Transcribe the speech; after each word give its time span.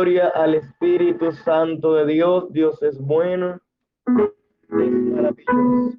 Gloria 0.00 0.28
al 0.28 0.54
Espíritu 0.54 1.30
Santo 1.30 1.92
de 1.92 2.06
Dios. 2.06 2.50
Dios 2.54 2.82
es 2.82 2.98
bueno. 2.98 3.60
Es 4.06 4.92
maravilloso. 4.92 5.98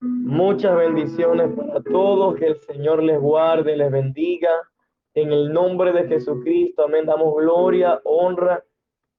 Muchas 0.00 0.74
bendiciones 0.74 1.50
para 1.54 1.82
todos. 1.82 2.36
Que 2.36 2.46
el 2.46 2.56
Señor 2.60 3.02
les 3.02 3.20
guarde, 3.20 3.76
les 3.76 3.92
bendiga. 3.92 4.52
En 5.12 5.34
el 5.34 5.52
nombre 5.52 5.92
de 5.92 6.08
Jesucristo, 6.08 6.84
amén. 6.84 7.04
Damos 7.04 7.34
gloria, 7.36 8.00
honra 8.04 8.64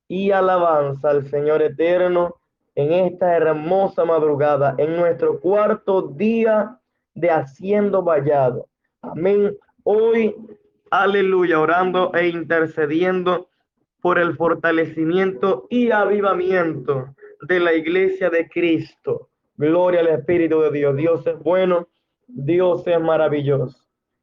y 0.08 0.32
alabanza 0.32 1.12
al 1.12 1.28
Señor 1.28 1.62
eterno 1.62 2.38
en 2.76 2.92
esta 2.92 3.36
hermosa 3.36 4.06
madrugada, 4.06 4.76
en 4.78 4.96
nuestro 4.96 5.40
cuarto 5.40 6.02
día 6.02 6.80
de 7.14 7.30
haciendo 7.30 8.04
vallado. 8.04 8.68
Amén. 9.02 9.56
Hoy, 9.84 10.36
aleluya, 10.90 11.60
orando 11.60 12.14
e 12.14 12.28
intercediendo 12.30 13.50
por 14.02 14.20
el 14.20 14.36
fortalecimiento 14.36 15.68
y 15.70 15.92
avivamiento 15.92 17.14
de 17.48 17.60
la 17.60 17.74
iglesia 17.74 18.30
de 18.30 18.48
Cristo. 18.50 19.30
Gloria 19.56 20.00
al 20.00 20.08
Espíritu 20.08 20.62
de 20.62 20.72
Dios. 20.72 20.96
Dios 20.96 21.28
es 21.28 21.40
bueno, 21.40 21.88
Dios 22.28 22.86
es 22.88 23.00
maravilloso. 23.00 23.78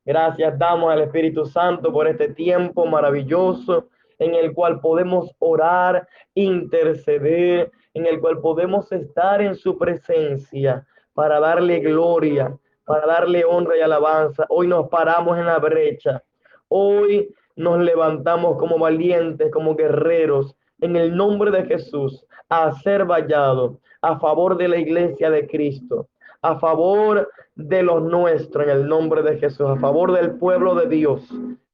Gracias 0.04 0.58
damos 0.58 0.90
al 0.92 1.02
Espíritu 1.02 1.46
Santo 1.46 1.92
por 1.92 2.08
este 2.08 2.28
tiempo 2.30 2.86
maravilloso 2.86 3.88
en 4.18 4.34
el 4.34 4.52
cual 4.52 4.80
podemos 4.80 5.30
orar, 5.38 6.06
interceder, 6.34 7.70
en 7.94 8.06
el 8.06 8.20
cual 8.20 8.40
podemos 8.40 8.90
estar 8.92 9.42
en 9.42 9.54
su 9.54 9.76
presencia 9.76 10.86
para 11.14 11.40
darle 11.40 11.80
gloria, 11.80 12.56
para 12.84 13.06
darle 13.06 13.44
honra 13.44 13.76
y 13.76 13.80
alabanza. 13.80 14.46
Hoy 14.48 14.66
nos 14.66 14.88
paramos 14.88 15.38
en 15.38 15.46
la 15.46 15.58
brecha. 15.58 16.22
Hoy 16.68 17.34
nos 17.56 17.78
levantamos 17.80 18.56
como 18.58 18.78
valientes, 18.78 19.50
como 19.50 19.74
guerreros, 19.74 20.56
en 20.80 20.96
el 20.96 21.14
nombre 21.14 21.50
de 21.50 21.64
Jesús, 21.66 22.24
a 22.48 22.72
ser 22.80 23.04
vallado 23.04 23.78
a 24.02 24.18
favor 24.18 24.56
de 24.56 24.68
la 24.68 24.78
iglesia 24.78 25.30
de 25.30 25.46
Cristo, 25.46 26.08
a 26.42 26.58
favor 26.58 27.30
de 27.54 27.82
los 27.82 28.02
nuestros, 28.02 28.64
en 28.64 28.70
el 28.70 28.88
nombre 28.88 29.22
de 29.22 29.38
Jesús, 29.38 29.68
a 29.68 29.76
favor 29.76 30.12
del 30.12 30.36
pueblo 30.38 30.74
de 30.74 30.88
Dios, 30.88 31.22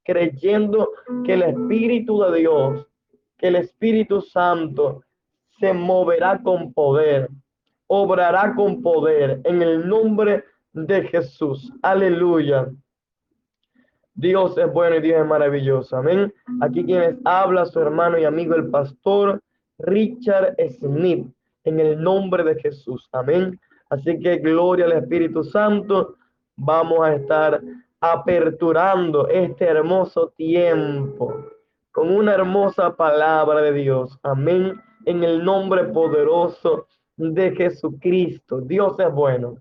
creyendo 0.05 0.91
que 1.25 1.35
el 1.35 1.43
Espíritu 1.43 2.21
de 2.23 2.39
Dios, 2.39 2.87
que 3.39 3.49
el 3.49 3.57
Espíritu 3.57 4.21
Santo 4.21 5.03
se 5.59 5.73
moverá 5.73 6.41
con 6.43 6.73
poder, 6.73 7.29
obrará 7.87 8.55
con 8.55 8.83
poder 8.83 9.41
en 9.45 9.63
el 9.63 9.89
nombre 9.89 10.45
de 10.73 11.03
Jesús. 11.09 11.73
Aleluya. 11.83 12.69
Dios 14.15 14.57
es 14.57 14.73
bueno 14.73 14.97
y 14.97 15.01
Dios 15.01 15.21
es 15.21 15.27
maravilloso. 15.27 15.97
Amén. 15.97 16.33
Aquí 16.61 16.85
quienes 16.85 17.17
habla 17.25 17.67
su 17.67 17.81
hermano 17.81 18.19
y 18.19 18.25
amigo 18.25 18.55
el 18.55 18.71
pastor 18.71 19.43
Richard 19.79 20.57
Smith 20.79 21.29
en 21.65 21.81
el 21.81 22.03
nombre 22.03 22.43
de 22.45 22.61
Jesús. 22.61 23.09
Amén. 23.13 23.61
Así 23.91 24.19
que 24.19 24.39
gloria 24.39 24.87
al 24.87 24.93
Espíritu 24.93 25.45
Santo. 25.45 26.17
Vamos 26.57 27.01
a 27.01 27.15
estar 27.15 27.61
aperturando 28.01 29.29
este 29.29 29.67
hermoso 29.67 30.33
tiempo 30.37 31.35
con 31.93 32.11
una 32.11 32.35
hermosa 32.35 32.95
palabra 32.95 33.61
de 33.61 33.73
Dios. 33.73 34.19
Amén. 34.23 34.81
En 35.07 35.25
el 35.25 35.43
nombre 35.43 35.85
poderoso 35.85 36.87
de 37.17 37.53
Jesucristo. 37.57 38.61
Dios 38.61 38.99
es 38.99 39.11
bueno. 39.11 39.57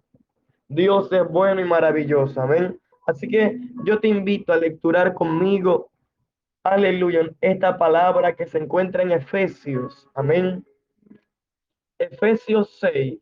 Dios 0.68 1.10
es 1.14 1.26
bueno 1.30 1.62
y 1.62 1.64
maravilloso. 1.64 2.42
Amén. 2.42 2.78
Así 3.08 3.28
que 3.30 3.58
yo 3.86 4.00
te 4.00 4.10
invito 4.10 4.52
a 4.52 4.58
lecturar 4.58 5.14
conmigo, 5.14 5.90
aleluya, 6.64 7.30
esta 7.40 7.78
palabra 7.78 8.36
que 8.36 8.48
se 8.48 8.58
encuentra 8.58 9.04
en 9.04 9.14
Efesios. 9.14 10.10
Amén. 10.16 10.66
Efesios 12.00 12.78
6, 12.80 13.20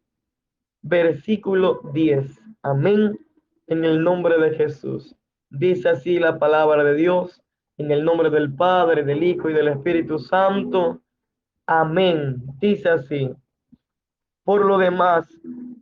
versículo 0.82 1.82
10. 1.94 2.42
Amén 2.64 3.20
en 3.68 3.86
el 3.86 4.04
nombre 4.04 4.38
de 4.40 4.56
Jesús. 4.56 5.16
Dice 5.50 5.90
así 5.90 6.20
la 6.20 6.40
palabra 6.40 6.84
de 6.84 6.96
Dios, 6.96 7.42
en 7.78 7.92
el 7.92 8.04
nombre 8.04 8.30
del 8.30 8.54
Padre, 8.54 9.04
del 9.04 9.24
Hijo 9.24 9.50
y 9.50 9.54
del 9.54 9.68
Espíritu 9.68 10.20
Santo. 10.20 11.02
Amén. 11.66 12.44
Dice 12.60 12.90
así. 12.90 13.34
Por 14.44 14.66
lo 14.66 14.78
demás, 14.78 15.28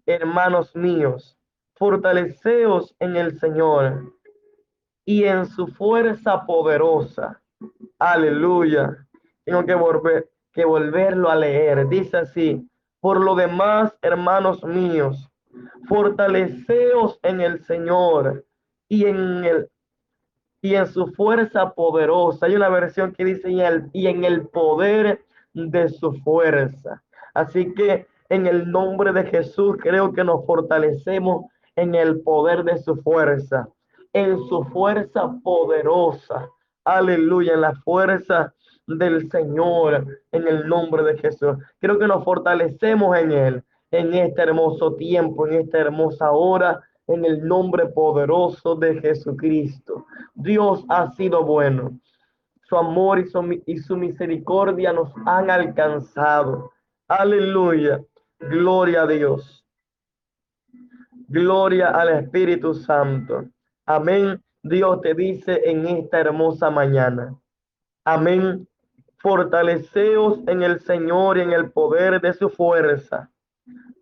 hermanos 0.05 0.75
míos, 0.75 1.37
fortaleceos 1.75 2.95
en 2.99 3.15
el 3.15 3.39
Señor 3.39 4.13
y 5.05 5.23
en 5.23 5.47
su 5.47 5.67
fuerza 5.67 6.45
poderosa. 6.45 7.41
Aleluya. 7.97 9.07
Tengo 9.43 9.65
que 9.65 9.73
volver, 9.73 10.29
que 10.53 10.65
volverlo 10.65 11.29
a 11.29 11.35
leer. 11.35 11.87
Dice 11.87 12.17
así. 12.17 12.67
Por 12.99 13.19
lo 13.19 13.33
demás, 13.33 13.97
hermanos 14.03 14.63
míos, 14.63 15.27
fortaleceos 15.87 17.19
en 17.23 17.41
el 17.41 17.63
Señor 17.63 18.45
y 18.87 19.05
en 19.05 19.43
el 19.43 19.71
y 20.61 20.75
en 20.75 20.85
su 20.85 21.07
fuerza 21.07 21.73
poderosa. 21.73 22.45
Hay 22.45 22.55
una 22.55 22.69
versión 22.69 23.13
que 23.13 23.25
dice 23.25 23.49
y, 23.49 23.61
el, 23.61 23.89
y 23.93 24.05
en 24.05 24.23
el 24.23 24.47
poder 24.47 25.25
de 25.53 25.89
su 25.89 26.13
fuerza. 26.23 27.01
Así 27.33 27.73
que 27.73 28.07
en 28.29 28.47
el 28.47 28.71
nombre 28.71 29.11
de 29.11 29.25
Jesús 29.25 29.77
creo 29.81 30.13
que 30.13 30.23
nos 30.23 30.45
fortalecemos 30.45 31.45
en 31.75 31.95
el 31.95 32.21
poder 32.21 32.63
de 32.63 32.77
su 32.77 32.95
fuerza, 32.97 33.67
en 34.13 34.37
su 34.47 34.63
fuerza 34.65 35.33
poderosa. 35.43 36.49
Aleluya, 36.83 37.53
en 37.53 37.61
la 37.61 37.75
fuerza 37.75 38.53
del 38.87 39.29
Señor, 39.29 40.05
en 40.31 40.47
el 40.47 40.67
nombre 40.67 41.03
de 41.03 41.17
Jesús. 41.17 41.57
Creo 41.79 41.99
que 41.99 42.07
nos 42.07 42.23
fortalecemos 42.23 43.17
en 43.17 43.31
Él 43.31 43.63
en 43.91 44.13
este 44.13 44.41
hermoso 44.41 44.95
tiempo, 44.95 45.47
en 45.47 45.55
esta 45.55 45.79
hermosa 45.79 46.31
hora, 46.31 46.81
en 47.07 47.25
el 47.25 47.45
nombre 47.45 47.87
poderoso 47.87 48.75
de 48.75 48.99
Jesucristo. 49.01 50.05
Dios 50.33 50.85
ha 50.89 51.11
sido 51.11 51.43
bueno. 51.43 51.99
Su 52.71 52.77
amor 52.77 53.19
y 53.19 53.27
su, 53.27 53.61
y 53.65 53.77
su 53.79 53.97
misericordia 53.97 54.93
nos 54.93 55.11
han 55.25 55.51
alcanzado. 55.51 56.71
Aleluya. 57.09 58.01
Gloria 58.39 59.01
a 59.01 59.07
Dios. 59.07 59.65
Gloria 61.27 61.89
al 61.89 62.23
Espíritu 62.23 62.73
Santo. 62.73 63.43
Amén. 63.85 64.41
Dios 64.63 65.01
te 65.01 65.13
dice 65.13 65.61
en 65.65 65.85
esta 65.85 66.21
hermosa 66.21 66.69
mañana. 66.69 67.35
Amén. 68.05 68.65
Fortaleceos 69.17 70.39
en 70.47 70.63
el 70.63 70.79
Señor 70.79 71.37
y 71.37 71.41
en 71.41 71.51
el 71.51 71.71
poder 71.71 72.21
de 72.21 72.33
su 72.33 72.49
fuerza 72.49 73.29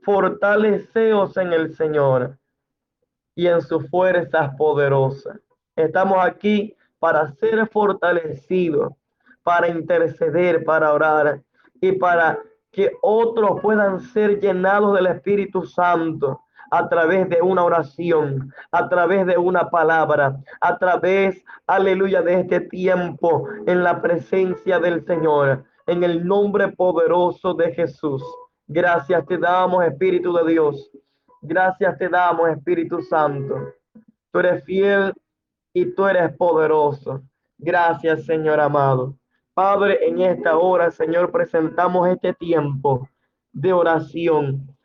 fortaleceos 0.04 1.38
en 1.38 1.54
el 1.54 1.76
Señor 1.76 2.38
y 3.36 3.48
en 3.48 3.62
sus 3.62 3.88
fuerzas 3.90 4.56
poderosas. 4.56 5.40
Estamos 5.76 6.18
aquí 6.22 6.76
para 7.00 7.32
ser 7.34 7.68
fortalecidos, 7.70 8.94
para 9.44 9.68
interceder, 9.68 10.64
para 10.64 10.94
orar 10.94 11.42
y 11.82 11.94
para 11.94 12.40
que 12.72 12.92
otros 13.02 13.62
puedan 13.62 14.00
ser 14.00 14.40
llenados 14.40 14.96
del 14.96 15.08
Espíritu 15.08 15.64
Santo 15.64 16.42
a 16.72 16.88
través 16.88 17.28
de 17.30 17.42
una 17.42 17.64
oración, 17.64 18.54
a 18.72 18.88
través 18.90 19.26
de 19.26 19.38
una 19.38 19.70
palabra, 19.70 20.38
a 20.62 20.78
través, 20.78 21.44
aleluya, 21.66 22.22
de 22.22 22.42
este 22.42 22.62
tiempo 22.62 23.48
en 23.66 23.84
la 23.84 24.02
presencia 24.02 24.80
del 24.80 25.04
Señor, 25.06 25.64
en 25.88 26.04
el 26.04 26.26
nombre 26.26 26.68
poderoso 26.68 27.56
de 27.56 27.74
Jesús. 27.74 28.24
Gracias 28.68 29.26
te 29.26 29.38
damos, 29.40 29.84
Espíritu 29.84 30.32
de 30.34 30.52
Dios. 30.52 30.92
Gracias 31.42 31.98
te 31.98 32.08
damos, 32.08 32.50
Espíritu 32.50 33.02
Santo. 33.02 33.74
Tú 34.32 34.40
eres 34.40 34.64
fiel 34.64 35.14
y 35.74 35.86
tú 35.94 36.06
eres 36.06 36.36
poderoso. 36.36 37.22
Gracias, 37.58 38.26
Señor 38.26 38.60
amado. 38.60 39.16
Padre, 39.54 40.00
en 40.08 40.22
esta 40.22 40.58
hora, 40.58 40.90
Señor, 40.92 41.32
presentamos 41.32 42.08
este 42.08 42.34
tiempo 42.34 43.08
de 43.52 43.74
oración. 43.74 44.76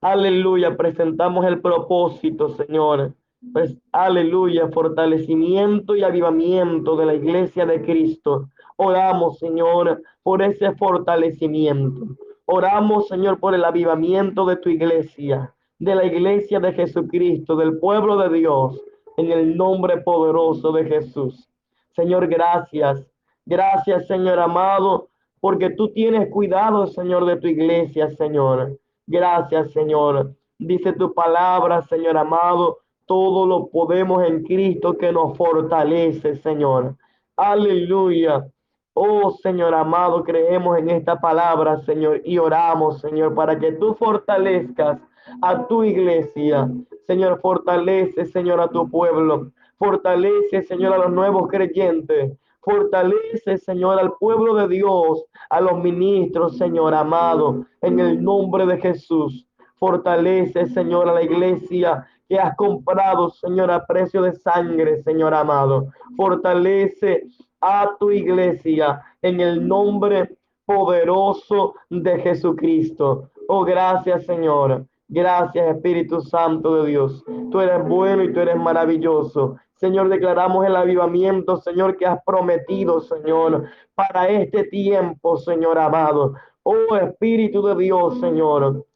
Aleluya, 0.00 0.76
presentamos 0.76 1.46
el 1.46 1.60
propósito, 1.60 2.48
Señor. 2.48 3.14
Pues, 3.52 3.76
aleluya, 3.92 4.68
fortalecimiento 4.68 5.94
y 5.94 6.02
avivamiento 6.02 6.96
de 6.96 7.06
la 7.06 7.14
iglesia 7.14 7.64
de 7.64 7.82
Cristo. 7.82 8.48
Oramos, 8.76 9.38
Señor, 9.38 10.02
por 10.22 10.42
ese 10.42 10.74
fortalecimiento. 10.74 12.16
Oramos, 12.44 13.08
Señor, 13.08 13.38
por 13.38 13.54
el 13.54 13.64
avivamiento 13.64 14.44
de 14.44 14.56
tu 14.56 14.68
iglesia, 14.68 15.54
de 15.78 15.94
la 15.94 16.04
iglesia 16.04 16.58
de 16.60 16.72
Jesucristo, 16.72 17.56
del 17.56 17.78
pueblo 17.78 18.16
de 18.16 18.38
Dios, 18.38 18.80
en 19.20 19.32
el 19.32 19.56
nombre 19.56 19.98
poderoso 19.98 20.72
de 20.72 20.84
Jesús. 20.84 21.48
Señor, 21.94 22.26
gracias. 22.26 23.06
Gracias, 23.46 24.06
Señor 24.06 24.38
amado, 24.38 25.08
porque 25.40 25.70
tú 25.70 25.92
tienes 25.92 26.28
cuidado, 26.30 26.86
Señor, 26.86 27.24
de 27.26 27.36
tu 27.36 27.46
iglesia, 27.46 28.10
Señor. 28.10 28.78
Gracias, 29.06 29.72
Señor, 29.72 30.34
Dice 30.62 30.92
tu 30.92 31.14
palabra, 31.14 31.80
Señor 31.86 32.18
amado, 32.18 32.80
todo 33.06 33.46
lo 33.46 33.68
podemos 33.68 34.22
en 34.24 34.44
Cristo 34.44 34.98
que 34.98 35.10
nos 35.10 35.34
fortalece, 35.38 36.36
Señor. 36.36 36.96
Aleluya. 37.34 38.46
Oh 38.92 39.30
Señor 39.42 39.74
amado, 39.74 40.22
creemos 40.22 40.76
en 40.76 40.90
esta 40.90 41.18
palabra, 41.18 41.80
Señor, 41.86 42.20
y 42.26 42.36
oramos, 42.36 43.00
Señor, 43.00 43.34
para 43.34 43.58
que 43.58 43.72
tú 43.72 43.94
fortalezcas 43.94 45.00
a 45.42 45.66
tu 45.66 45.84
iglesia. 45.84 46.70
Señor, 47.06 47.40
fortalece, 47.40 48.26
Señor, 48.26 48.60
a 48.60 48.68
tu 48.68 48.88
pueblo. 48.88 49.50
Fortalece, 49.78 50.62
Señor, 50.62 50.94
a 50.94 50.98
los 50.98 51.12
nuevos 51.12 51.48
creyentes. 51.48 52.36
Fortalece, 52.60 53.56
Señor, 53.58 53.98
al 53.98 54.12
pueblo 54.18 54.54
de 54.54 54.68
Dios, 54.68 55.24
a 55.48 55.60
los 55.60 55.78
ministros, 55.82 56.58
Señor 56.58 56.94
amado, 56.94 57.64
en 57.80 57.98
el 57.98 58.22
nombre 58.22 58.66
de 58.66 58.78
Jesús. 58.78 59.46
Fortalece, 59.76 60.66
Señor, 60.66 61.08
a 61.08 61.14
la 61.14 61.22
iglesia 61.22 62.06
que 62.28 62.38
has 62.38 62.54
comprado, 62.56 63.30
Señor, 63.30 63.70
a 63.70 63.86
precio 63.86 64.22
de 64.22 64.34
sangre, 64.34 65.02
Señor 65.02 65.32
amado. 65.32 65.88
Fortalece 66.16 67.24
a 67.60 67.96
tu 67.98 68.10
iglesia 68.10 69.02
en 69.22 69.40
el 69.40 69.66
nombre 69.66 70.36
poderoso 70.66 71.74
de 71.88 72.20
Jesucristo. 72.20 73.30
Oh, 73.48 73.64
gracias, 73.64 74.26
Señor. 74.26 74.86
Gracias, 75.12 75.74
Espíritu 75.74 76.20
Santo 76.20 76.82
de 76.82 76.90
Dios. 76.90 77.24
Tú 77.50 77.60
eres 77.60 77.84
bueno 77.88 78.22
y 78.22 78.32
tú 78.32 78.38
eres 78.38 78.56
maravilloso. 78.56 79.56
Señor, 79.74 80.08
declaramos 80.08 80.64
el 80.64 80.76
avivamiento, 80.76 81.56
Señor, 81.56 81.96
que 81.96 82.06
has 82.06 82.22
prometido, 82.24 83.00
Señor, 83.00 83.64
para 83.96 84.28
este 84.28 84.64
tiempo, 84.64 85.36
Señor 85.36 85.80
amado. 85.80 86.34
Oh 86.62 86.94
Espíritu 86.94 87.60
de 87.60 87.74
Dios, 87.74 88.20
Señor. 88.20 88.86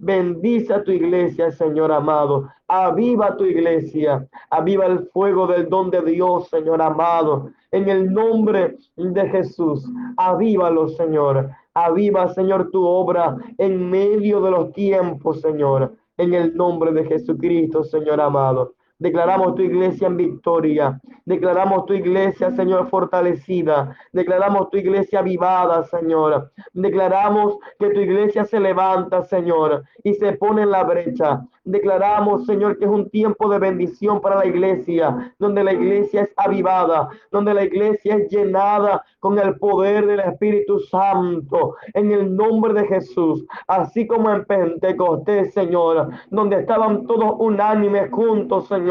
Bendice 0.00 0.74
a 0.74 0.82
tu 0.82 0.90
iglesia, 0.90 1.52
Señor 1.52 1.92
amado. 1.92 2.48
Aviva 2.66 3.36
tu 3.36 3.44
iglesia. 3.44 4.26
Aviva 4.50 4.86
el 4.86 5.08
fuego 5.12 5.46
del 5.46 5.68
don 5.68 5.90
de 5.90 6.02
Dios, 6.02 6.48
Señor 6.48 6.82
amado. 6.82 7.50
En 7.70 7.88
el 7.88 8.12
nombre 8.12 8.76
de 8.96 9.28
Jesús. 9.28 9.88
Avívalo, 10.16 10.88
Señor. 10.88 11.50
Aviva, 11.86 12.32
Señor, 12.34 12.70
tu 12.70 12.84
obra 12.84 13.36
en 13.58 13.90
medio 13.90 14.40
de 14.40 14.50
los 14.50 14.72
tiempos, 14.72 15.40
Señor. 15.40 15.94
En 16.16 16.34
el 16.34 16.54
nombre 16.54 16.92
de 16.92 17.04
Jesucristo, 17.04 17.84
Señor 17.84 18.20
amado. 18.20 18.74
Declaramos 19.00 19.54
tu 19.54 19.62
iglesia 19.62 20.08
en 20.08 20.18
victoria. 20.18 21.00
Declaramos 21.24 21.86
tu 21.86 21.94
iglesia, 21.94 22.50
Señor, 22.50 22.90
fortalecida. 22.90 23.96
Declaramos 24.12 24.68
tu 24.68 24.76
iglesia 24.76 25.20
avivada, 25.20 25.84
Señor. 25.84 26.52
Declaramos 26.74 27.56
que 27.78 27.88
tu 27.90 28.00
iglesia 28.00 28.44
se 28.44 28.60
levanta, 28.60 29.22
Señor, 29.22 29.84
y 30.04 30.12
se 30.14 30.32
pone 30.34 30.62
en 30.62 30.70
la 30.70 30.84
brecha. 30.84 31.40
Declaramos, 31.64 32.44
Señor, 32.46 32.78
que 32.78 32.84
es 32.84 32.90
un 32.90 33.08
tiempo 33.10 33.48
de 33.48 33.58
bendición 33.58 34.20
para 34.20 34.36
la 34.36 34.46
iglesia, 34.46 35.32
donde 35.38 35.64
la 35.64 35.72
iglesia 35.72 36.22
es 36.22 36.30
avivada, 36.36 37.08
donde 37.30 37.54
la 37.54 37.64
iglesia 37.64 38.16
es 38.16 38.30
llenada 38.30 39.04
con 39.18 39.38
el 39.38 39.56
poder 39.58 40.06
del 40.06 40.20
Espíritu 40.20 40.80
Santo, 40.80 41.76
en 41.94 42.12
el 42.12 42.34
nombre 42.34 42.72
de 42.74 42.86
Jesús, 42.86 43.46
así 43.66 44.06
como 44.06 44.30
en 44.30 44.44
Pentecostés, 44.46 45.54
Señor, 45.54 46.08
donde 46.30 46.56
estaban 46.56 47.06
todos 47.06 47.36
unánimes 47.38 48.10
juntos, 48.10 48.66
Señor, 48.68 48.89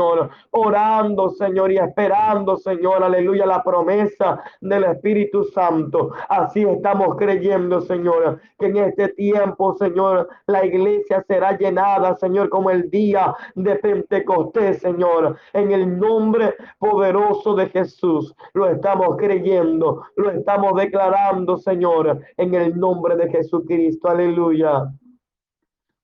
orando, 0.52 1.30
Señor, 1.30 1.72
y 1.72 1.78
esperando, 1.78 2.58
Señor, 2.58 3.04
aleluya, 3.04 3.46
la 3.46 3.64
promesa 3.64 4.42
del 4.62 4.84
Espíritu 4.86 5.44
Santo. 5.44 6.12
Así 6.28 6.64
estamos 6.64 7.16
creyendo, 7.18 7.82
Señor, 7.82 8.40
que 8.58 8.68
en 8.68 8.78
este 8.78 9.10
tiempo, 9.10 9.76
Señor, 9.76 10.28
la 10.48 10.66
iglesia 10.66 11.24
será 11.28 11.58
llenada, 11.58 12.16
Señor, 12.16 12.50
como 12.50 12.70
el 12.70 12.90
día 12.90 13.34
de 13.56 13.76
Pentecostés, 13.76 14.80
Señor, 14.80 15.38
en 15.54 15.72
el 15.72 16.00
nombre 16.00 16.56
poderoso 16.78 17.56
de 17.56 17.68
Jesús. 17.70 18.36
Lo 18.54 18.68
estamos 18.68 19.18
creyendo, 19.18 20.04
lo 20.16 20.32
estamos 20.32 20.76
declarando, 20.76 21.58
Señor, 21.58 22.20
en 22.38 22.54
el 22.54 22.78
nombre 22.78 23.16
de 23.16 23.30
Jesucristo. 23.30 24.10
Aleluya. 24.10 24.90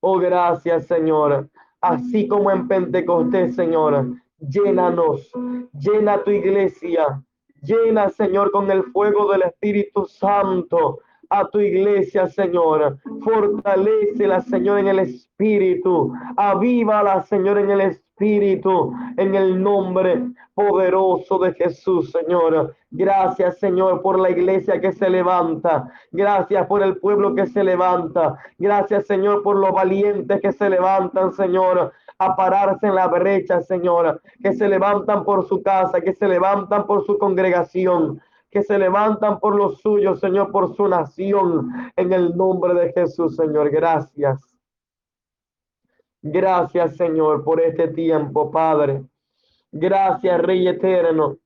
Oh, 0.08 0.20
gracias, 0.20 0.86
Señor. 0.86 1.50
Así 1.86 2.28
como 2.28 2.50
en 2.50 2.68
Pentecostés, 2.68 3.56
Señor, 3.56 4.16
llénanos, 4.40 5.32
llena 5.72 6.24
tu 6.24 6.32
iglesia, 6.32 7.24
llena, 7.62 8.10
Señor, 8.10 8.50
con 8.50 8.72
el 8.72 8.86
fuego 8.86 9.32
del 9.32 9.44
Espíritu 9.44 10.08
Santo 10.08 10.98
a 11.30 11.48
tu 11.48 11.60
iglesia, 11.60 12.28
Señor. 12.28 12.98
Fortalecela, 13.24 14.42
Señor, 14.42 14.80
en 14.80 14.88
el 14.88 15.00
Espíritu. 15.00 16.12
Avívala, 16.38 17.22
Señor, 17.22 17.60
en 17.60 17.70
el 17.70 17.82
Espíritu, 17.82 18.05
en 18.20 19.36
el 19.36 19.62
nombre 19.62 20.30
poderoso 20.54 21.38
de 21.40 21.54
Jesús, 21.54 22.12
Señor. 22.12 22.76
Gracias, 22.90 23.60
Señor, 23.60 24.02
por 24.02 24.20
la 24.20 24.30
iglesia 24.30 24.80
que 24.80 24.94
se 24.94 25.10
levanta. 25.10 25.92
Gracias 26.12 26.66
por 26.68 26.82
el 26.82 26.98
pueblo 26.98 27.36
que 27.36 27.46
se 27.46 27.64
levanta. 27.64 28.38
Gracias, 28.58 29.08
Señor, 29.08 29.44
por 29.44 29.58
los 29.58 29.74
valientes 29.74 30.40
que 30.40 30.54
se 30.54 30.70
levantan, 30.70 31.34
Señor, 31.34 31.92
a 32.18 32.36
pararse 32.38 32.88
en 32.88 32.96
la 32.96 33.08
brecha, 33.08 33.62
Señor, 33.62 34.22
que 34.42 34.54
se 34.54 34.70
levantan 34.70 35.26
por 35.26 35.46
su 35.48 35.62
casa, 35.62 36.00
que 36.00 36.14
se 36.14 36.28
levantan 36.28 36.88
por 36.88 37.06
su 37.06 37.18
congregación 37.18 38.22
que 38.52 38.64
se 38.64 38.78
levantan 38.78 39.42
por 39.42 39.54
los 39.54 39.82
suyos, 39.82 40.22
Señor, 40.22 40.50
por 40.50 40.74
su 40.78 40.88
nación, 40.88 41.92
en 41.98 42.14
el 42.14 42.38
nombre 42.38 42.74
de 42.74 42.94
Jesús, 42.94 43.36
Señor. 43.36 43.70
Gracias. 43.70 44.55
Gracias, 46.28 46.98
Señor, 46.98 47.44
por 47.44 47.62
este 47.62 47.88
tiempo, 47.90 48.50
Padre. 48.50 49.04
Gracias, 49.72 50.42
Rey 50.42 50.68
eterno, 50.68 51.38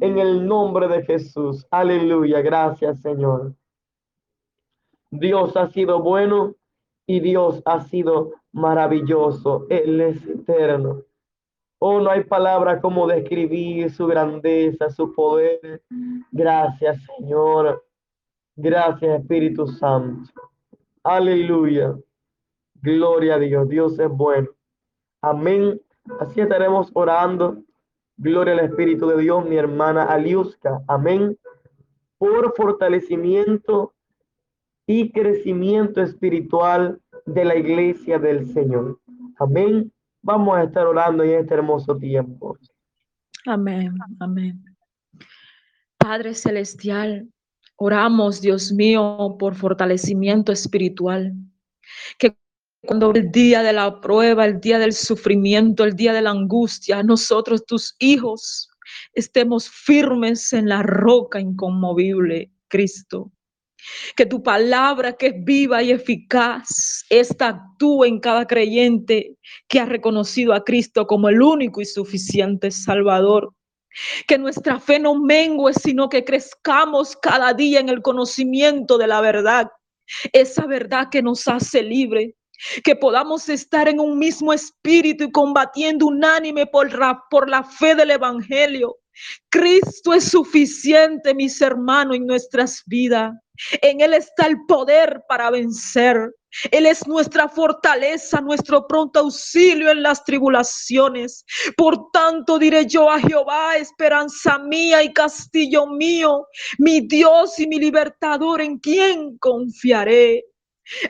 en 0.00 0.16
el 0.16 0.46
nombre 0.46 0.86
de 0.86 1.02
Jesús. 1.02 1.66
Aleluya. 1.72 2.40
Gracias, 2.40 3.00
Señor. 3.00 3.56
Dios 5.10 5.56
ha 5.56 5.66
sido 5.66 6.00
bueno 6.00 6.54
y 7.04 7.18
Dios 7.18 7.60
ha 7.64 7.80
sido 7.80 8.30
maravilloso. 8.52 9.66
Él 9.70 10.00
es 10.00 10.24
eterno. 10.24 11.02
Oh, 11.80 11.98
no 11.98 12.08
hay 12.08 12.22
palabra 12.22 12.80
como 12.80 13.08
describir 13.08 13.90
su 13.90 14.06
grandeza, 14.06 14.88
su 14.88 15.12
poder. 15.14 15.82
Gracias, 16.30 16.96
Señor. 17.06 17.84
Gracias, 18.54 19.20
Espíritu 19.20 19.66
Santo. 19.66 20.30
Aleluya. 21.02 21.96
Gloria 22.82 23.34
a 23.34 23.38
Dios. 23.38 23.68
Dios 23.68 23.98
es 23.98 24.08
bueno. 24.08 24.48
Amén. 25.22 25.80
Así 26.20 26.40
estaremos 26.40 26.90
orando. 26.94 27.62
Gloria 28.16 28.54
al 28.54 28.60
Espíritu 28.60 29.08
de 29.08 29.22
Dios, 29.22 29.44
mi 29.44 29.56
hermana 29.56 30.04
Aliuska. 30.04 30.82
Amén. 30.88 31.38
Por 32.18 32.54
fortalecimiento 32.56 33.94
y 34.86 35.12
crecimiento 35.12 36.02
espiritual 36.02 37.00
de 37.26 37.44
la 37.44 37.56
iglesia 37.56 38.18
del 38.18 38.46
Señor. 38.52 38.98
Amén. 39.38 39.92
Vamos 40.22 40.56
a 40.56 40.64
estar 40.64 40.86
orando 40.86 41.22
en 41.22 41.38
este 41.38 41.54
hermoso 41.54 41.96
tiempo. 41.96 42.56
Amén, 43.46 43.94
amén. 44.18 44.64
Padre 45.96 46.34
Celestial, 46.34 47.28
oramos, 47.76 48.40
Dios 48.40 48.72
mío, 48.72 49.36
por 49.38 49.54
fortalecimiento 49.54 50.52
espiritual. 50.52 51.34
Que 52.18 52.36
cuando 52.86 53.10
el 53.12 53.30
día 53.30 53.62
de 53.62 53.72
la 53.72 54.00
prueba, 54.00 54.44
el 54.44 54.60
día 54.60 54.78
del 54.78 54.92
sufrimiento, 54.92 55.84
el 55.84 55.96
día 55.96 56.12
de 56.12 56.22
la 56.22 56.30
angustia, 56.30 57.02
nosotros, 57.02 57.66
tus 57.66 57.94
hijos, 57.98 58.68
estemos 59.12 59.68
firmes 59.68 60.52
en 60.52 60.68
la 60.68 60.82
roca 60.82 61.40
inconmovible, 61.40 62.50
Cristo 62.68 63.32
que 64.16 64.26
tu 64.26 64.42
palabra 64.42 65.12
que 65.14 65.28
es 65.28 65.44
viva 65.44 65.82
y 65.82 65.92
eficaz, 65.92 67.04
esta 67.08 67.48
actúe 67.48 68.04
en 68.04 68.20
cada 68.20 68.46
creyente 68.46 69.36
que 69.68 69.80
ha 69.80 69.86
reconocido 69.86 70.52
a 70.52 70.64
Cristo 70.64 71.06
como 71.06 71.28
el 71.28 71.42
único 71.42 71.80
y 71.80 71.86
suficiente 71.86 72.70
Salvador. 72.70 73.52
Que 74.26 74.38
nuestra 74.38 74.78
fe 74.78 74.98
no 74.98 75.14
mengue, 75.14 75.72
sino 75.74 76.08
que 76.08 76.24
crezcamos 76.24 77.16
cada 77.16 77.52
día 77.54 77.80
en 77.80 77.88
el 77.88 78.02
conocimiento 78.02 78.98
de 78.98 79.06
la 79.06 79.20
verdad, 79.20 79.68
esa 80.32 80.66
verdad 80.66 81.08
que 81.10 81.22
nos 81.22 81.48
hace 81.48 81.82
libre, 81.82 82.34
que 82.84 82.96
podamos 82.96 83.48
estar 83.48 83.88
en 83.88 84.00
un 84.00 84.18
mismo 84.18 84.52
espíritu 84.52 85.24
y 85.24 85.32
combatiendo 85.32 86.06
unánime 86.06 86.66
por 86.66 86.92
la, 86.98 87.22
por 87.30 87.48
la 87.48 87.62
fe 87.64 87.94
del 87.94 88.12
Evangelio. 88.12 88.96
Cristo 89.50 90.12
es 90.12 90.24
suficiente, 90.24 91.34
mis 91.34 91.60
hermanos, 91.60 92.16
en 92.16 92.26
nuestras 92.26 92.82
vidas. 92.86 93.34
En 93.82 94.00
Él 94.00 94.14
está 94.14 94.46
el 94.46 94.56
poder 94.66 95.22
para 95.28 95.50
vencer. 95.50 96.32
Él 96.70 96.86
es 96.86 97.06
nuestra 97.06 97.48
fortaleza, 97.48 98.40
nuestro 98.40 98.86
pronto 98.86 99.20
auxilio 99.20 99.90
en 99.90 100.02
las 100.02 100.24
tribulaciones. 100.24 101.44
Por 101.76 102.10
tanto 102.10 102.58
diré 102.58 102.86
yo 102.86 103.10
a 103.10 103.20
Jehová, 103.20 103.76
esperanza 103.76 104.58
mía 104.58 105.02
y 105.02 105.12
castillo 105.12 105.86
mío, 105.86 106.46
mi 106.78 107.00
Dios 107.00 107.58
y 107.58 107.66
mi 107.66 107.78
libertador, 107.78 108.60
en 108.60 108.78
quien 108.78 109.36
confiaré. 109.38 110.44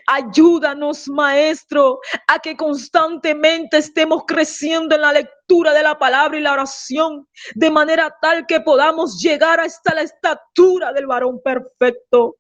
Ayúdanos, 0.06 1.08
Maestro, 1.08 2.00
a 2.26 2.38
que 2.38 2.56
constantemente 2.56 3.78
estemos 3.78 4.24
creciendo 4.26 4.94
en 4.94 5.02
la 5.02 5.12
lectura 5.12 5.72
de 5.72 5.82
la 5.82 5.98
palabra 5.98 6.38
y 6.38 6.42
la 6.42 6.52
oración, 6.52 7.26
de 7.54 7.70
manera 7.70 8.14
tal 8.20 8.46
que 8.46 8.60
podamos 8.60 9.20
llegar 9.20 9.60
hasta 9.60 9.94
la 9.94 10.02
estatura 10.02 10.92
del 10.92 11.06
varón 11.06 11.40
perfecto 11.42 12.36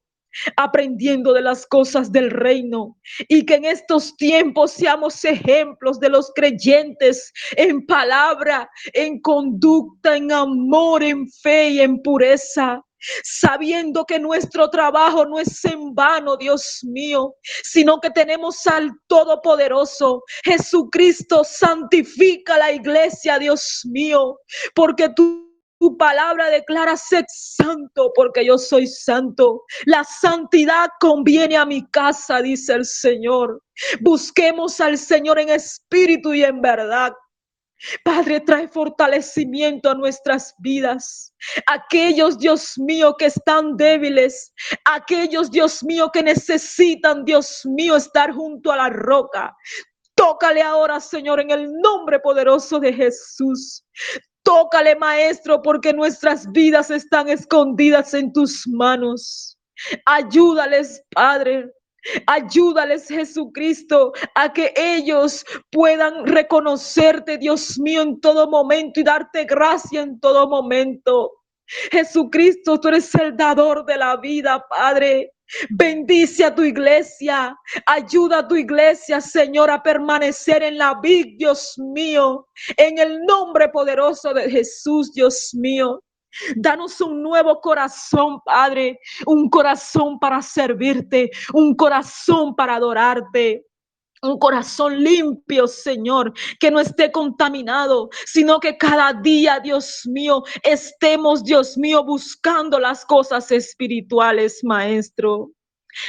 aprendiendo 0.56 1.32
de 1.32 1.40
las 1.40 1.66
cosas 1.66 2.12
del 2.12 2.30
reino 2.30 2.96
y 3.28 3.44
que 3.46 3.54
en 3.54 3.64
estos 3.64 4.16
tiempos 4.16 4.72
seamos 4.72 5.24
ejemplos 5.24 5.98
de 6.00 6.10
los 6.10 6.30
creyentes 6.34 7.32
en 7.56 7.84
palabra, 7.86 8.70
en 8.92 9.20
conducta, 9.20 10.16
en 10.16 10.30
amor, 10.32 11.02
en 11.02 11.28
fe 11.28 11.70
y 11.70 11.80
en 11.80 12.02
pureza 12.02 12.82
sabiendo 13.22 14.04
que 14.04 14.18
nuestro 14.18 14.70
trabajo 14.70 15.24
no 15.24 15.38
es 15.38 15.64
en 15.64 15.94
vano, 15.94 16.36
Dios 16.36 16.80
mío, 16.82 17.34
sino 17.62 18.00
que 18.00 18.10
tenemos 18.10 18.66
al 18.66 18.90
Todopoderoso. 19.06 20.22
Jesucristo 20.44 21.42
santifica 21.44 22.58
la 22.58 22.72
iglesia, 22.72 23.38
Dios 23.38 23.82
mío, 23.84 24.38
porque 24.74 25.08
tú 25.10 25.48
tu 25.80 25.96
palabra 25.96 26.50
declara 26.50 26.96
ser 26.96 27.24
santo 27.28 28.12
porque 28.14 28.44
yo 28.44 28.58
soy 28.58 28.86
santo. 28.86 29.62
La 29.84 30.02
santidad 30.04 30.88
conviene 30.98 31.56
a 31.56 31.64
mi 31.64 31.88
casa, 31.90 32.42
dice 32.42 32.74
el 32.74 32.84
Señor. 32.84 33.62
Busquemos 34.00 34.80
al 34.80 34.98
Señor 34.98 35.38
en 35.38 35.50
espíritu 35.50 36.34
y 36.34 36.42
en 36.42 36.60
verdad. 36.60 37.12
Padre, 38.02 38.40
trae 38.40 38.68
fortalecimiento 38.68 39.90
a 39.90 39.94
nuestras 39.94 40.54
vidas. 40.58 41.32
Aquellos, 41.66 42.38
Dios 42.38 42.76
mío, 42.78 43.14
que 43.16 43.26
están 43.26 43.76
débiles. 43.76 44.52
Aquellos, 44.84 45.50
Dios 45.50 45.82
mío, 45.84 46.10
que 46.12 46.22
necesitan, 46.22 47.24
Dios 47.24 47.62
mío, 47.64 47.96
estar 47.96 48.32
junto 48.32 48.72
a 48.72 48.76
la 48.76 48.88
roca. 48.88 49.54
Tócale 50.14 50.62
ahora, 50.62 50.98
Señor, 50.98 51.40
en 51.40 51.50
el 51.52 51.72
nombre 51.80 52.18
poderoso 52.18 52.80
de 52.80 52.92
Jesús. 52.92 53.84
Tócale, 54.42 54.96
Maestro, 54.96 55.62
porque 55.62 55.92
nuestras 55.92 56.50
vidas 56.50 56.90
están 56.90 57.28
escondidas 57.28 58.14
en 58.14 58.32
tus 58.32 58.66
manos. 58.66 59.56
Ayúdales, 60.06 61.02
Padre. 61.14 61.70
Ayúdales, 62.26 63.08
Jesucristo, 63.08 64.12
a 64.34 64.52
que 64.52 64.72
ellos 64.76 65.44
puedan 65.70 66.26
reconocerte, 66.26 67.38
Dios 67.38 67.78
mío, 67.78 68.02
en 68.02 68.20
todo 68.20 68.48
momento 68.48 69.00
y 69.00 69.02
darte 69.02 69.44
gracia 69.44 70.02
en 70.02 70.20
todo 70.20 70.48
momento. 70.48 71.32
Jesucristo, 71.90 72.80
tú 72.80 72.88
eres 72.88 73.14
el 73.14 73.36
dador 73.36 73.84
de 73.84 73.98
la 73.98 74.16
vida, 74.16 74.64
Padre. 74.68 75.32
Bendice 75.70 76.44
a 76.44 76.54
tu 76.54 76.62
iglesia. 76.62 77.56
Ayuda 77.86 78.38
a 78.38 78.48
tu 78.48 78.56
iglesia, 78.56 79.20
Señor, 79.20 79.70
a 79.70 79.82
permanecer 79.82 80.62
en 80.62 80.78
la 80.78 80.98
vida, 81.00 81.30
Dios 81.36 81.74
mío. 81.78 82.46
En 82.76 82.98
el 82.98 83.20
nombre 83.22 83.68
poderoso 83.68 84.32
de 84.34 84.50
Jesús, 84.50 85.12
Dios 85.12 85.50
mío. 85.54 86.02
Danos 86.56 87.00
un 87.00 87.22
nuevo 87.22 87.60
corazón, 87.60 88.40
Padre. 88.44 89.00
Un 89.26 89.48
corazón 89.48 90.18
para 90.18 90.42
servirte. 90.42 91.30
Un 91.52 91.74
corazón 91.74 92.54
para 92.54 92.76
adorarte 92.76 93.64
un 94.22 94.38
corazón 94.38 95.02
limpio, 95.02 95.66
Señor, 95.66 96.32
que 96.58 96.70
no 96.70 96.80
esté 96.80 97.12
contaminado, 97.12 98.08
sino 98.26 98.58
que 98.60 98.76
cada 98.76 99.12
día, 99.12 99.60
Dios 99.60 100.02
mío, 100.06 100.42
estemos, 100.62 101.44
Dios 101.44 101.76
mío, 101.78 102.04
buscando 102.04 102.78
las 102.78 103.04
cosas 103.04 103.50
espirituales, 103.52 104.60
Maestro. 104.64 105.50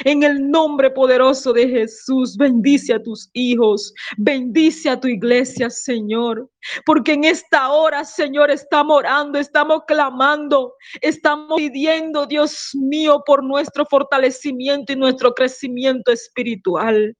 En 0.04 0.22
el 0.22 0.50
nombre 0.50 0.90
poderoso 0.90 1.52
de 1.52 1.68
Jesús, 1.68 2.36
bendice 2.36 2.94
a 2.94 3.02
tus 3.02 3.28
hijos, 3.32 3.92
bendice 4.16 4.90
a 4.90 4.98
tu 4.98 5.08
iglesia, 5.08 5.70
Señor. 5.70 6.48
Porque 6.84 7.12
en 7.12 7.24
esta 7.24 7.70
hora, 7.70 8.04
Señor, 8.04 8.50
estamos 8.50 8.98
orando, 8.98 9.38
estamos 9.38 9.82
clamando, 9.86 10.74
estamos 11.00 11.56
pidiendo, 11.56 12.26
Dios 12.26 12.70
mío, 12.74 13.22
por 13.24 13.42
nuestro 13.42 13.86
fortalecimiento 13.86 14.92
y 14.92 14.96
nuestro 14.96 15.34
crecimiento 15.34 16.12
espiritual. 16.12 17.16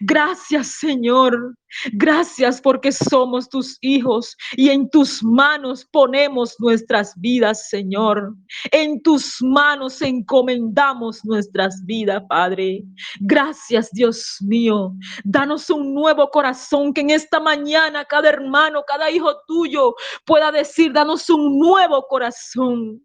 Gracias 0.00 0.78
Señor. 0.78 1.54
Gracias 1.92 2.60
porque 2.60 2.92
somos 2.92 3.48
tus 3.48 3.78
hijos 3.80 4.36
y 4.56 4.70
en 4.70 4.88
tus 4.88 5.22
manos 5.22 5.84
ponemos 5.90 6.54
nuestras 6.58 7.12
vidas, 7.16 7.68
Señor. 7.68 8.34
En 8.70 9.02
tus 9.02 9.42
manos 9.42 10.00
encomendamos 10.00 11.24
nuestras 11.24 11.84
vidas, 11.84 12.22
Padre. 12.28 12.84
Gracias, 13.20 13.90
Dios 13.92 14.36
mío. 14.40 14.92
Danos 15.24 15.68
un 15.70 15.94
nuevo 15.94 16.30
corazón 16.30 16.92
que 16.92 17.00
en 17.00 17.10
esta 17.10 17.40
mañana 17.40 18.04
cada 18.04 18.28
hermano, 18.28 18.84
cada 18.86 19.10
hijo 19.10 19.34
tuyo 19.46 19.94
pueda 20.24 20.52
decir, 20.52 20.92
danos 20.92 21.28
un 21.28 21.58
nuevo 21.58 22.06
corazón. 22.08 23.04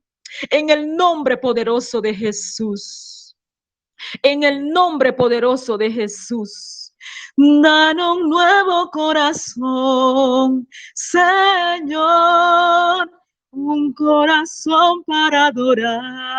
En 0.51 0.69
el 0.69 0.95
nombre 0.95 1.37
poderoso 1.37 2.01
de 2.01 2.13
Jesús. 2.13 3.08
En 4.21 4.43
el 4.43 4.69
nombre 4.69 5.13
poderoso 5.13 5.77
de 5.77 5.91
Jesús. 5.91 6.93
Danos 7.37 8.17
un 8.17 8.29
nuevo 8.29 8.89
corazón, 8.91 10.67
Señor, 10.93 11.99
un 13.51 13.93
corazón 13.93 15.03
para 15.05 15.47
adorarte, 15.47 16.29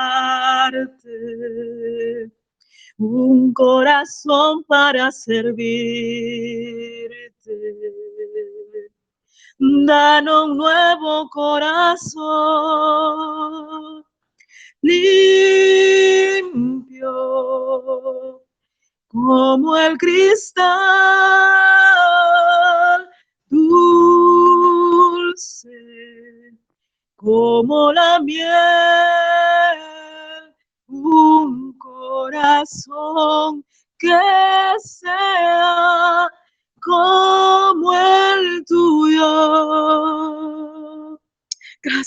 un 2.99 3.55
corazón 3.55 4.62
para 4.64 5.11
servirte. 5.11 5.71
Danos 9.59 10.45
un 10.50 10.59
nuevo 10.59 11.29
corazón 11.31 12.21
limpio 14.83 16.41
como 19.09 19.77
el 19.77 19.99
cristal, 19.99 20.71
dulce 23.49 24.61
como 27.17 27.93
la 27.93 28.21
miel, 28.21 28.49
un 30.87 31.77
corazón 31.77 33.65
que 33.99 34.17
sea 34.79 36.29
como 36.81 37.93
el 37.93 38.65
tuyo. 38.65 39.10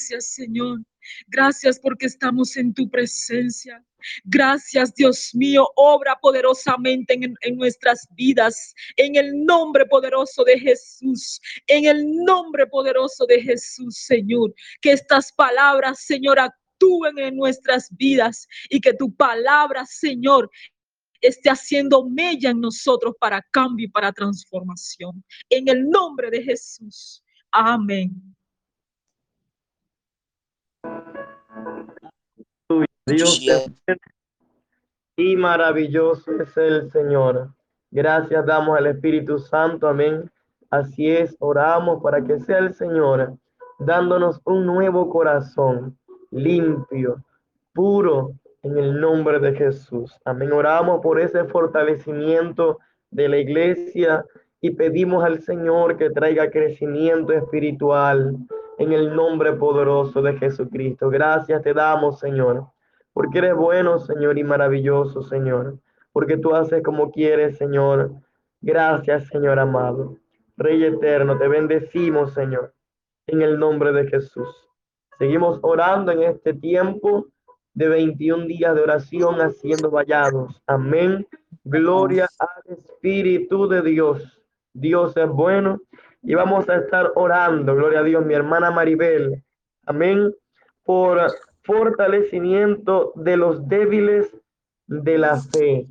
Gracias, 0.03 0.33
Señor. 0.33 0.79
Gracias 1.27 1.79
porque 1.79 2.07
estamos 2.07 2.57
en 2.57 2.73
tu 2.73 2.89
presencia. 2.89 3.81
Gracias, 4.25 4.93
Dios 4.95 5.33
mío, 5.33 5.65
obra 5.77 6.17
poderosamente 6.21 7.13
en, 7.13 7.55
nuestras 7.55 8.05
vidas, 8.11 8.73
en 8.97 9.15
el 9.15 9.45
nombre 9.45 9.85
poderoso 9.85 10.43
de 10.43 10.59
Jesús, 10.59 11.39
en 11.67 11.85
el 11.85 12.05
nombre 12.25 12.67
poderoso 12.67 13.25
de 13.25 13.41
Jesús, 13.41 13.95
Señor. 13.95 14.53
Que 14.81 14.91
estas 14.91 15.31
palabras, 15.31 16.03
Señor, 16.03 16.37
actúen 16.37 17.17
en 17.17 17.37
nuestras 17.37 17.87
vidas 17.95 18.45
y 18.69 18.81
que 18.81 18.93
tu 18.93 19.15
palabra, 19.15 19.85
Señor, 19.85 20.51
esté 21.21 21.49
haciendo 21.49 22.09
mella 22.09 22.49
en 22.49 22.59
nosotros 22.59 23.13
para 23.17 23.41
cambio 23.51 23.85
y 23.85 23.89
para 23.89 24.11
transformación. 24.11 25.23
En 25.49 25.69
el 25.69 25.89
nombre 25.89 26.29
de 26.29 26.43
Jesús. 26.43 27.23
Amén. 27.51 28.35
Dios 33.05 33.45
y 35.15 35.35
maravilloso 35.35 36.31
es 36.41 36.55
el 36.57 36.89
Señor. 36.91 37.49
Gracias 37.91 38.45
damos 38.45 38.77
al 38.77 38.87
Espíritu 38.87 39.37
Santo, 39.37 39.87
amén. 39.87 40.31
Así 40.69 41.09
es, 41.09 41.35
oramos 41.39 42.01
para 42.01 42.23
que 42.23 42.39
sea 42.39 42.57
el 42.59 42.73
Señor 42.73 43.37
dándonos 43.79 44.39
un 44.45 44.65
nuevo 44.65 45.09
corazón, 45.09 45.97
limpio, 46.31 47.23
puro, 47.73 48.33
en 48.63 48.77
el 48.77 48.99
nombre 48.99 49.39
de 49.39 49.53
Jesús. 49.53 50.17
Amén. 50.23 50.53
Oramos 50.53 51.01
por 51.01 51.19
ese 51.19 51.43
fortalecimiento 51.45 52.79
de 53.11 53.27
la 53.27 53.37
iglesia 53.37 54.25
y 54.61 54.71
pedimos 54.71 55.23
al 55.23 55.41
Señor 55.41 55.97
que 55.97 56.09
traiga 56.09 56.49
crecimiento 56.49 57.33
espiritual 57.33 58.37
en 58.77 58.93
el 58.93 59.15
nombre 59.15 59.53
poderoso 59.53 60.21
de 60.21 60.37
Jesucristo. 60.37 61.09
Gracias 61.09 61.61
te 61.61 61.73
damos, 61.73 62.19
Señor, 62.19 62.67
porque 63.13 63.39
eres 63.39 63.55
bueno, 63.55 63.99
Señor, 63.99 64.37
y 64.37 64.43
maravilloso, 64.43 65.21
Señor, 65.21 65.79
porque 66.11 66.37
tú 66.37 66.53
haces 66.55 66.83
como 66.83 67.11
quieres, 67.11 67.57
Señor. 67.57 68.11
Gracias, 68.61 69.27
Señor 69.27 69.59
amado. 69.59 70.17
Rey 70.57 70.83
eterno, 70.83 71.37
te 71.37 71.47
bendecimos, 71.47 72.33
Señor, 72.33 72.73
en 73.27 73.41
el 73.41 73.59
nombre 73.59 73.91
de 73.91 74.07
Jesús. 74.07 74.49
Seguimos 75.17 75.59
orando 75.61 76.11
en 76.11 76.23
este 76.23 76.53
tiempo 76.53 77.27
de 77.73 77.87
21 77.87 78.45
días 78.45 78.75
de 78.75 78.81
oración 78.81 79.41
haciendo 79.41 79.89
vallados. 79.89 80.61
Amén. 80.67 81.27
Gloria 81.63 82.27
al 82.39 82.77
Espíritu 82.77 83.67
de 83.67 83.81
Dios. 83.81 84.41
Dios 84.73 85.15
es 85.17 85.29
bueno 85.29 85.79
y 86.23 86.33
vamos 86.35 86.67
a 86.69 86.77
estar 86.77 87.11
orando, 87.15 87.75
gloria 87.75 87.99
a 87.99 88.03
Dios, 88.03 88.25
mi 88.25 88.33
hermana 88.33 88.71
Maribel. 88.71 89.43
Amén. 89.85 90.33
Por 90.83 91.33
fortalecimiento 91.63 93.11
de 93.15 93.37
los 93.37 93.67
débiles 93.67 94.27
de 94.87 95.17
la 95.17 95.41
fe. 95.41 95.87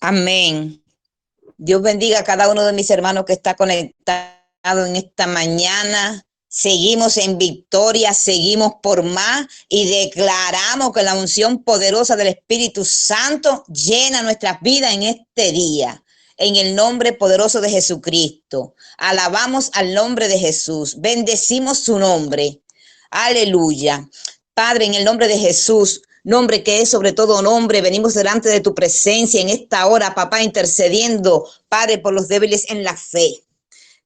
Amén. 0.00 0.82
Dios 1.56 1.82
bendiga 1.82 2.20
a 2.20 2.24
cada 2.24 2.50
uno 2.50 2.64
de 2.64 2.72
mis 2.72 2.90
hermanos 2.90 3.24
que 3.24 3.32
está 3.32 3.54
conectado 3.54 4.86
en 4.86 4.96
esta 4.96 5.26
mañana. 5.26 6.22
Seguimos 6.48 7.16
en 7.16 7.38
victoria, 7.38 8.12
seguimos 8.14 8.74
por 8.82 9.02
más 9.02 9.46
y 9.68 9.88
declaramos 10.04 10.92
que 10.92 11.02
la 11.02 11.14
unción 11.14 11.64
poderosa 11.64 12.14
del 12.14 12.28
Espíritu 12.28 12.84
Santo 12.84 13.64
llena 13.64 14.22
nuestras 14.22 14.60
vidas 14.60 14.94
en 14.94 15.02
este 15.02 15.52
día. 15.52 16.02
En 16.36 16.56
el 16.56 16.74
nombre 16.74 17.12
poderoso 17.12 17.60
de 17.60 17.70
Jesucristo. 17.70 18.74
Alabamos 18.98 19.70
al 19.72 19.94
nombre 19.94 20.28
de 20.28 20.38
Jesús. 20.38 21.00
Bendecimos 21.00 21.78
su 21.78 21.98
nombre. 21.98 22.62
Aleluya. 23.10 24.08
Padre, 24.52 24.86
en 24.86 24.94
el 24.94 25.04
nombre 25.04 25.28
de 25.28 25.38
Jesús, 25.38 26.02
nombre 26.24 26.62
que 26.62 26.82
es 26.82 26.90
sobre 26.90 27.12
todo 27.12 27.40
nombre. 27.40 27.80
Venimos 27.80 28.14
delante 28.14 28.48
de 28.48 28.60
tu 28.60 28.74
presencia 28.74 29.40
en 29.40 29.48
esta 29.48 29.86
hora, 29.86 30.14
papá, 30.14 30.42
intercediendo, 30.42 31.48
Padre, 31.68 31.98
por 31.98 32.12
los 32.12 32.28
débiles 32.28 32.70
en 32.70 32.84
la 32.84 32.96
fe. 32.96 33.44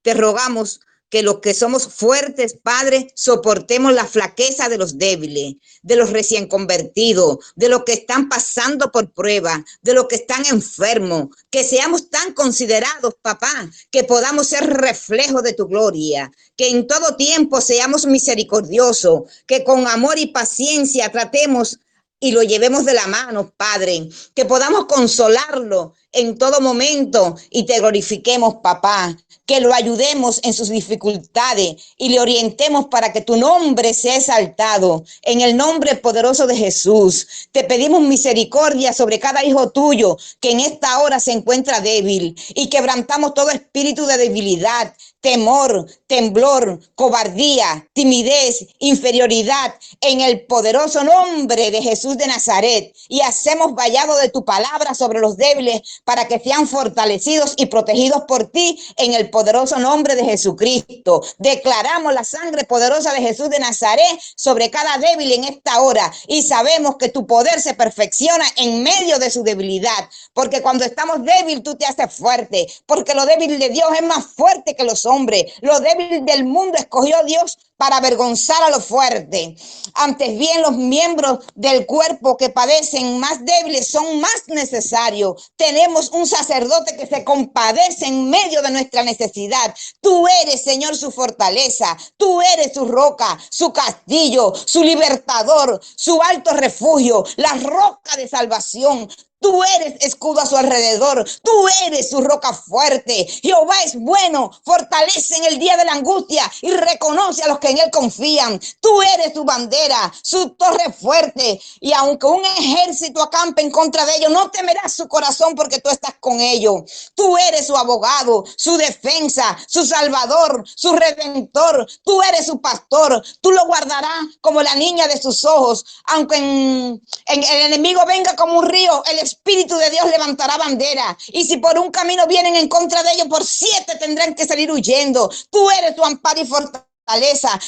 Te 0.02 0.14
rogamos 0.14 0.80
que 1.10 1.22
los 1.22 1.40
que 1.40 1.52
somos 1.52 1.88
fuertes, 1.88 2.56
Padre, 2.62 3.12
soportemos 3.14 3.92
la 3.92 4.06
flaqueza 4.06 4.68
de 4.68 4.78
los 4.78 4.96
débiles, 4.96 5.56
de 5.82 5.96
los 5.96 6.10
recién 6.10 6.46
convertidos, 6.46 7.38
de 7.56 7.68
los 7.68 7.84
que 7.84 7.92
están 7.92 8.28
pasando 8.28 8.92
por 8.92 9.12
prueba, 9.12 9.64
de 9.82 9.94
los 9.94 10.06
que 10.06 10.16
están 10.16 10.46
enfermos, 10.46 11.28
que 11.50 11.64
seamos 11.64 12.08
tan 12.10 12.32
considerados, 12.32 13.16
papá, 13.20 13.68
que 13.90 14.04
podamos 14.04 14.46
ser 14.46 14.66
reflejo 14.66 15.42
de 15.42 15.52
tu 15.52 15.66
gloria, 15.66 16.30
que 16.56 16.68
en 16.68 16.86
todo 16.86 17.16
tiempo 17.16 17.60
seamos 17.60 18.06
misericordiosos, 18.06 19.22
que 19.46 19.64
con 19.64 19.86
amor 19.88 20.18
y 20.18 20.28
paciencia 20.28 21.10
tratemos 21.10 21.80
y 22.20 22.32
lo 22.32 22.42
llevemos 22.42 22.84
de 22.84 22.92
la 22.92 23.06
mano, 23.06 23.52
Padre, 23.56 24.08
que 24.34 24.44
podamos 24.44 24.84
consolarlo 24.84 25.94
en 26.12 26.38
todo 26.38 26.60
momento 26.60 27.36
y 27.50 27.64
te 27.66 27.78
glorifiquemos, 27.78 28.56
papá, 28.62 29.16
que 29.50 29.60
lo 29.60 29.74
ayudemos 29.74 30.38
en 30.44 30.52
sus 30.52 30.68
dificultades 30.68 31.74
y 31.96 32.10
le 32.10 32.20
orientemos 32.20 32.86
para 32.86 33.12
que 33.12 33.20
tu 33.20 33.36
nombre 33.36 33.94
sea 33.94 34.16
exaltado. 34.16 35.02
En 35.22 35.40
el 35.40 35.56
nombre 35.56 35.96
poderoso 35.96 36.46
de 36.46 36.56
Jesús, 36.56 37.48
te 37.50 37.64
pedimos 37.64 38.00
misericordia 38.02 38.92
sobre 38.92 39.18
cada 39.18 39.44
hijo 39.44 39.70
tuyo 39.70 40.16
que 40.38 40.52
en 40.52 40.60
esta 40.60 41.00
hora 41.00 41.18
se 41.18 41.32
encuentra 41.32 41.80
débil 41.80 42.36
y 42.54 42.68
quebrantamos 42.68 43.34
todo 43.34 43.50
espíritu 43.50 44.06
de 44.06 44.18
debilidad, 44.18 44.94
temor, 45.20 45.86
temblor, 46.06 46.80
cobardía, 46.94 47.88
timidez, 47.92 48.66
inferioridad, 48.78 49.74
en 50.00 50.20
el 50.20 50.46
poderoso 50.46 51.04
nombre 51.04 51.70
de 51.70 51.82
Jesús 51.82 52.16
de 52.16 52.26
Nazaret. 52.26 52.94
Y 53.08 53.20
hacemos 53.20 53.74
vallado 53.74 54.16
de 54.16 54.30
tu 54.30 54.44
palabra 54.44 54.94
sobre 54.94 55.20
los 55.20 55.36
débiles 55.36 56.00
para 56.10 56.26
que 56.26 56.40
sean 56.40 56.66
fortalecidos 56.66 57.54
y 57.56 57.66
protegidos 57.66 58.22
por 58.26 58.50
ti 58.50 58.76
en 58.96 59.14
el 59.14 59.30
poderoso 59.30 59.78
nombre 59.78 60.16
de 60.16 60.24
Jesucristo. 60.24 61.22
Declaramos 61.38 62.12
la 62.12 62.24
sangre 62.24 62.64
poderosa 62.64 63.12
de 63.12 63.20
Jesús 63.20 63.48
de 63.48 63.60
Nazaret 63.60 64.18
sobre 64.34 64.70
cada 64.70 64.98
débil 64.98 65.30
en 65.30 65.44
esta 65.44 65.80
hora 65.80 66.12
y 66.26 66.42
sabemos 66.42 66.96
que 66.96 67.10
tu 67.10 67.28
poder 67.28 67.60
se 67.60 67.74
perfecciona 67.74 68.44
en 68.56 68.82
medio 68.82 69.20
de 69.20 69.30
su 69.30 69.44
debilidad, 69.44 70.10
porque 70.32 70.62
cuando 70.62 70.84
estamos 70.84 71.22
débiles 71.22 71.62
tú 71.62 71.76
te 71.76 71.86
haces 71.86 72.12
fuerte, 72.12 72.66
porque 72.86 73.14
lo 73.14 73.24
débil 73.24 73.56
de 73.60 73.68
Dios 73.68 73.88
es 73.94 74.02
más 74.02 74.26
fuerte 74.34 74.74
que 74.74 74.82
los 74.82 75.06
hombre. 75.06 75.52
Lo 75.60 75.78
débil 75.78 76.24
del 76.24 76.42
mundo 76.42 76.76
escogió 76.76 77.18
Dios 77.24 77.56
para 77.80 77.96
avergonzar 77.96 78.62
a 78.62 78.68
lo 78.68 78.78
fuerte. 78.78 79.56
Antes 79.94 80.38
bien, 80.38 80.60
los 80.60 80.76
miembros 80.76 81.38
del 81.54 81.86
cuerpo 81.86 82.36
que 82.36 82.50
padecen 82.50 83.18
más 83.18 83.42
débiles 83.42 83.90
son 83.90 84.20
más 84.20 84.42
necesarios. 84.48 85.50
Tenemos 85.56 86.10
un 86.10 86.26
sacerdote 86.26 86.94
que 86.94 87.06
se 87.06 87.24
compadece 87.24 88.04
en 88.04 88.28
medio 88.28 88.60
de 88.60 88.70
nuestra 88.70 89.02
necesidad. 89.02 89.74
Tú 90.02 90.26
eres, 90.42 90.62
Señor, 90.62 90.94
su 90.94 91.10
fortaleza. 91.10 91.96
Tú 92.18 92.42
eres 92.42 92.74
su 92.74 92.84
roca, 92.84 93.38
su 93.48 93.72
castillo, 93.72 94.52
su 94.54 94.84
libertador, 94.84 95.80
su 95.96 96.20
alto 96.20 96.52
refugio, 96.52 97.24
la 97.36 97.54
roca 97.54 98.14
de 98.18 98.28
salvación. 98.28 99.08
Tú 99.40 99.62
eres 99.64 99.94
escudo 100.04 100.40
a 100.40 100.46
su 100.46 100.56
alrededor. 100.56 101.26
Tú 101.42 101.66
eres 101.86 102.10
su 102.10 102.20
roca 102.20 102.52
fuerte. 102.52 103.26
Jehová 103.42 103.74
es 103.84 103.94
bueno. 103.96 104.50
Fortalece 104.64 105.36
en 105.36 105.44
el 105.44 105.58
día 105.58 105.78
de 105.78 105.86
la 105.86 105.92
angustia 105.92 106.50
y 106.60 106.70
reconoce 106.72 107.42
a 107.42 107.48
los 107.48 107.58
que 107.58 107.70
en 107.70 107.78
él 107.78 107.90
confían. 107.90 108.60
Tú 108.80 109.00
eres 109.00 109.32
su 109.32 109.44
bandera, 109.44 110.12
su 110.22 110.50
torre 110.50 110.92
fuerte. 110.92 111.58
Y 111.80 111.92
aunque 111.94 112.26
un 112.26 112.44
ejército 112.44 113.22
acampe 113.22 113.62
en 113.62 113.70
contra 113.70 114.04
de 114.04 114.16
ellos, 114.16 114.30
no 114.30 114.50
temerás 114.50 114.92
su 114.92 115.08
corazón 115.08 115.54
porque 115.54 115.80
tú 115.80 115.88
estás 115.88 116.16
con 116.20 116.38
ellos. 116.40 116.82
Tú 117.14 117.38
eres 117.38 117.66
su 117.66 117.76
abogado, 117.76 118.44
su 118.56 118.76
defensa, 118.76 119.56
su 119.66 119.86
salvador, 119.86 120.64
su 120.76 120.92
redentor. 120.92 121.86
Tú 122.04 122.20
eres 122.22 122.44
su 122.44 122.60
pastor. 122.60 123.22
Tú 123.40 123.52
lo 123.52 123.64
guardarás 123.66 124.26
como 124.42 124.62
la 124.62 124.74
niña 124.74 125.08
de 125.08 125.20
sus 125.20 125.44
ojos. 125.46 125.84
Aunque 126.08 126.36
en, 126.36 127.00
el 127.26 127.72
enemigo 127.72 128.04
venga 128.06 128.36
como 128.36 128.58
un 128.58 128.68
río, 128.68 129.02
el 129.06 129.29
Espíritu 129.30 129.76
de 129.76 129.90
Dios 129.90 130.06
levantará 130.10 130.56
bandera. 130.56 131.16
Y 131.28 131.44
si 131.44 131.56
por 131.58 131.78
un 131.78 131.90
camino 131.90 132.26
vienen 132.26 132.56
en 132.56 132.68
contra 132.68 133.02
de 133.02 133.12
ellos, 133.12 133.28
por 133.28 133.44
siete 133.44 133.96
tendrán 133.98 134.34
que 134.34 134.46
salir 134.46 134.70
huyendo. 134.70 135.30
Tú 135.50 135.70
eres 135.70 135.94
tu 135.94 136.04
amparo 136.04 136.40
y 136.40 136.46
fortaleza. 136.46 137.60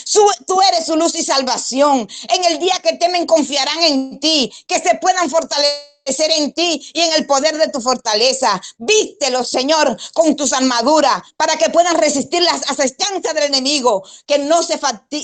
tú 0.47 0.61
eres 0.63 0.87
su 0.87 0.97
luz 0.97 1.15
y 1.15 1.25
salvación. 1.25 2.09
En 2.29 2.45
el 2.45 2.59
día 2.59 2.75
que 2.83 2.95
temen 2.95 3.27
confiarán 3.27 3.83
en 3.83 4.21
ti, 4.21 4.53
que 4.67 4.79
se 4.81 4.97
puedan 4.97 5.31
fortalecer 5.31 5.92
ser 6.07 6.31
en 6.33 6.53
ti 6.53 6.91
y 6.95 7.01
en 7.01 7.13
el 7.15 7.27
poder 7.27 7.57
de 7.59 7.69
tu 7.69 7.81
fortaleza. 7.81 8.61
Vístelo, 8.79 9.45
Señor, 9.45 9.97
con 10.15 10.35
tus 10.35 10.53
armaduras 10.53 11.23
para 11.37 11.57
que 11.57 11.71
puedan 11.71 11.97
resistir 11.99 12.43
las 12.43 12.69
asestancias 12.71 13.35
del 13.35 13.45
enemigo, 13.45 14.03
que 14.27 14.39
no 14.39 14.63
se, 14.63 14.81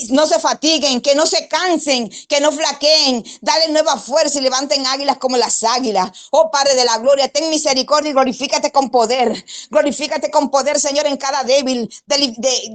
no 0.09 0.27
se 0.27 0.39
fatiguen, 0.39 1.01
que 1.01 1.15
no 1.15 1.25
se 1.25 1.47
cansen, 1.47 2.09
que 2.27 2.39
no 2.39 2.51
flaqueen. 2.51 3.23
Dale 3.41 3.69
nueva 3.69 3.97
fuerza 3.97 4.39
y 4.39 4.41
levanten 4.41 4.85
águilas 4.85 5.17
como 5.17 5.37
las 5.37 5.63
águilas. 5.63 6.11
Oh 6.31 6.49
Padre 6.51 6.75
de 6.75 6.85
la 6.85 6.97
gloria, 6.97 7.27
ten 7.27 7.49
misericordia 7.49 8.11
y 8.11 8.13
glorifícate 8.13 8.71
con 8.71 8.89
poder. 8.89 9.43
Glorifícate 9.69 10.31
con 10.31 10.49
poder, 10.49 10.79
Señor, 10.79 11.07
en 11.07 11.17
cada 11.17 11.43
débil. 11.43 11.89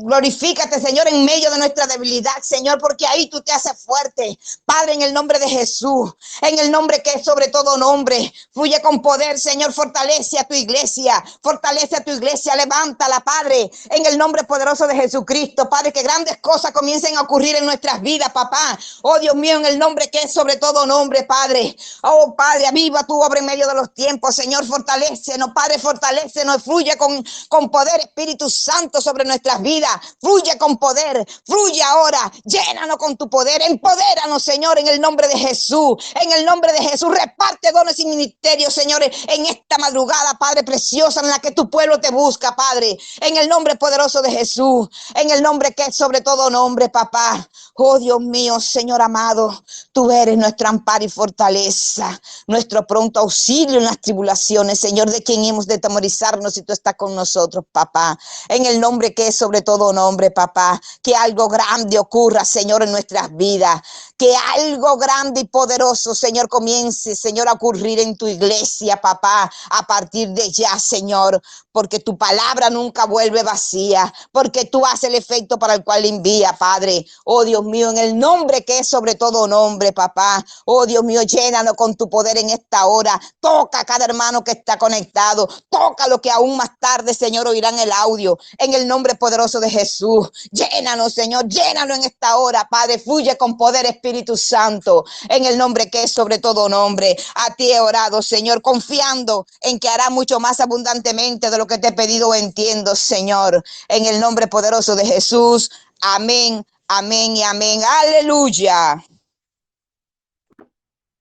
glorifícate, 0.03 0.81
Señor, 0.81 1.09
en 1.09 1.25
medio 1.25 1.51
de 1.51 1.59
nuestra 1.59 1.87
debilidad, 1.87 2.43
Señor, 2.43 2.79
porque 2.81 3.07
ahí 3.07 3.29
tú 3.29 3.41
te 3.43 3.53
haces 3.53 3.85
fuerte. 3.85 4.39
Padre, 4.65 4.95
en 4.95 5.03
el 5.03 5.13
nombre 5.13 5.39
de 5.39 5.49
Jesús, 5.49 6.13
en 6.41 6.59
el 6.59 6.71
nombre 6.71 7.03
que 7.03 7.13
es 7.13 7.25
sobre 7.25 7.49
todo 7.49 7.77
nombre. 7.95 8.33
Fluye 8.53 8.81
con 8.83 9.01
poder, 9.01 9.39
Señor. 9.39 9.73
Fortalece 9.73 10.39
a 10.39 10.45
tu 10.45 10.55
iglesia. 10.55 11.23
Fortalece 11.43 11.97
a 11.97 12.05
tu 12.05 12.11
iglesia. 12.11 12.57
Levántala, 12.57 13.21
Padre. 13.21 13.71
En 13.91 14.05
el 14.07 14.19
nombre 14.19 14.45
poderoso 14.45 14.87
de 14.87 14.97
Jesucristo, 14.97 15.69
Padre. 15.69 15.93
Que 15.93 16.03
grandes 16.03 16.39
cosas 16.39 16.73
comiencen 16.73 17.17
a 17.17 17.23
ocurrir 17.23 17.57
en 17.57 17.65
nuestras 17.65 18.01
vidas, 18.03 18.31
papá. 18.33 18.79
Oh 19.03 19.19
Dios 19.19 19.35
mío, 19.37 19.57
en 19.59 19.67
el 19.67 19.79
nombre 19.79 20.11
que 20.11 20.23
es 20.23 20.33
sobre 20.33 20.57
todo 20.57 20.87
nombre, 20.87 21.23
Padre. 21.25 21.77
Oh 22.03 22.35
Padre, 22.37 22.67
aviva 22.67 23.05
tu 23.05 23.21
obra 23.21 23.39
en 23.39 23.47
medio 23.47 23.67
de 23.69 23.75
los 23.75 23.95
tiempos, 23.95 24.35
Señor. 24.35 24.67
Fortalecenos, 24.67 25.51
Padre. 25.55 25.79
Fortalecenos. 25.79 26.63
Fluye 26.65 26.97
con, 26.97 27.25
con 27.49 27.71
poder, 27.71 28.01
Espíritu 28.01 28.51
Santo, 28.51 29.01
sobre 29.01 29.25
nuestras 29.25 29.63
vidas. 29.63 29.93
Fluye 30.21 30.59
con 30.59 30.79
poder. 30.79 31.25
Fluye 31.47 31.83
ahora. 31.83 32.33
Llénanos 32.45 32.97
con 32.97 33.17
tu 33.17 33.29
poder. 33.29 33.63
Empodéranos, 33.63 34.43
Señor, 34.43 34.79
en 34.79 34.89
el 34.89 35.01
nombre 35.01 35.29
de 35.29 35.39
Jesús. 35.39 35.97
En 36.21 36.33
el 36.33 36.45
nombre 36.45 36.73
de 36.73 36.83
Jesús. 36.89 37.11
Reparte 37.15 37.71
y 37.97 38.07
ministerio, 38.07 38.71
señores, 38.71 39.11
en 39.29 39.47
esta 39.47 39.77
madrugada, 39.79 40.35
Padre 40.39 40.65
preciosa, 40.65 41.21
en 41.21 41.29
la 41.29 41.39
que 41.39 41.51
tu 41.51 41.69
pueblo 41.69 42.01
te 42.01 42.11
busca, 42.11 42.57
Padre, 42.57 42.99
en 43.21 43.37
el 43.37 43.49
nombre 43.49 43.77
poderoso 43.77 44.23
de 44.23 44.31
Jesús, 44.31 44.89
en 45.15 45.31
el 45.31 45.43
nombre 45.43 45.75
que 45.75 45.85
es 45.85 45.95
sobre 45.95 46.23
todo 46.23 46.49
nombre, 46.49 46.89
papá. 46.89 47.47
Oh 47.75 47.99
Dios 47.99 48.21
mío, 48.21 48.61
Señor 48.61 49.03
amado, 49.03 49.65
tú 49.93 50.11
eres 50.11 50.39
nuestra 50.39 50.69
amparo 50.69 51.05
y 51.05 51.09
fortaleza, 51.09 52.21
nuestro 52.47 52.87
pronto 52.87 53.21
auxilio 53.21 53.79
en 53.79 53.85
las 53.85 54.01
tribulaciones, 54.01 54.81
Señor, 54.81 55.11
de 55.11 55.23
quien 55.23 55.45
hemos 55.45 55.67
de 55.67 55.79
temorizarnos 55.79 56.55
si 56.55 56.63
tú 56.63 56.73
estás 56.73 56.95
con 56.97 57.15
nosotros, 57.15 57.65
papá. 57.71 58.19
En 58.49 58.65
el 58.65 58.81
nombre 58.81 59.13
que 59.13 59.29
es 59.29 59.37
sobre 59.37 59.63
todo 59.63 59.93
nombre, 59.93 60.31
papá, 60.31 60.81
que 61.03 61.15
algo 61.15 61.49
grande 61.49 61.99
ocurra, 61.99 62.45
Señor, 62.45 62.83
en 62.83 62.93
nuestras 62.93 63.35
vidas, 63.37 63.83
que 64.17 64.35
algo 64.57 64.97
grande 64.97 65.41
y 65.41 65.45
poderoso, 65.45 66.15
Señor, 66.15 66.49
comience, 66.49 67.17
Señor, 67.17 67.49
a 67.49 67.53
ocurrir 67.53 67.99
en 67.99 68.17
tu 68.17 68.29
iglesia, 68.29 69.01
papá, 69.01 69.51
a 69.71 69.87
partir 69.87 70.29
de 70.29 70.51
ya, 70.51 70.79
Señor, 70.79 71.43
porque 71.75 71.99
tu 71.99 72.17
palabra 72.17 72.71
nunca 72.71 73.05
vuelve 73.05 73.43
vacía, 73.43 74.15
porque 74.31 74.65
tú 74.65 74.87
haces 74.87 75.11
el 75.11 75.17
efecto 75.17 75.59
para 75.59 75.75
el 75.75 75.83
cual 75.83 76.05
envía, 76.05 76.53
Padre. 76.57 77.05
Oh 77.25 77.43
Dios 77.43 77.65
mío, 77.65 77.91
en 77.91 77.99
el 77.99 78.17
nombre 78.17 78.65
que 78.65 78.79
es 78.79 78.89
sobre 78.89 79.17
todo 79.17 79.49
nombre, 79.49 79.93
papá. 79.93 80.45
Oh 80.67 80.87
Dios 80.87 81.03
mío, 81.03 81.23
llénanos 81.23 81.75
con 81.75 81.97
tu 81.97 82.09
poder 82.09 82.39
en 82.39 82.51
esta 82.51 82.87
hora. 82.87 83.21
Toca 83.41 83.81
a 83.81 83.85
cada 83.85 84.05
hermano 84.05 84.45
que 84.45 84.53
está 84.53 84.79
conectado. 84.79 85.49
Toca 85.69 86.07
lo 86.07 86.21
que 86.21 86.31
aún 86.31 86.57
más 86.57 86.71
tarde, 86.79 87.13
Señor, 87.13 87.49
oirán 87.49 87.77
el 87.81 87.91
audio. 87.91 88.39
En 88.59 88.73
el 88.73 88.87
nombre 88.87 89.17
poderoso 89.17 89.59
de 89.59 89.69
Jesús. 89.69 90.31
Llénanos, 90.53 91.13
Señor, 91.13 91.49
llénanos 91.49 91.99
en 91.99 92.05
esta 92.05 92.37
hora, 92.37 92.69
Padre. 92.71 93.01
Fluye 93.01 93.37
con 93.37 93.57
poder, 93.57 93.85
Espíritu 93.85 94.37
Santo. 94.37 95.05
En 95.29 95.45
el 95.45 95.59
nombre 95.59 95.91
que 95.91 96.05
es 96.05 96.13
sobre 96.13 96.39
todo 96.39 96.69
nombre. 96.69 97.17
A 97.35 97.53
ti 97.57 97.73
he 97.73 97.81
orado, 97.81 98.23
Señor, 98.23 98.63
confiando 98.63 99.45
en 99.61 99.81
que 99.81 99.89
hará 99.89 100.09
mucho 100.11 100.39
más 100.39 100.61
abundantemente 100.61 101.51
de 101.51 101.59
lo 101.59 101.64
que 101.67 101.79
te 101.79 101.89
he 101.89 101.93
pedido 101.93 102.35
entiendo, 102.35 102.95
Señor, 102.95 103.63
en 103.89 104.07
el 104.07 104.21
nombre 104.21 104.47
poderoso 104.47 104.97
de 104.97 105.05
Jesús. 105.05 105.71
Amén, 106.01 106.65
amén 106.89 107.37
y 107.37 107.43
amén. 107.43 107.81
Aleluya. 108.03 109.03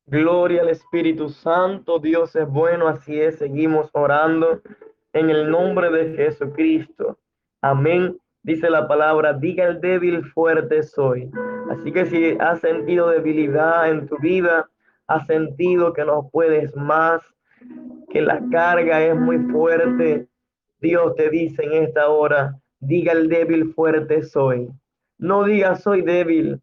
Gloria 0.06 0.62
al 0.62 0.70
Espíritu 0.70 1.30
Santo, 1.30 1.98
Dios 1.98 2.36
es 2.36 2.48
bueno, 2.48 2.88
así 2.88 3.20
es, 3.20 3.40
seguimos 3.40 3.90
orando 3.94 4.62
en 5.14 5.30
el 5.30 5.50
nombre 5.50 5.90
de 5.90 6.16
Jesucristo. 6.16 7.18
Amén. 7.62 8.18
Dice 8.44 8.70
la 8.70 8.88
palabra, 8.88 9.34
diga 9.34 9.66
el 9.66 9.80
débil, 9.80 10.26
fuerte 10.34 10.84
soy. 10.84 11.32
Así 11.72 11.94
que 11.94 12.06
si 12.06 12.38
has 12.42 12.60
sentido 12.60 13.08
debilidad 13.08 13.90
en 13.90 14.08
tu 14.08 14.18
vida, 14.18 14.70
has 15.08 15.26
sentido 15.26 15.94
que 15.94 16.04
no 16.04 16.30
puedes 16.30 16.76
más, 16.76 17.22
que 18.10 18.22
la 18.22 18.42
carga 18.52 19.02
es 19.02 19.16
muy 19.16 19.40
fuerte, 19.52 20.28
Dios 20.84 21.16
te 21.16 21.30
dice 21.30 21.64
en 21.64 21.86
esta 21.86 22.10
hora, 22.10 22.60
diga 22.82 23.14
el 23.14 23.30
débil, 23.30 23.74
fuerte 23.74 24.22
soy. 24.22 24.68
No 25.18 25.46
diga 25.46 25.78
soy 25.78 26.02
débil, 26.02 26.60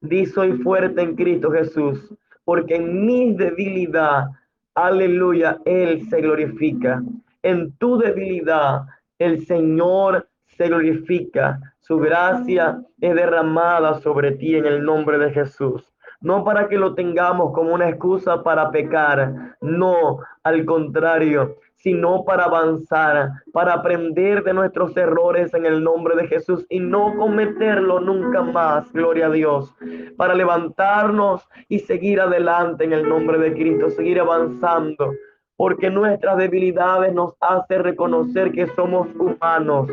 di 0.00 0.24
soy 0.24 0.52
fuerte 0.62 1.02
en 1.02 1.14
Cristo 1.14 1.50
Jesús, 1.50 2.14
porque 2.46 2.76
en 2.76 3.04
mi 3.04 3.34
debilidad, 3.34 4.28
aleluya, 4.74 5.58
Él 5.66 6.08
se 6.08 6.22
glorifica. 6.22 7.02
En 7.42 7.70
tu 7.76 7.98
debilidad, 7.98 8.86
el 9.18 9.44
Señor 9.44 10.26
se 10.46 10.68
glorifica. 10.68 11.60
Su 11.80 11.98
gracia 11.98 12.82
es 13.02 13.14
derramada 13.14 14.00
sobre 14.00 14.32
ti 14.32 14.56
en 14.56 14.64
el 14.64 14.82
nombre 14.82 15.18
de 15.18 15.30
Jesús 15.30 15.92
no 16.20 16.44
para 16.44 16.68
que 16.68 16.76
lo 16.76 16.94
tengamos 16.94 17.52
como 17.52 17.74
una 17.74 17.88
excusa 17.88 18.42
para 18.42 18.70
pecar, 18.70 19.56
no, 19.60 20.18
al 20.42 20.64
contrario, 20.64 21.56
sino 21.76 22.24
para 22.24 22.44
avanzar, 22.44 23.30
para 23.52 23.74
aprender 23.74 24.42
de 24.42 24.52
nuestros 24.52 24.96
errores 24.96 25.54
en 25.54 25.64
el 25.64 25.82
nombre 25.82 26.16
de 26.16 26.26
Jesús 26.26 26.66
y 26.68 26.80
no 26.80 27.16
cometerlo 27.16 28.00
nunca 28.00 28.42
más, 28.42 28.92
gloria 28.92 29.26
a 29.26 29.30
Dios, 29.30 29.72
para 30.16 30.34
levantarnos 30.34 31.46
y 31.68 31.78
seguir 31.78 32.20
adelante 32.20 32.84
en 32.84 32.92
el 32.92 33.08
nombre 33.08 33.38
de 33.38 33.52
Cristo, 33.52 33.90
seguir 33.90 34.18
avanzando, 34.18 35.12
porque 35.56 35.88
nuestras 35.88 36.36
debilidades 36.36 37.14
nos 37.14 37.34
hace 37.40 37.78
reconocer 37.78 38.50
que 38.50 38.66
somos 38.74 39.08
humanos, 39.14 39.88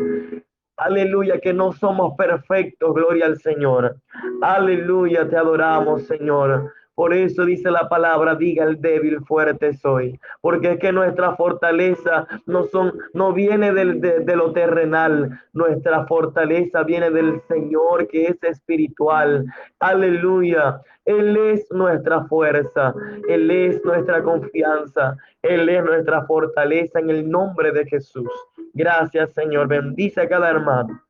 Aleluya, 0.78 1.40
que 1.40 1.54
no 1.54 1.72
somos 1.72 2.16
perfectos, 2.18 2.94
gloria 2.94 3.28
al 3.28 3.40
Señor. 3.40 3.98
Aleluya, 4.42 5.28
te 5.30 5.38
adoramos, 5.38 6.06
Señor. 6.06 6.74
Por 6.96 7.14
eso 7.14 7.44
dice 7.44 7.70
la 7.70 7.90
palabra, 7.90 8.36
diga 8.36 8.64
el 8.64 8.80
débil, 8.80 9.20
fuerte 9.26 9.74
soy. 9.74 10.18
Porque 10.40 10.72
es 10.72 10.80
que 10.80 10.94
nuestra 10.94 11.36
fortaleza 11.36 12.26
no, 12.46 12.64
son, 12.64 12.94
no 13.14 13.34
viene 13.34 13.74
del, 13.74 14.00
de, 14.00 14.36
lo 14.36 14.54
terrenal, 14.54 15.42
nuestra 15.52 16.06
fortaleza 16.06 16.84
viene 16.84 17.12
del 17.12 17.42
Señor 17.50 18.08
que 18.08 18.28
es 18.28 18.42
espiritual. 18.44 19.46
Aleluya. 19.80 20.82
Él 21.04 21.38
es 21.38 21.70
nuestra 21.72 22.24
fuerza, 22.24 22.96
Él 23.28 23.52
es 23.52 23.84
nuestra 23.86 24.24
confianza, 24.24 25.18
Él 25.44 25.70
es 25.70 25.84
nuestra 25.84 26.26
fortaleza 26.26 27.00
en 27.00 27.12
el 27.12 27.30
nombre 27.30 27.72
de 27.72 27.86
Jesús. 27.86 28.32
Gracias, 28.74 29.34
Señor. 29.34 29.68
Bendice 29.68 30.22
a 30.22 30.30
cada 30.30 30.50
hermano. 30.50 31.05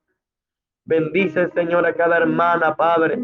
Bendice, 0.85 1.49
Señor, 1.49 1.85
a 1.85 1.93
cada 1.93 2.17
hermana, 2.17 2.75
Padre, 2.75 3.17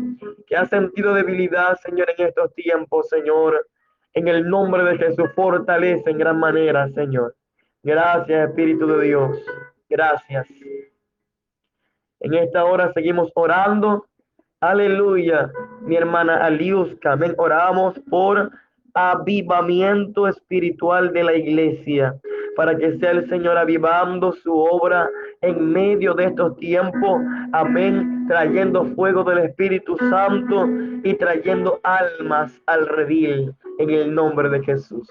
que 0.48 0.56
ha 0.56 0.66
sentido 0.66 1.14
debilidad, 1.14 1.78
Señor, 1.78 2.10
en 2.18 2.28
estos 2.28 2.54
tiempos, 2.56 3.08
Señor. 3.08 3.68
En 4.14 4.28
el 4.28 4.50
nombre 4.50 4.84
de 4.84 4.98
Jesús, 4.98 5.30
fortalece 5.36 6.10
en 6.10 6.18
gran 6.18 6.40
manera, 6.40 6.90
Señor. 6.90 7.36
Gracias, 7.84 8.50
Espíritu 8.50 8.88
de 8.88 9.06
Dios. 9.06 9.38
Gracias. 9.88 10.48
En 12.20 12.34
esta 12.34 12.66
hora 12.66 12.92
seguimos 12.94 13.32
orando. 13.36 14.06
Aleluya, 14.60 15.52
mi 15.82 15.96
hermana 15.96 16.44
Aliuska. 16.44 17.14
Amén. 17.14 17.36
Oramos 17.38 18.00
por 18.10 18.52
avivamiento 18.94 20.28
espiritual 20.28 21.14
de 21.14 21.24
la 21.24 21.34
iglesia 21.34 22.20
para 22.56 22.78
que 22.78 22.98
sea 22.98 23.12
el 23.12 23.30
Señor 23.30 23.58
avivando 23.58 24.34
su 24.34 24.56
obra 24.56 25.10
en 25.42 25.72
medio 25.72 26.14
de 26.14 26.26
estos 26.26 26.56
tiempos. 26.58 27.22
Amén. 27.52 28.26
Trayendo 28.28 28.86
fuego 28.96 29.24
del 29.24 29.40
Espíritu 29.40 29.98
Santo 29.98 30.68
y 31.04 31.16
trayendo 31.16 31.80
almas 31.84 32.54
al 32.68 32.88
redil 32.88 33.54
en 33.80 33.90
el 33.90 34.14
nombre 34.14 34.50
de 34.50 34.64
Jesús. 34.64 35.08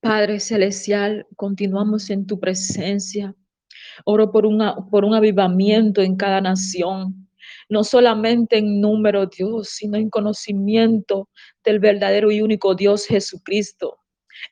Padre 0.00 0.40
Celestial, 0.40 1.26
continuamos 1.36 2.10
en 2.10 2.26
tu 2.26 2.38
presencia. 2.38 3.34
Oro 4.04 4.30
por, 4.30 4.44
por 4.90 5.04
un 5.04 5.14
avivamiento 5.14 6.02
en 6.02 6.16
cada 6.16 6.40
nación, 6.40 7.28
no 7.68 7.84
solamente 7.84 8.58
en 8.58 8.80
número, 8.80 9.26
Dios, 9.26 9.68
sino 9.70 9.96
en 9.96 10.10
conocimiento 10.10 11.28
del 11.64 11.78
verdadero 11.78 12.30
y 12.30 12.42
único 12.42 12.74
Dios 12.74 13.06
Jesucristo 13.06 14.01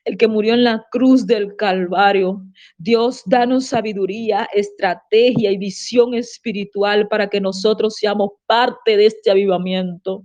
el 0.05 0.17
que 0.17 0.27
murió 0.27 0.53
en 0.53 0.63
la 0.63 0.85
cruz 0.91 1.25
del 1.25 1.55
Calvario. 1.55 2.41
Dios, 2.77 3.23
danos 3.25 3.67
sabiduría, 3.67 4.47
estrategia 4.53 5.51
y 5.51 5.57
visión 5.57 6.13
espiritual 6.13 7.07
para 7.07 7.27
que 7.27 7.41
nosotros 7.41 7.95
seamos 7.95 8.29
parte 8.45 8.97
de 8.97 9.07
este 9.07 9.31
avivamiento. 9.31 10.23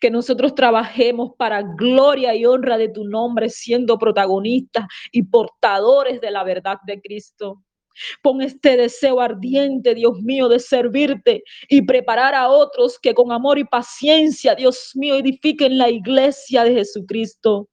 Que 0.00 0.10
nosotros 0.10 0.54
trabajemos 0.54 1.32
para 1.36 1.62
gloria 1.62 2.34
y 2.34 2.46
honra 2.46 2.78
de 2.78 2.88
tu 2.88 3.04
nombre, 3.04 3.50
siendo 3.50 3.98
protagonistas 3.98 4.86
y 5.12 5.22
portadores 5.22 6.20
de 6.20 6.30
la 6.30 6.42
verdad 6.42 6.78
de 6.86 7.00
Cristo. 7.00 7.62
Pon 8.22 8.40
este 8.42 8.76
deseo 8.76 9.20
ardiente, 9.20 9.94
Dios 9.94 10.20
mío, 10.22 10.48
de 10.48 10.60
servirte 10.60 11.42
y 11.68 11.82
preparar 11.82 12.34
a 12.34 12.48
otros 12.48 12.98
que 12.98 13.12
con 13.12 13.32
amor 13.32 13.58
y 13.58 13.64
paciencia, 13.64 14.54
Dios 14.54 14.92
mío, 14.94 15.16
edifiquen 15.16 15.78
la 15.78 15.90
iglesia 15.90 16.64
de 16.64 16.74
Jesucristo. 16.74 17.68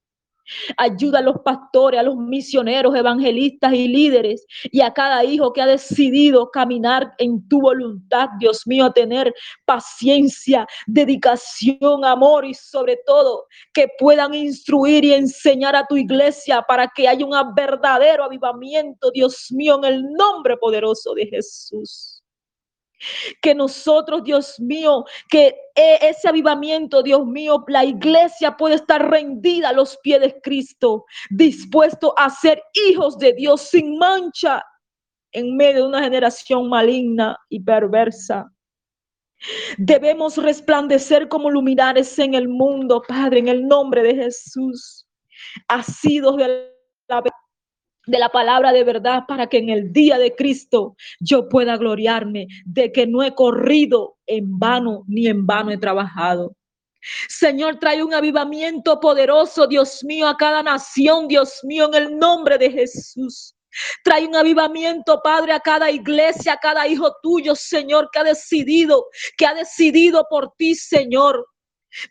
Ayuda 0.77 1.19
a 1.19 1.21
los 1.21 1.39
pastores, 1.39 1.99
a 1.99 2.03
los 2.03 2.15
misioneros, 2.15 2.95
evangelistas 2.95 3.73
y 3.73 3.87
líderes 3.87 4.45
y 4.63 4.81
a 4.81 4.93
cada 4.93 5.23
hijo 5.23 5.53
que 5.53 5.61
ha 5.61 5.65
decidido 5.65 6.49
caminar 6.51 7.13
en 7.17 7.47
tu 7.47 7.61
voluntad, 7.61 8.29
Dios 8.39 8.65
mío, 8.67 8.85
a 8.85 8.93
tener 8.93 9.33
paciencia, 9.65 10.67
dedicación, 10.87 12.05
amor 12.05 12.45
y 12.45 12.53
sobre 12.53 12.97
todo 13.05 13.45
que 13.73 13.87
puedan 13.99 14.33
instruir 14.33 15.05
y 15.05 15.13
enseñar 15.13 15.75
a 15.75 15.85
tu 15.87 15.97
iglesia 15.97 16.61
para 16.67 16.87
que 16.95 17.07
haya 17.07 17.25
un 17.25 17.35
verdadero 17.55 18.23
avivamiento, 18.23 19.11
Dios 19.11 19.51
mío, 19.51 19.77
en 19.77 19.93
el 19.93 20.03
nombre 20.13 20.57
poderoso 20.57 21.13
de 21.13 21.27
Jesús 21.27 22.14
que 23.41 23.53
nosotros, 23.55 24.23
Dios 24.23 24.59
mío, 24.59 25.05
que 25.29 25.55
e, 25.75 25.99
ese 26.01 26.27
avivamiento, 26.27 27.03
Dios 27.03 27.25
mío, 27.25 27.63
la 27.67 27.83
iglesia 27.83 28.55
puede 28.55 28.75
estar 28.75 29.09
rendida 29.09 29.69
a 29.69 29.73
los 29.73 29.97
pies 29.97 30.21
de 30.21 30.41
Cristo, 30.41 31.05
dispuesto 31.29 32.13
a 32.17 32.29
ser 32.29 32.61
hijos 32.87 33.17
de 33.17 33.33
Dios 33.33 33.61
sin 33.61 33.97
mancha 33.97 34.63
en 35.31 35.55
medio 35.55 35.83
de 35.83 35.87
una 35.89 36.03
generación 36.03 36.69
maligna 36.69 37.37
y 37.49 37.59
perversa. 37.59 38.49
Debemos 39.77 40.37
resplandecer 40.37 41.27
como 41.27 41.51
luminares 41.51 42.17
en 42.19 42.33
el 42.33 42.47
mundo, 42.47 43.01
Padre, 43.07 43.39
en 43.39 43.49
el 43.49 43.67
nombre 43.67 44.01
de 44.01 44.15
Jesús, 44.15 45.05
asidos 45.67 46.37
de 46.37 46.71
la 47.07 47.21
de 48.05 48.19
la 48.19 48.29
palabra 48.29 48.71
de 48.71 48.83
verdad 48.83 49.23
para 49.27 49.47
que 49.47 49.57
en 49.57 49.69
el 49.69 49.91
día 49.91 50.17
de 50.17 50.35
Cristo 50.35 50.95
yo 51.19 51.49
pueda 51.49 51.77
gloriarme 51.77 52.47
de 52.65 52.91
que 52.91 53.07
no 53.07 53.23
he 53.23 53.33
corrido 53.33 54.17
en 54.25 54.57
vano 54.59 55.03
ni 55.07 55.27
en 55.27 55.45
vano 55.45 55.71
he 55.71 55.77
trabajado. 55.77 56.55
Señor, 57.27 57.77
trae 57.79 58.03
un 58.03 58.13
avivamiento 58.13 58.99
poderoso, 58.99 59.67
Dios 59.67 60.03
mío, 60.03 60.27
a 60.27 60.37
cada 60.37 60.63
nación, 60.63 61.27
Dios 61.27 61.59
mío, 61.63 61.87
en 61.87 61.93
el 61.93 62.17
nombre 62.17 62.57
de 62.57 62.71
Jesús. 62.71 63.53
Trae 64.03 64.25
un 64.25 64.35
avivamiento, 64.35 65.21
Padre, 65.21 65.53
a 65.53 65.59
cada 65.59 65.91
iglesia, 65.91 66.53
a 66.53 66.57
cada 66.57 66.87
hijo 66.87 67.13
tuyo, 67.21 67.55
Señor, 67.55 68.09
que 68.11 68.19
ha 68.19 68.23
decidido, 68.23 69.05
que 69.37 69.45
ha 69.45 69.53
decidido 69.53 70.25
por 70.29 70.53
ti, 70.57 70.75
Señor, 70.75 71.45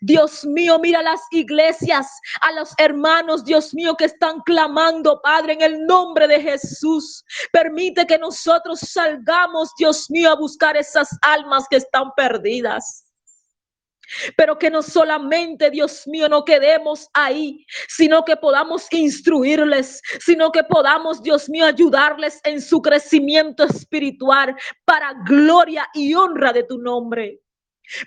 Dios 0.01 0.45
mío, 0.45 0.79
mira 0.79 1.01
las 1.01 1.21
iglesias, 1.31 2.07
a 2.41 2.51
los 2.53 2.73
hermanos, 2.77 3.45
Dios 3.45 3.73
mío, 3.73 3.95
que 3.95 4.05
están 4.05 4.41
clamando, 4.41 5.21
Padre, 5.21 5.53
en 5.53 5.61
el 5.61 5.85
nombre 5.85 6.27
de 6.27 6.41
Jesús. 6.41 7.23
Permite 7.51 8.05
que 8.05 8.17
nosotros 8.17 8.79
salgamos, 8.79 9.71
Dios 9.77 10.09
mío, 10.09 10.31
a 10.31 10.35
buscar 10.35 10.77
esas 10.77 11.09
almas 11.21 11.65
que 11.69 11.77
están 11.77 12.11
perdidas. 12.15 13.05
Pero 14.37 14.57
que 14.57 14.69
no 14.69 14.83
solamente, 14.83 15.71
Dios 15.71 16.07
mío, 16.07 16.29
no 16.29 16.45
quedemos 16.45 17.09
ahí, 17.13 17.65
sino 17.87 18.23
que 18.23 18.35
podamos 18.35 18.87
instruirles, 18.91 20.01
sino 20.19 20.51
que 20.51 20.63
podamos, 20.63 21.21
Dios 21.23 21.49
mío, 21.49 21.65
ayudarles 21.65 22.39
en 22.43 22.61
su 22.61 22.81
crecimiento 22.81 23.63
espiritual 23.63 24.55
para 24.85 25.13
gloria 25.25 25.87
y 25.93 26.13
honra 26.13 26.53
de 26.53 26.63
tu 26.63 26.77
nombre. 26.77 27.41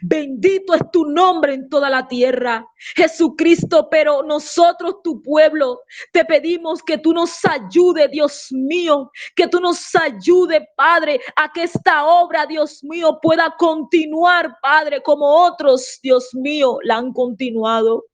Bendito 0.02 0.74
es 0.74 0.82
tu 0.92 1.04
nombre 1.04 1.54
en 1.54 1.68
toda 1.68 1.90
la 1.90 2.06
tierra, 2.06 2.66
Jesucristo, 2.96 3.88
pero 3.90 4.22
nosotros, 4.22 4.96
tu 5.02 5.22
pueblo, 5.22 5.80
te 6.12 6.24
pedimos 6.24 6.82
que 6.82 6.98
tú 6.98 7.12
nos 7.12 7.44
ayude, 7.44 8.08
Dios 8.08 8.48
mío, 8.50 9.10
que 9.34 9.48
tú 9.48 9.60
nos 9.60 9.94
ayude, 9.94 10.68
Padre, 10.76 11.20
a 11.36 11.52
que 11.52 11.64
esta 11.64 12.06
obra, 12.06 12.46
Dios 12.46 12.82
mío, 12.84 13.18
pueda 13.20 13.54
continuar, 13.58 14.56
Padre, 14.62 15.02
como 15.02 15.26
otros, 15.46 15.98
Dios 16.02 16.30
mío, 16.34 16.78
la 16.82 16.96
han 16.96 17.12
continuado. 17.12 18.04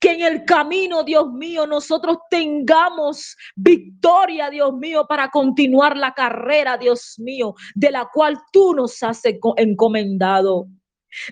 Que 0.00 0.12
en 0.12 0.22
el 0.22 0.44
camino, 0.44 1.02
Dios 1.04 1.32
mío, 1.32 1.66
nosotros 1.66 2.18
tengamos 2.30 3.36
victoria, 3.56 4.50
Dios 4.50 4.74
mío, 4.74 5.06
para 5.08 5.30
continuar 5.30 5.96
la 5.96 6.12
carrera, 6.12 6.76
Dios 6.76 7.14
mío, 7.18 7.54
de 7.74 7.90
la 7.90 8.08
cual 8.12 8.38
tú 8.52 8.74
nos 8.74 9.02
has 9.02 9.22
encomendado. 9.56 10.66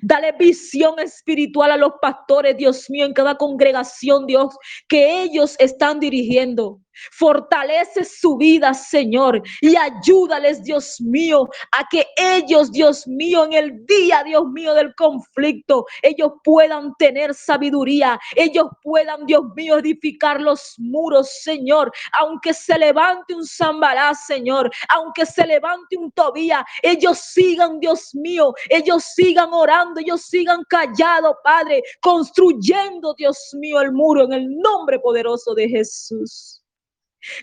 Dale 0.02 0.32
visión 0.32 0.98
espiritual 0.98 1.70
a 1.70 1.76
los 1.76 1.92
pastores, 2.00 2.56
Dios 2.56 2.90
mío, 2.90 3.06
en 3.06 3.14
cada 3.14 3.36
congregación, 3.36 4.26
Dios, 4.26 4.54
que 4.88 5.22
ellos 5.22 5.56
están 5.58 6.00
dirigiendo. 6.00 6.80
Fortalece 7.12 8.04
su 8.04 8.36
vida, 8.36 8.74
Señor, 8.74 9.42
y 9.60 9.76
ayúdales, 9.76 10.62
Dios 10.62 11.00
mío, 11.00 11.48
a 11.72 11.86
que 11.88 12.06
ellos, 12.16 12.70
Dios 12.72 13.06
mío, 13.06 13.44
en 13.44 13.52
el 13.52 13.86
día, 13.86 14.22
Dios 14.24 14.46
mío, 14.46 14.74
del 14.74 14.94
conflicto, 14.94 15.86
ellos 16.02 16.32
puedan 16.44 16.94
tener 16.98 17.34
sabiduría, 17.34 18.18
ellos 18.36 18.66
puedan, 18.82 19.26
Dios 19.26 19.44
mío, 19.56 19.78
edificar 19.78 20.40
los 20.40 20.74
muros, 20.78 21.30
Señor, 21.42 21.92
aunque 22.18 22.52
se 22.54 22.78
levante 22.78 23.34
un 23.34 23.46
Zambalá, 23.46 24.14
Señor, 24.14 24.70
aunque 24.88 25.26
se 25.26 25.46
levante 25.46 25.96
un 25.96 26.10
Tobía, 26.12 26.64
ellos 26.82 27.18
sigan, 27.18 27.80
Dios 27.80 28.14
mío, 28.14 28.52
ellos 28.68 29.04
sigan 29.14 29.52
orando, 29.52 30.00
ellos 30.00 30.22
sigan 30.22 30.62
callados, 30.68 31.36
Padre, 31.42 31.82
construyendo, 32.00 33.14
Dios 33.14 33.50
mío, 33.54 33.80
el 33.80 33.92
muro 33.92 34.24
en 34.24 34.32
el 34.32 34.58
nombre 34.58 34.98
poderoso 34.98 35.54
de 35.54 35.68
Jesús. 35.68 36.59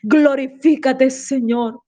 Glorifícate, 0.04 1.10
Señor. 1.10 1.82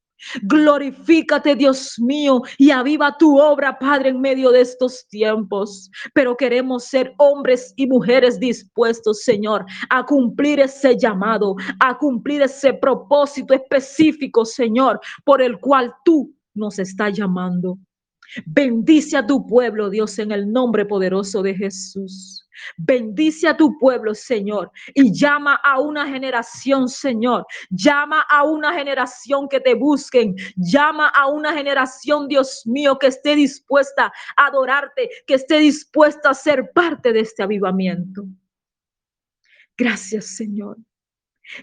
Glorifícate, 0.44 1.56
Dios 1.56 1.98
mío, 1.98 2.42
y 2.58 2.72
aviva 2.72 3.16
tu 3.18 3.40
obra, 3.40 3.80
Padre, 3.80 4.10
en 4.10 4.20
medio 4.20 4.52
de 4.52 4.62
estos 4.62 5.08
tiempos. 5.08 5.90
Pero 6.14 6.36
queremos 6.36 6.86
ser 6.86 7.14
hombres 7.18 7.74
y 7.78 7.88
mujeres 7.88 8.40
dispuestos, 8.40 9.24
Señor, 9.24 9.66
a 9.90 10.06
cumplir 10.06 10.60
ese 10.60 10.98
llamado, 10.98 11.56
a 11.80 11.98
cumplir 11.98 12.42
ese 12.42 12.74
propósito 12.74 13.54
específico, 13.54 14.44
Señor, 14.44 15.00
por 15.24 15.42
el 15.42 15.58
cual 15.60 15.94
tú 16.04 16.36
nos 16.54 16.80
estás 16.80 17.18
llamando. 17.18 17.78
Bendice 18.46 19.18
a 19.18 19.26
tu 19.26 19.48
pueblo, 19.48 19.90
Dios, 19.90 20.20
en 20.20 20.32
el 20.32 20.52
nombre 20.52 20.86
poderoso 20.86 21.42
de 21.42 21.56
Jesús. 21.56 22.46
Bendice 22.78 23.48
a 23.48 23.58
tu 23.58 23.78
pueblo, 23.78 24.14
Señor, 24.14 24.72
y 24.94 25.14
llama 25.14 25.56
a 25.64 25.80
una 25.80 26.08
generación, 26.08 26.90
Señor. 26.90 27.46
Llama 27.70 28.22
a 28.30 28.44
una 28.44 28.74
generación 28.74 29.48
que 29.48 29.60
te 29.60 29.74
busquen. 29.74 30.36
Llama 30.56 31.10
a 31.10 31.28
una 31.28 31.54
generación, 31.54 32.28
Dios 32.28 32.64
mío, 32.66 32.98
que 32.98 33.08
esté 33.08 33.36
dispuesta 33.36 34.12
a 34.36 34.46
adorarte, 34.48 35.10
que 35.26 35.36
esté 35.36 35.60
dispuesta 35.60 36.30
a 36.30 36.34
ser 36.34 36.72
parte 36.74 37.14
de 37.14 37.22
este 37.22 37.44
avivamiento. 37.44 38.26
Gracias, 39.78 40.36
Señor. 40.36 40.78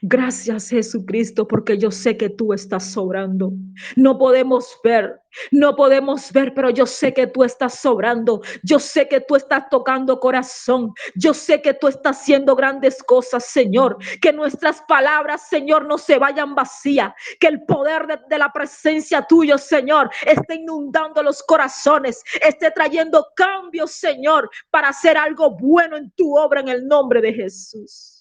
Gracias 0.02 0.70
Jesucristo, 0.70 1.46
porque 1.46 1.78
yo 1.78 1.90
sé 1.90 2.16
que 2.16 2.28
tú 2.28 2.52
estás 2.52 2.90
sobrando. 2.90 3.52
No 3.94 4.18
podemos 4.18 4.78
ver, 4.82 5.20
no 5.50 5.76
podemos 5.76 6.32
ver, 6.32 6.54
pero 6.54 6.70
yo 6.70 6.86
sé 6.86 7.12
que 7.12 7.26
tú 7.26 7.44
estás 7.44 7.78
sobrando. 7.80 8.40
Yo 8.62 8.78
sé 8.78 9.08
que 9.08 9.20
tú 9.20 9.36
estás 9.36 9.68
tocando 9.70 10.18
corazón. 10.18 10.92
Yo 11.14 11.34
sé 11.34 11.62
que 11.62 11.74
tú 11.74 11.88
estás 11.88 12.18
haciendo 12.18 12.56
grandes 12.56 13.02
cosas, 13.02 13.44
Señor. 13.44 13.96
Que 14.20 14.32
nuestras 14.32 14.82
palabras, 14.88 15.48
Señor, 15.48 15.86
no 15.86 15.98
se 15.98 16.18
vayan 16.18 16.54
vacías. 16.54 17.12
Que 17.38 17.48
el 17.48 17.62
poder 17.64 18.06
de, 18.06 18.18
de 18.28 18.38
la 18.38 18.52
presencia 18.52 19.22
tuyo, 19.22 19.58
Señor, 19.58 20.10
esté 20.24 20.56
inundando 20.56 21.22
los 21.22 21.42
corazones, 21.42 22.22
esté 22.40 22.70
trayendo 22.70 23.26
cambios, 23.36 23.92
Señor, 23.92 24.50
para 24.70 24.88
hacer 24.88 25.16
algo 25.16 25.50
bueno 25.50 25.96
en 25.96 26.10
tu 26.12 26.36
obra 26.36 26.60
en 26.60 26.68
el 26.68 26.86
nombre 26.86 27.20
de 27.20 27.32
Jesús. 27.32 28.15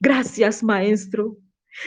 Gracias, 0.00 0.62
Maestro. 0.62 1.36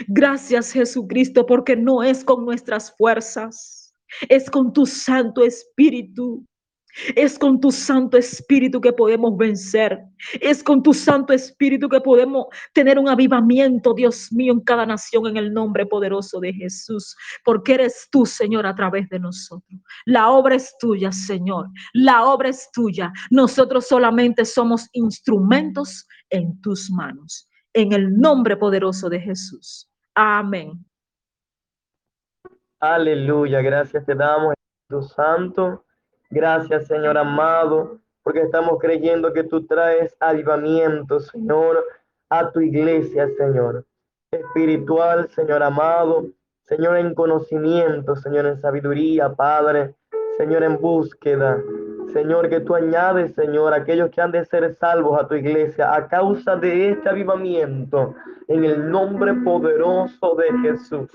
Gracias, 0.08 0.71
Jesucristo, 0.71 1.45
porque 1.45 1.76
no 1.76 2.04
es 2.04 2.23
con 2.23 2.45
nuestras 2.45 2.95
fuerzas, 2.95 3.93
es 4.30 4.49
con 4.49 4.71
tu 4.71 4.86
Santo 4.86 5.43
Espíritu. 5.43 6.45
Es 7.15 7.39
con 7.39 7.60
tu 7.60 7.71
Santo 7.71 8.17
Espíritu 8.17 8.80
que 8.80 8.93
podemos 8.93 9.36
vencer. 9.36 9.99
Es 10.39 10.63
con 10.63 10.84
tu 10.84 10.93
Santo 10.93 11.34
Espíritu 11.34 11.89
que 11.89 11.99
podemos 11.99 12.45
tener 12.71 12.99
un 12.99 13.10
avivamiento, 13.10 13.95
Dios 13.95 14.32
mío, 14.32 14.54
en 14.54 14.60
cada 14.60 14.86
nación, 14.86 15.26
en 15.26 15.38
el 15.38 15.52
nombre 15.52 15.88
poderoso 15.88 16.39
de 16.39 16.54
Jesús. 16.54 17.15
Porque 17.43 17.73
eres 17.73 18.08
tú, 18.12 18.28
Señor, 18.28 18.67
a 18.67 18.76
través 18.76 19.10
de 19.10 19.17
nosotros. 19.17 19.82
La 20.06 20.30
obra 20.30 20.54
es 20.54 20.76
tuya, 20.80 21.12
Señor. 21.12 21.67
La 21.93 22.26
obra 22.26 22.49
es 22.49 22.69
tuya. 22.71 23.12
Nosotros 23.32 23.88
solamente 23.88 24.45
somos 24.45 24.88
instrumentos 24.93 26.06
en 26.30 26.62
tus 26.62 26.91
manos 26.91 27.49
en 27.73 27.93
el 27.93 28.17
nombre 28.17 28.57
poderoso 28.57 29.09
de 29.09 29.19
Jesús. 29.19 29.89
Amén. 30.15 30.86
Aleluya, 32.79 33.62
gracias 33.62 34.05
te 34.05 34.13
damos, 34.13 34.53
Espíritu 34.53 35.07
Santo. 35.13 35.86
Gracias, 36.29 36.88
Señor 36.88 37.17
amado, 37.17 37.99
porque 38.23 38.41
estamos 38.41 38.77
creyendo 38.79 39.31
que 39.31 39.43
tú 39.43 39.65
traes 39.65 40.15
avivamiento, 40.19 41.19
Señor, 41.19 41.83
a 42.29 42.51
tu 42.51 42.59
iglesia, 42.59 43.29
Señor. 43.38 43.86
Espiritual, 44.31 45.29
Señor 45.29 45.62
amado, 45.62 46.25
Señor 46.65 46.97
en 46.97 47.13
conocimiento, 47.13 48.15
Señor 48.15 48.47
en 48.47 48.59
sabiduría, 48.59 49.33
Padre, 49.33 49.95
Señor 50.38 50.63
en 50.63 50.79
búsqueda, 50.79 51.62
Señor, 52.11 52.49
que 52.49 52.59
tú 52.59 52.75
añades, 52.75 53.33
Señor, 53.35 53.73
aquellos 53.73 54.09
que 54.09 54.21
han 54.21 54.31
de 54.31 54.45
ser 54.45 54.75
salvos 54.75 55.19
a 55.19 55.27
tu 55.27 55.35
iglesia 55.35 55.93
a 55.93 56.07
causa 56.07 56.55
de 56.55 56.89
este 56.89 57.09
avivamiento, 57.09 58.15
en 58.47 58.65
el 58.65 58.89
nombre 58.89 59.33
poderoso 59.35 60.35
de 60.35 60.51
Jesús. 60.59 61.09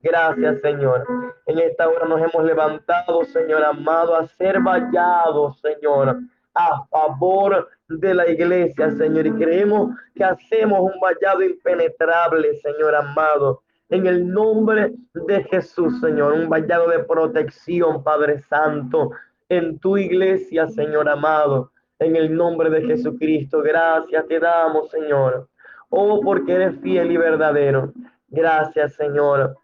Gracias, 0.00 0.60
Señor. 0.60 1.06
En 1.46 1.58
esta 1.58 1.88
hora 1.88 2.06
nos 2.06 2.20
hemos 2.20 2.44
levantado, 2.44 3.24
Señor 3.26 3.64
amado, 3.64 4.16
a 4.16 4.26
ser 4.26 4.60
vallados, 4.60 5.60
Señor, 5.60 6.18
a 6.54 6.84
favor 6.86 7.68
de 7.88 8.14
la 8.14 8.28
iglesia, 8.28 8.90
Señor. 8.90 9.26
Y 9.26 9.32
creemos 9.32 9.94
que 10.14 10.24
hacemos 10.24 10.80
un 10.80 11.00
vallado 11.00 11.42
impenetrable, 11.42 12.54
Señor 12.60 12.94
amado. 12.94 13.62
En 13.88 14.06
el 14.06 14.26
nombre 14.26 14.92
de 15.12 15.44
Jesús, 15.44 16.00
Señor, 16.00 16.32
un 16.32 16.48
vallado 16.48 16.88
de 16.88 17.00
protección, 17.00 18.02
Padre 18.02 18.42
Santo, 18.48 19.10
en 19.52 19.78
tu 19.78 19.98
iglesia, 19.98 20.66
Señor 20.68 21.10
amado, 21.10 21.72
en 21.98 22.16
el 22.16 22.34
nombre 22.34 22.70
de 22.70 22.86
Jesucristo. 22.86 23.60
Gracias 23.62 24.26
te 24.26 24.40
damos, 24.40 24.90
Señor. 24.90 25.48
Oh, 25.90 26.20
porque 26.22 26.54
eres 26.54 26.80
fiel 26.80 27.12
y 27.12 27.18
verdadero. 27.18 27.92
Gracias, 28.28 28.94
Señor. 28.94 29.54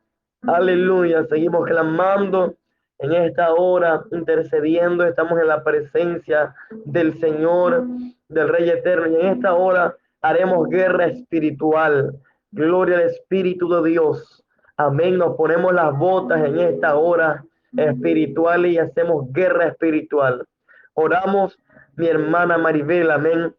Aleluya. 0.43 1.25
Seguimos 1.25 1.67
clamando 1.67 2.55
en 2.99 3.15
esta 3.15 3.55
hora, 3.55 4.05
intercediendo. 4.13 5.05
Estamos 5.05 5.41
en 5.41 5.49
la 5.49 5.65
presencia 5.65 6.55
del 6.85 7.19
Señor, 7.19 7.87
del 8.29 8.49
Rey 8.49 8.69
Eterno. 8.69 9.09
Y 9.09 9.17
en 9.17 9.27
esta 9.29 9.55
hora 9.55 9.97
haremos 10.21 10.69
guerra 10.69 11.07
espiritual. 11.07 12.15
Gloria 12.51 12.99
al 12.99 13.05
Espíritu 13.05 13.71
de 13.71 13.89
Dios. 13.89 14.45
Amén. 14.77 15.17
Nos 15.17 15.35
ponemos 15.35 15.73
las 15.73 15.97
botas 15.97 16.45
en 16.45 16.61
esta 16.61 16.97
hora 16.97 17.43
espiritual 17.77 18.67
y 18.67 18.79
hacemos 18.79 19.33
guerra 19.33 19.69
espiritual. 19.69 20.47
Oramos, 20.95 21.59
mi 21.97 22.07
hermana 22.09 22.59
Maribel, 22.59 23.11
amén, 23.11 23.55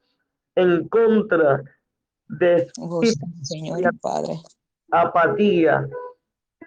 en 0.56 0.88
contra 0.90 1.64
de 2.28 2.70
Señor 3.44 3.82
Padre. 4.02 4.34
apatía, 4.92 5.88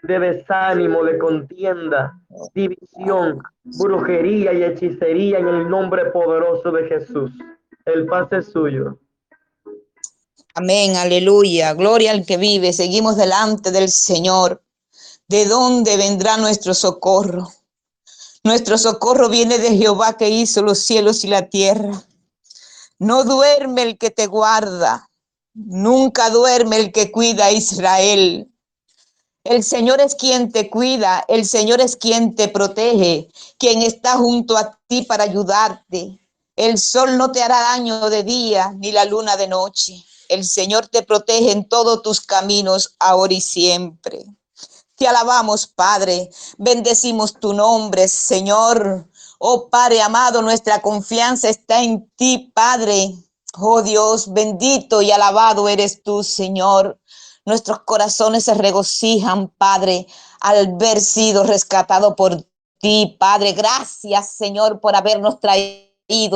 de 0.03 0.19
desánimo, 0.19 1.05
de 1.05 1.19
contienda, 1.19 2.19
división, 2.55 3.41
brujería 3.65 4.53
y 4.53 4.65
hechicería 4.65 5.39
en 5.39 5.49
el 5.49 5.69
nombre 5.69 6.07
poderoso 6.11 6.73
de 6.73 6.89
Jesús. 6.89 7.31
El 7.85 8.07
pase 8.07 8.39
es 8.39 8.47
suyo. 8.47 8.99
Amén, 10.55 10.97
aleluya. 10.97 11.73
Gloria 11.75 12.11
al 12.11 12.27
que 12.27 12.37
vive. 12.37 12.73
Seguimos 12.73 13.17
delante 13.17 13.71
del 13.71 13.89
Señor. 13.89 14.62
¿De 15.33 15.47
dónde 15.47 15.97
vendrá 15.97 16.37
nuestro 16.37 16.75
socorro? 16.75 17.51
Nuestro 18.45 18.77
socorro 18.77 19.31
viene 19.31 19.57
de 19.57 19.79
Jehová 19.79 20.19
que 20.19 20.29
hizo 20.29 20.61
los 20.61 20.81
cielos 20.81 21.25
y 21.25 21.29
la 21.29 21.49
tierra. 21.49 22.05
No 22.99 23.25
duerme 23.25 23.81
el 23.81 23.97
que 23.97 24.11
te 24.11 24.27
guarda. 24.27 25.09
Nunca 25.55 26.29
duerme 26.29 26.77
el 26.77 26.93
que 26.93 27.11
cuida 27.11 27.47
a 27.47 27.51
Israel. 27.51 28.53
El 29.43 29.65
Señor 29.65 30.03
es 30.03 30.17
quien 30.17 30.53
te 30.53 30.69
cuida, 30.69 31.25
el 31.29 31.47
Señor 31.47 31.81
es 31.81 31.97
quien 31.97 32.35
te 32.35 32.49
protege, 32.49 33.31
quien 33.57 33.81
está 33.81 34.19
junto 34.19 34.59
a 34.59 34.79
ti 34.87 35.01
para 35.01 35.25
ayudarte. 35.25 36.21
El 36.57 36.77
sol 36.77 37.17
no 37.17 37.33
te 37.33 37.43
hará 37.43 37.59
daño 37.59 38.11
de 38.11 38.23
día, 38.23 38.75
ni 38.77 38.93
la 38.93 39.07
luna 39.07 39.39
de 39.39 39.49
noche. 39.49 39.95
El 40.29 40.45
Señor 40.45 40.89
te 40.89 41.03
protege 41.03 41.53
en 41.53 41.67
todos 41.67 42.03
tus 42.03 42.21
caminos, 42.21 42.97
ahora 42.99 43.33
y 43.33 43.41
siempre. 43.41 44.27
Te 45.03 45.09
alabamos, 45.09 45.67
Padre. 45.67 46.31
Bendecimos 46.59 47.35
tu 47.41 47.53
nombre, 47.53 48.07
Señor. 48.07 49.09
Oh 49.41 49.69
Padre 49.69 50.01
amado, 50.01 50.43
nuestra 50.43 50.81
confianza 50.81 51.49
está 51.49 51.83
en 51.83 52.09
ti, 52.15 52.53
Padre. 52.55 53.13
Oh 53.59 53.83
Dios, 53.83 54.33
bendito 54.33 55.03
y 55.03 55.11
alabado 55.11 55.69
eres 55.69 56.05
tú, 56.05 56.23
Señor. 56.23 57.01
Nuestros 57.45 57.81
corazones 57.81 58.45
se 58.45 58.55
regocijan, 58.55 59.49
Padre, 59.49 60.07
al 60.39 60.77
ver 60.77 61.01
sido 61.01 61.43
rescatado 61.43 62.15
por 62.15 62.47
ti, 62.79 63.17
Padre. 63.19 63.55
Gracias, 63.55 64.37
Señor, 64.37 64.79
por 64.79 64.95
habernos 64.95 65.41
traído 65.41 65.92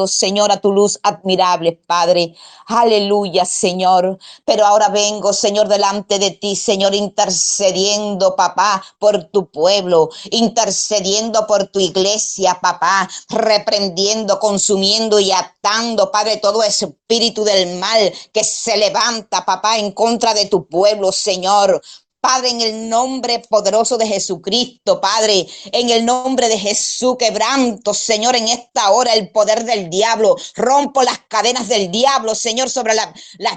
Señor, 0.06 0.52
a 0.52 0.60
tu 0.60 0.72
luz 0.72 0.98
admirable, 1.02 1.72
Padre. 1.86 2.34
Aleluya, 2.66 3.44
Señor. 3.44 4.18
Pero 4.44 4.64
ahora 4.64 4.88
vengo, 4.88 5.32
Señor, 5.32 5.68
delante 5.68 6.18
de 6.18 6.30
ti, 6.30 6.56
Señor, 6.56 6.94
intercediendo, 6.94 8.36
papá, 8.36 8.82
por 8.98 9.24
tu 9.24 9.50
pueblo, 9.50 10.08
intercediendo 10.30 11.46
por 11.46 11.66
tu 11.66 11.80
iglesia, 11.80 12.58
papá, 12.60 13.08
reprendiendo, 13.28 14.38
consumiendo 14.38 15.20
y 15.20 15.30
atando, 15.32 16.10
Padre, 16.10 16.38
todo 16.38 16.62
espíritu 16.62 17.44
del 17.44 17.78
mal 17.78 18.12
que 18.32 18.44
se 18.44 18.76
levanta, 18.76 19.44
papá, 19.44 19.78
en 19.78 19.92
contra 19.92 20.32
de 20.32 20.46
tu 20.46 20.66
pueblo, 20.66 21.12
Señor. 21.12 21.82
Padre, 22.26 22.50
en 22.50 22.60
el 22.60 22.88
nombre 22.88 23.38
poderoso 23.48 23.96
de 23.96 24.08
Jesucristo, 24.08 25.00
Padre, 25.00 25.46
en 25.70 25.90
el 25.90 26.04
nombre 26.04 26.48
de 26.48 26.58
Jesús, 26.58 27.14
quebranto, 27.16 27.94
Señor, 27.94 28.34
en 28.34 28.48
esta 28.48 28.90
hora 28.90 29.14
el 29.14 29.30
poder 29.30 29.64
del 29.64 29.88
diablo, 29.88 30.34
rompo 30.56 31.04
las 31.04 31.20
cadenas 31.28 31.68
del 31.68 31.88
diablo, 31.88 32.34
Señor, 32.34 32.68
sobre 32.68 32.96
las 32.96 33.06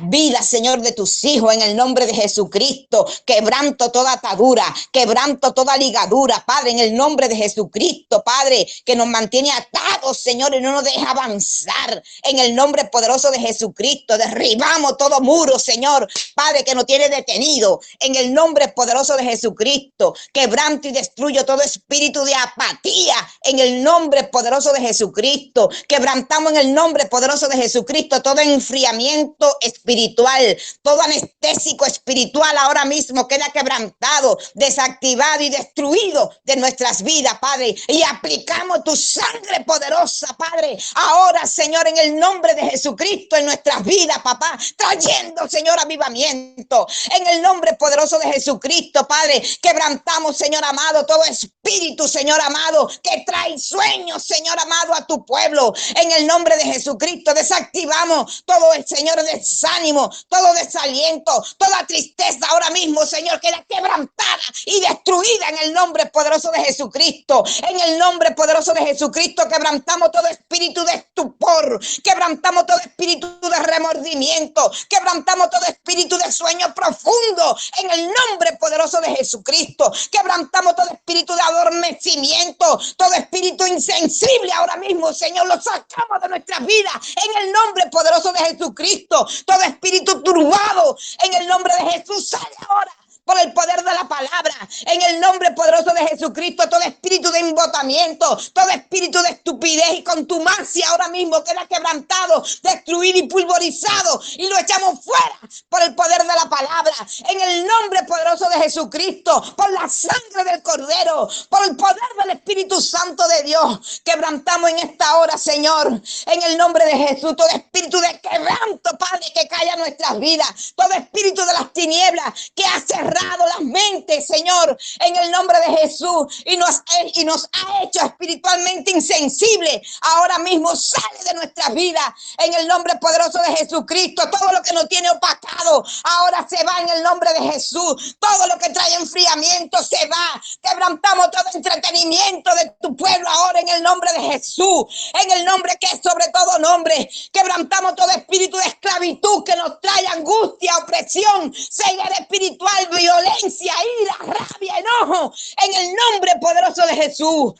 vidas, 0.04 0.46
Señor, 0.46 0.82
de 0.82 0.92
tus 0.92 1.24
hijos, 1.24 1.52
en 1.52 1.64
el 1.64 1.76
nombre 1.76 2.06
de 2.06 2.14
Jesucristo, 2.14 3.08
quebranto 3.26 3.90
toda 3.90 4.12
atadura, 4.12 4.64
quebranto 4.92 5.52
toda 5.52 5.76
ligadura, 5.76 6.44
Padre, 6.46 6.70
en 6.70 6.78
el 6.78 6.96
nombre 6.96 7.28
de 7.28 7.38
Jesucristo, 7.38 8.24
Padre, 8.24 8.68
que 8.86 8.96
nos 8.96 9.08
mantiene 9.08 9.52
atados, 9.52 10.20
Señor, 10.20 10.54
y 10.54 10.62
no 10.62 10.74
nos 10.74 10.84
deja 10.84 11.10
avanzar, 11.10 12.04
en 12.22 12.38
el 12.38 12.54
nombre 12.54 12.86
poderoso 12.86 13.32
de 13.32 13.40
Jesucristo, 13.40 14.16
derribamos 14.16 14.96
todo 14.96 15.22
muro, 15.22 15.58
Señor, 15.58 16.08
Padre, 16.36 16.64
que 16.64 16.76
nos 16.76 16.86
tiene 16.86 17.10
detenido, 17.10 17.82
en 18.00 18.16
el 18.16 18.32
nombre 18.32 18.59
poderoso 18.68 19.16
de 19.16 19.24
Jesucristo. 19.24 20.14
Quebranto 20.34 20.88
y 20.88 20.92
destruyo 20.92 21.46
todo 21.46 21.62
espíritu 21.62 22.24
de 22.24 22.36
apatía 22.36 23.16
en 23.44 23.60
el 23.60 23.84
nombre 23.84 24.26
poderoso 24.26 24.72
de 24.74 24.82
Jesucristo. 24.82 25.70
Quebrantamos 25.88 26.52
en 26.52 26.58
el 26.60 26.74
nombre 26.74 27.06
poderoso 27.06 27.48
de 27.48 27.56
Jesucristo 27.56 28.22
todo 28.22 28.40
enfriamiento 28.42 29.58
espiritual, 29.62 30.58
todo 30.82 31.02
anestésico 31.02 31.86
espiritual 31.86 32.56
ahora 32.58 32.86
mismo 32.86 33.28
queda 33.28 33.50
quebrantado, 33.54 34.38
desactivado 34.54 35.42
y 35.44 35.50
destruido 35.50 36.32
de 36.44 36.58
nuestras 36.58 37.04
vidas, 37.04 37.38
Padre. 37.40 37.76
Y 37.88 38.04
aplicamos 38.04 38.84
tu 38.84 38.96
sangre 38.96 39.64
poderosa, 39.66 40.36
Padre. 40.38 40.78
Ahora, 40.96 41.46
Señor, 41.46 41.88
en 41.88 41.98
el 41.98 42.20
nombre 42.20 42.54
de 42.56 42.64
Jesucristo 42.70 43.36
en 43.36 43.46
nuestras 43.46 43.84
vidas, 43.84 44.20
papá, 44.20 44.58
trayendo, 44.76 45.48
Señor, 45.48 45.80
avivamiento. 45.80 46.88
En 47.16 47.28
el 47.28 47.42
nombre 47.42 47.74
poderoso 47.74 48.20
de 48.20 48.26
Jesucristo 48.26 48.49
Jesucristo, 48.50 49.08
Padre. 49.08 49.44
Quebrantamos, 49.62 50.36
Señor 50.36 50.64
amado, 50.66 51.06
todo 51.06 51.24
espíritu, 51.26 52.08
Señor 52.08 52.42
amado, 52.42 52.90
que 53.04 53.24
trae 53.24 53.60
sueños, 53.60 54.24
Señor 54.24 54.60
amado, 54.60 54.96
a 54.96 55.06
tu 55.06 55.24
pueblo. 55.24 55.72
En 55.96 56.12
el 56.12 56.26
nombre 56.26 56.58
de 56.58 56.64
Jesucristo, 56.64 57.32
desactivamos 57.34 58.44
todo 58.46 58.74
el 58.74 58.88
Señor 58.88 59.22
desánimo, 59.22 60.10
todo 60.28 60.54
desaliento, 60.54 61.44
toda 61.60 61.86
tristeza 61.86 62.48
ahora 62.50 62.72
mismo, 62.72 63.06
Señor, 63.06 63.40
queda 63.40 63.64
quebrantada 63.70 64.42
y 64.66 64.80
destruida 64.80 65.50
en 65.50 65.58
el 65.68 65.74
nombre 65.74 66.08
poderoso 66.08 66.50
de 66.50 66.64
Jesucristo. 66.64 67.44
En 67.70 67.80
el 67.80 68.00
nombre 68.00 68.32
poderoso 68.32 68.74
de 68.74 68.82
Jesucristo, 68.82 69.48
quebrantamos 69.48 70.12
todo 70.12 70.26
espíritu 70.28 70.84
de 70.86 70.94
estupor, 70.94 71.80
quebrantamos 72.04 72.66
todo 72.66 72.80
espíritu 72.80 73.28
de 73.48 73.60
remordimiento, 73.60 74.72
quebrantamos 74.90 75.52
todo 75.52 75.66
espíritu 75.68 76.18
de 76.18 76.32
sueño 76.32 76.74
profundo. 76.74 77.56
En 77.78 77.92
el 77.92 78.06
nombre 78.06 78.29
nombre 78.30 78.58
poderoso 78.60 79.00
de 79.02 79.16
Jesucristo. 79.16 79.92
Quebrantamos 80.12 80.76
todo 80.76 80.92
espíritu 80.94 81.34
de 81.34 81.42
adormecimiento, 81.42 82.80
todo 82.98 83.14
espíritu 83.14 83.66
insensible 83.66 84.52
ahora 84.56 84.78
mismo, 84.78 85.14
Señor, 85.14 85.48
lo 85.48 85.60
sacamos 85.60 86.22
de 86.22 86.30
nuestras 86.30 86.66
vidas 86.66 86.96
en 87.16 87.44
el 87.44 87.52
nombre 87.52 87.88
poderoso 87.88 88.32
de 88.34 88.40
Jesucristo. 88.40 89.28
Todo 89.46 89.62
espíritu 89.64 90.22
turbado 90.22 90.98
en 91.24 91.34
el 91.34 91.48
nombre 91.48 91.74
de 91.76 91.92
Jesús 91.92 92.30
sale 92.30 92.56
ahora 92.68 92.99
por 93.30 93.40
el 93.40 93.54
poder 93.54 93.84
de 93.84 93.94
la 93.94 94.08
palabra. 94.08 94.56
En 94.88 95.00
el 95.04 95.20
nombre 95.20 95.52
poderoso 95.52 95.94
de 95.94 96.08
Jesucristo, 96.08 96.68
todo 96.68 96.82
espíritu 96.82 97.30
de 97.30 97.38
embotamiento, 97.38 98.36
todo 98.54 98.70
espíritu 98.72 99.22
de 99.22 99.30
estupidez 99.30 100.00
y 100.00 100.04
contumacia 100.04 100.90
ahora 100.90 101.10
mismo 101.10 101.44
queda 101.44 101.68
quebrantado, 101.68 102.44
destruido 102.64 103.20
y 103.20 103.28
pulverizado 103.28 104.20
y 104.36 104.48
lo 104.48 104.58
echamos 104.58 105.06
fuera 105.06 105.40
por 105.70 105.84
el 105.84 105.94
poder 105.94 106.22
de 106.22 106.28
la 106.28 106.50
palabra. 106.50 106.96
En 107.30 107.40
el 107.40 107.68
nombre 107.68 108.02
poderoso 108.08 108.50
de 108.50 108.64
Jesucristo, 108.64 109.56
por 109.56 109.72
la 109.74 109.88
sangre 109.88 110.52
del 110.52 110.64
Cordero, 110.64 111.30
por 111.50 111.64
el 111.66 111.76
poder 111.76 112.10
del 112.24 112.32
Espíritu 112.32 112.82
Santo 112.82 113.28
de 113.28 113.44
Dios, 113.44 114.02
quebrantamos 114.04 114.72
en 114.72 114.80
esta 114.80 115.18
hora, 115.18 115.38
Señor, 115.38 116.02
en 116.26 116.42
el 116.42 116.58
nombre 116.58 116.84
de 116.84 116.98
Jesús, 116.98 117.36
todo 117.36 117.50
espíritu 117.50 118.00
de 118.00 118.20
quebranto, 118.22 118.98
Padre, 118.98 119.28
que 119.36 119.48
calla 119.48 119.76
nuestras 119.76 120.20
vidas, 120.20 120.74
todo 120.76 120.92
espíritu 120.94 121.46
de 121.46 121.54
las 121.54 121.72
tinieblas 121.74 122.52
que 122.56 122.66
ha 122.66 122.80
las 123.24 123.62
mentes, 123.62 124.28
Señor, 124.28 124.78
en 125.00 125.16
el 125.16 125.32
nombre 125.32 125.58
de 125.60 125.78
Jesús 125.78 126.44
y 126.46 126.58
nos, 126.58 126.82
y 127.16 127.26
nos 127.26 127.46
ha 127.46 127.84
hecho 127.84 128.06
espiritualmente 128.06 128.92
insensible. 128.92 129.82
Ahora 130.02 130.40
mismo 130.40 130.76
sale 130.76 131.24
de 131.26 131.34
nuestra 131.36 131.70
vida 131.70 132.16
en 132.38 132.54
el 132.54 132.68
nombre 132.68 132.96
poderoso 132.96 133.40
de 133.40 133.56
Jesucristo. 133.56 134.30
Todo 134.30 134.52
lo 134.52 134.62
que 134.62 134.74
nos 134.74 134.88
tiene 134.88 135.10
opacado 135.10 135.84
ahora 136.04 136.46
se 136.50 136.64
va 136.64 136.80
en 136.80 136.90
el 136.90 137.04
nombre 137.04 137.32
de 137.34 137.52
Jesús. 137.52 138.18
Todo 138.20 138.48
lo 138.48 138.58
que 138.58 138.70
trae 138.70 138.96
enfriamiento 138.96 139.82
se 139.84 140.08
va. 140.08 140.42
Quebrantamos 140.62 141.32
todo 141.32 141.44
entretenimiento 141.54 142.54
de 142.56 142.76
tu 142.82 142.96
pueblo 142.96 143.30
ahora 143.30 143.60
en 143.60 143.70
el 143.70 143.84
nombre 143.84 144.12
de 144.14 144.22
Jesús. 144.22 144.86
En 145.22 145.32
el 145.32 145.46
nombre 145.46 145.78
que 145.80 145.88
es 145.88 146.00
sobre 146.04 146.28
todo 146.30 146.60
nombre. 146.60 147.10
Quebrantamos 147.32 147.96
todo 147.96 148.10
espíritu 148.12 148.58
de 148.58 148.66
esclavitud 148.66 149.44
que 149.44 149.56
nos 149.56 149.80
trae 149.82 150.08
angustia, 150.08 150.78
opresión, 150.78 151.54
ceguera 151.54 152.16
espiritual, 152.20 152.88
violencia, 153.10 153.74
ira, 154.02 154.16
rabia, 154.20 154.74
enojo. 154.78 155.34
En 155.64 155.74
el 155.74 155.96
nombre 155.96 156.34
poderoso 156.42 156.86
de 156.86 156.96
Jesús. 156.96 157.54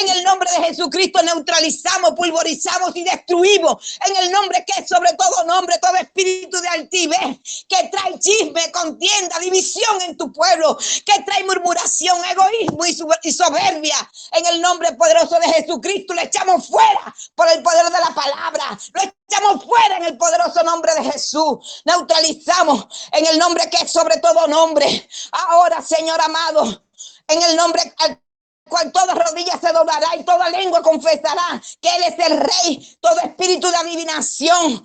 En 0.00 0.08
el 0.08 0.24
nombre 0.24 0.50
de 0.50 0.64
Jesucristo 0.66 1.22
neutralizamos, 1.22 2.12
pulverizamos 2.12 2.94
y 2.96 3.04
destruimos. 3.04 3.98
En 4.06 4.16
el 4.16 4.30
nombre 4.30 4.64
que 4.66 4.80
es 4.80 4.88
sobre 4.88 5.12
todo 5.14 5.44
nombre, 5.44 5.76
todo 5.78 5.96
espíritu 5.96 6.60
de 6.60 6.68
altivez 6.68 7.38
que 7.68 7.88
trae 7.90 8.18
chisme, 8.18 8.70
contienda, 8.72 9.38
división 9.40 10.02
en 10.02 10.16
tu 10.16 10.32
pueblo, 10.32 10.76
que 11.04 11.22
trae 11.24 11.44
murmuración, 11.44 12.18
egoísmo 12.24 12.84
y 13.22 13.32
soberbia. 13.32 13.96
En 14.32 14.46
el 14.46 14.60
nombre 14.60 14.92
poderoso 14.92 15.38
de 15.38 15.48
Jesucristo 15.48 16.14
le 16.14 16.24
echamos 16.24 16.68
fuera 16.68 17.14
por 17.34 17.48
el 17.50 17.62
poder 17.62 17.84
de 17.86 17.98
la 17.98 18.14
palabra. 18.14 18.78
Lo 18.94 19.02
echamos 19.28 19.64
fuera 19.64 19.96
en 19.96 20.04
el 20.04 20.18
poderoso 20.18 20.62
nombre 20.62 20.94
de 20.94 21.04
Jesús. 21.04 21.82
Neutralizamos 21.84 22.86
en 23.12 23.26
el 23.26 23.38
nombre 23.38 23.68
que 23.70 23.84
es 23.84 23.92
sobre 23.92 24.18
todo 24.18 24.46
nombre. 24.46 25.08
Ahora, 25.32 25.82
Señor 25.82 26.20
amado, 26.20 26.84
en 27.28 27.42
el 27.42 27.56
nombre 27.56 27.94
al 27.98 28.20
cual 28.68 28.90
toda 28.92 29.14
rodilla 29.14 29.58
se 29.60 29.72
doblará 29.72 30.16
y 30.16 30.24
toda 30.24 30.48
lengua 30.48 30.82
confesará 30.82 31.60
que 31.80 31.88
Él 31.88 32.02
es 32.04 32.26
el 32.26 32.38
Rey. 32.38 32.98
Todo 33.00 33.20
espíritu 33.20 33.68
de 33.70 33.76
adivinación, 33.76 34.84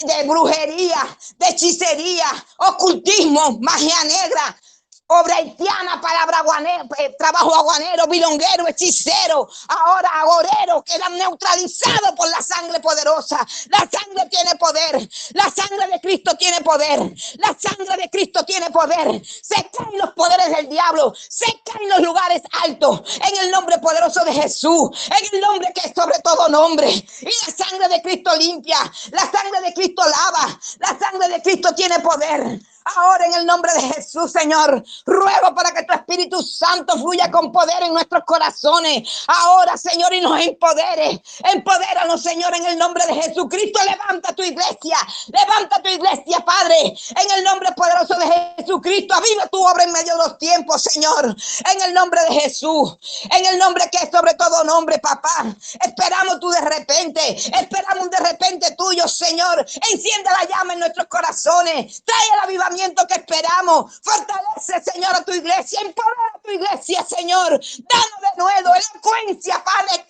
de 0.00 0.22
brujería, 0.24 1.18
de 1.36 1.48
hechicería, 1.48 2.26
ocultismo, 2.58 3.58
magia 3.60 4.04
negra, 4.04 4.60
obra 5.08 5.36
haitiana, 5.36 6.00
palabra 6.00 6.38
aguanero, 6.38 6.84
eh, 6.98 7.14
trabajo 7.18 7.54
aguanero, 7.54 8.06
bilonguero, 8.06 8.66
hechicero, 8.66 9.48
ahora 9.68 10.08
agorero, 10.20 10.82
quedan 10.82 11.16
neutralizados 11.16 12.12
por 12.16 12.28
la 12.28 12.42
sangre 12.42 12.80
poderosa. 12.80 13.46
La 13.68 13.78
sangre 13.78 14.28
tiene 14.30 14.56
poder, 14.58 15.08
la 15.34 15.44
sangre 15.44 15.86
de 15.92 16.00
Cristo 16.00 16.36
tiene 16.36 16.60
poder, 16.60 17.00
la 17.38 17.56
sangre 17.58 17.96
de 17.96 18.10
Cristo 18.10 18.44
tiene 18.44 18.70
poder. 18.70 19.22
Se 19.24 19.70
caen 19.70 19.98
los 19.98 20.10
poderes 20.12 20.50
del 20.56 20.68
diablo, 20.68 21.14
se 21.16 21.46
caen 21.64 21.88
los 21.88 22.00
lugares 22.00 22.42
altos 22.64 23.02
en 23.28 23.44
el 23.44 23.50
nombre 23.50 23.78
poderoso 23.78 24.24
de 24.24 24.32
Jesús, 24.32 24.90
en 25.06 25.34
el 25.34 25.40
nombre 25.40 25.72
que 25.72 25.88
es 25.88 25.94
sobre 25.94 26.18
todo 26.20 26.48
nombre. 26.48 26.90
Y 26.90 27.24
la 27.24 27.64
sangre 27.64 27.88
de 27.88 28.02
Cristo 28.02 28.34
limpia, 28.36 28.78
la 29.12 29.30
sangre 29.30 29.60
de 29.62 29.72
Cristo 29.72 30.02
lava, 30.02 30.58
la 30.78 30.98
sangre 30.98 31.28
de 31.28 31.42
Cristo 31.42 31.72
tiene 31.74 32.00
poder. 32.00 32.60
Ahora 32.94 33.26
en 33.26 33.34
el 33.34 33.46
nombre 33.46 33.72
de 33.72 33.80
Jesús, 33.80 34.30
Señor, 34.30 34.84
ruego 35.04 35.54
para 35.56 35.72
que 35.72 35.82
tu 35.82 35.92
Espíritu 35.92 36.40
Santo 36.40 36.96
fluya 36.96 37.28
con 37.32 37.50
poder 37.50 37.82
en 37.82 37.92
nuestros 37.92 38.22
corazones. 38.24 39.24
Ahora, 39.26 39.76
Señor, 39.76 40.14
y 40.14 40.20
nos 40.20 40.40
empodere. 40.40 41.20
Empodéranos, 41.52 42.22
Señor, 42.22 42.54
en 42.54 42.64
el 42.66 42.78
nombre 42.78 43.04
de 43.06 43.14
Jesucristo. 43.14 43.80
Levanta 43.82 44.32
tu 44.34 44.44
iglesia. 44.44 44.98
Levanta 45.26 45.82
tu 45.82 45.88
iglesia, 45.88 46.38
Padre. 46.44 46.94
En 47.20 47.38
el 47.38 47.42
nombre 47.42 47.72
poderoso 47.72 48.14
de 48.14 48.54
Jesucristo. 48.58 49.14
Aviva 49.14 49.48
tu 49.48 49.66
obra 49.66 49.82
en 49.82 49.92
medio 49.92 50.16
de 50.16 50.18
los 50.18 50.38
tiempos, 50.38 50.82
Señor. 50.82 51.34
En 51.72 51.82
el 51.82 51.92
nombre 51.92 52.20
de 52.22 52.40
Jesús. 52.40 52.96
En 53.32 53.46
el 53.46 53.58
nombre 53.58 53.88
que 53.90 53.98
es 53.98 54.10
sobre 54.12 54.34
todo 54.34 54.62
nombre, 54.62 54.98
papá. 55.00 55.44
Esperamos 55.84 56.38
tú 56.38 56.50
de 56.50 56.60
repente. 56.60 57.36
Esperamos 57.36 58.10
de 58.10 58.18
repente 58.18 58.76
tuyo, 58.76 59.08
Señor. 59.08 59.66
Enciende 59.90 60.30
la 60.30 60.48
llama 60.48 60.74
en 60.74 60.80
nuestros 60.80 61.08
corazones. 61.08 62.02
Trae 62.04 62.24
el 62.34 62.40
avivamiento 62.44 62.75
que 63.08 63.14
esperamos. 63.14 64.00
Fortalece, 64.02 64.90
Señor, 64.92 65.14
a 65.14 65.24
tu 65.24 65.32
iglesia. 65.32 65.80
Empodera 65.80 66.32
a 66.34 66.38
tu 66.38 66.50
iglesia, 66.50 67.04
Señor. 67.04 67.50
Danos 67.50 68.20
de 68.20 68.42
nuevo 68.42 68.74
elocuencia, 68.74 69.62
Padre, 69.64 70.06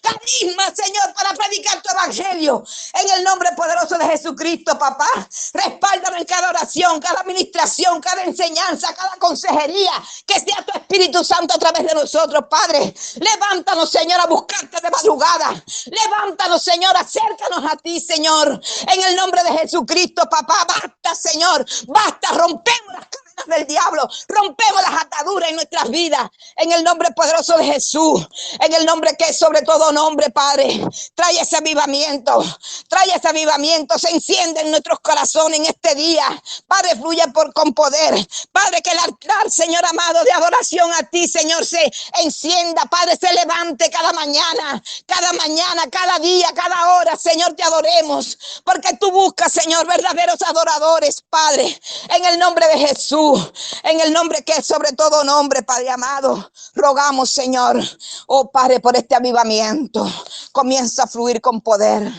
carisma, 0.00 0.74
Señor, 0.74 1.14
para 1.14 1.34
predicar 1.34 1.80
tu 1.82 1.90
evangelio. 1.90 2.64
En 2.94 3.10
el 3.18 3.24
nombre 3.24 3.50
poderoso 3.56 3.96
de 3.98 4.06
Jesucristo, 4.06 4.78
papá. 4.78 5.08
Respáldanos 5.52 6.20
en 6.20 6.26
cada 6.26 6.50
oración, 6.50 7.00
cada 7.00 7.20
administración, 7.20 8.00
cada 8.00 8.22
enseñanza, 8.22 8.94
cada 8.94 9.16
consejería. 9.16 9.92
Que 10.26 10.34
sea 10.40 10.64
tu 10.64 10.78
Espíritu 10.78 11.24
Santo 11.24 11.54
a 11.54 11.58
través 11.58 11.86
de 11.86 11.94
nosotros, 11.94 12.44
Padre. 12.48 12.94
Levántanos, 13.16 13.90
Señor, 13.90 14.20
a 14.20 14.26
buscarte 14.26 14.80
de 14.80 14.90
madrugada. 14.90 15.64
Levántanos, 15.86 16.62
Señor, 16.62 16.96
acércanos 16.96 17.70
a 17.70 17.76
ti, 17.76 18.00
Señor. 18.00 18.60
En 18.92 19.02
el 19.02 19.16
nombre 19.16 19.42
de 19.44 19.58
Jesucristo, 19.58 20.22
papá. 20.30 20.66
Basta, 20.66 21.14
Señor, 21.14 21.64
Basta, 21.88 22.32
rompemos 22.32 22.94
las 22.94 23.06
cadenas 23.08 23.58
del 23.58 23.66
diablo, 23.66 24.08
rompemos 24.28 24.82
las 24.82 25.02
ataduras 25.14 25.50
en 25.50 25.56
nuestras 25.56 25.90
vidas. 25.90 26.28
En 26.56 26.72
el 26.72 26.84
nombre 26.84 27.10
poderoso 27.12 27.56
de 27.56 27.64
Jesús, 27.64 28.26
en 28.60 28.72
el 28.72 28.84
nombre 28.84 29.16
que 29.16 29.26
es 29.26 29.38
sobre 29.38 29.62
todo 29.62 29.92
nombre, 29.92 30.30
Padre. 30.30 30.80
Trae 31.14 31.40
ese 31.40 31.56
avivamiento, 31.56 32.44
trae 32.88 33.14
ese 33.14 33.28
avivamiento, 33.28 33.98
se 33.98 34.10
enciende 34.10 34.60
en 34.60 34.70
nuestros 34.70 35.00
corazones 35.00 35.60
en 35.60 35.66
este 35.66 35.94
día. 35.94 36.24
Padre, 36.66 36.96
fluye 36.96 37.26
por, 37.32 37.52
con 37.52 37.72
poder. 37.72 38.14
Padre, 38.52 38.82
que 38.82 38.90
el 38.90 38.98
altar, 38.98 39.50
Señor 39.50 39.84
amado, 39.86 40.22
de 40.24 40.32
adoración 40.32 40.92
a 40.92 41.02
ti, 41.04 41.28
Señor, 41.28 41.64
se 41.64 41.90
encienda. 42.22 42.82
Padre, 42.84 43.16
se 43.16 43.32
levante 43.32 43.90
cada 43.90 44.12
mañana, 44.12 44.82
cada 45.06 45.32
mañana, 45.34 45.82
cada 45.90 46.18
día, 46.18 46.48
cada 46.54 46.96
hora. 46.96 47.16
Señor, 47.16 47.54
te 47.54 47.62
adoremos, 47.62 48.62
porque 48.64 48.96
tú 48.98 49.10
buscas, 49.10 49.52
Señor, 49.52 49.86
verdaderos 49.86 50.40
adoradores, 50.42 51.22
Padre 51.28 51.80
en 52.10 52.24
el 52.24 52.38
nombre 52.38 52.66
de 52.68 52.78
Jesús, 52.78 53.50
en 53.82 54.00
el 54.00 54.12
nombre 54.12 54.42
que 54.42 54.52
es 54.52 54.66
sobre 54.66 54.92
todo 54.92 55.03
nombre, 55.24 55.62
Padre 55.62 55.90
amado, 55.90 56.50
rogamos, 56.74 57.30
Señor, 57.30 57.80
oh 58.26 58.50
Padre, 58.50 58.80
por 58.80 58.96
este 58.96 59.14
avivamiento. 59.14 60.06
Comienza 60.52 61.04
a 61.04 61.06
fluir 61.06 61.40
con 61.40 61.60
poder, 61.60 62.12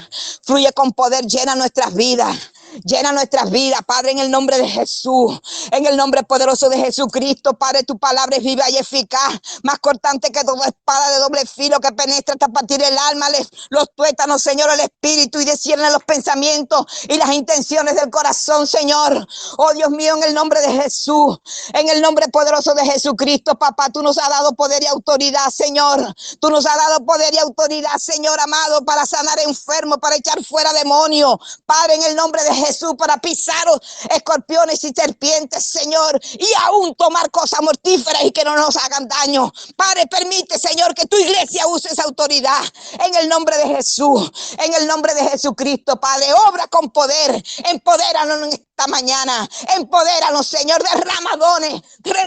fluye 0.44 0.72
con 0.74 0.92
poder, 0.92 1.26
llena 1.26 1.56
nuestras 1.56 1.94
vidas. 1.94 2.36
Llena 2.84 3.12
nuestras 3.12 3.50
vidas, 3.50 3.82
Padre, 3.86 4.12
en 4.12 4.20
el 4.20 4.30
nombre 4.30 4.58
de 4.58 4.68
Jesús, 4.68 5.40
en 5.72 5.86
el 5.86 5.96
nombre 5.96 6.24
poderoso 6.24 6.70
de 6.70 6.78
Jesucristo, 6.78 7.54
Padre, 7.54 7.84
tu 7.84 7.98
palabra 7.98 8.38
es 8.38 8.44
viva 8.44 8.70
y 8.70 8.78
eficaz, 8.78 9.40
más 9.64 9.80
cortante 9.80 10.32
que 10.32 10.44
toda 10.44 10.68
espada 10.68 11.12
de 11.12 11.20
doble 11.20 11.46
filo 11.46 11.80
que 11.80 11.92
penetra 11.94 12.34
hasta 12.34 12.48
partir 12.50 12.82
el 12.82 12.98
alma, 12.98 13.28
los 13.70 13.88
tuétanos, 13.96 14.42
Señor, 14.42 14.70
el 14.72 14.82
espíritu 14.82 15.40
y 15.40 15.46
descierne 15.46 15.90
los 15.92 16.04
pensamientos 16.04 16.86
y 17.08 17.18
las 17.18 17.32
intenciones 17.32 17.96
del 17.96 18.10
corazón, 18.10 18.68
Señor. 18.68 19.26
Oh 19.58 19.74
Dios 19.74 19.90
mío, 19.92 20.16
en 20.18 20.24
el 20.24 20.34
nombre 20.34 20.60
de 20.62 20.72
Jesús, 20.82 21.40
en 21.74 21.88
el 21.90 22.02
nombre 22.02 22.28
poderoso 22.28 22.74
de 22.74 22.86
Jesucristo, 22.86 23.56
papá, 23.56 23.90
tú 23.90 24.02
nos 24.02 24.18
has 24.18 24.30
dado 24.30 24.54
poder 24.54 24.84
y 24.84 24.88
autoridad, 24.88 25.50
Señor. 25.50 26.14
Tú 26.40 26.50
nos 26.50 26.66
has 26.66 26.76
dado 26.76 27.06
poder 27.06 27.34
y 27.34 27.38
autoridad, 27.38 27.98
Señor 27.98 28.40
amado, 28.40 28.84
para 28.84 29.06
sanar 29.06 29.40
enfermos, 29.40 29.98
para 30.00 30.16
echar 30.16 30.44
fuera 30.44 30.74
demonios. 30.74 31.38
Padre, 31.66 31.96
en 31.96 32.04
el 32.04 32.16
nombre 32.16 32.44
de 32.44 32.54
Jesús 32.54 32.65
para 32.98 33.18
pisar 33.18 33.66
escorpiones 34.10 34.84
y 34.84 34.92
serpientes, 34.94 35.66
Señor, 35.66 36.20
y 36.34 36.48
aún 36.64 36.96
tomar 36.96 37.30
cosas 37.32 37.62
mortíferas 37.62 38.24
y 38.24 38.32
que 38.32 38.44
no 38.44 38.56
nos 38.56 38.76
hagan 38.78 39.08
daño. 39.08 39.52
Padre, 39.76 40.08
permite, 40.08 40.58
Señor, 40.58 40.94
que 40.94 41.06
tu 41.06 41.18
iglesia 41.18 41.68
use 41.68 41.90
esa 41.92 42.04
autoridad 42.04 42.64
en 43.06 43.16
el 43.16 43.30
nombre 43.30 43.58
de 43.58 43.68
Jesús, 43.68 44.32
en 44.60 44.74
el 44.74 44.88
nombre 44.88 45.14
de 45.14 45.30
Jesucristo, 45.30 46.00
Padre. 46.00 46.28
Obra 46.48 46.68
con 46.68 46.90
poder, 46.92 47.44
empodéranos 47.66 48.60
esta 48.78 48.88
mañana. 48.88 49.48
Empodéranos, 49.78 50.46
Señor, 50.48 50.84
derrama 50.84 51.38
dones, 51.38 51.82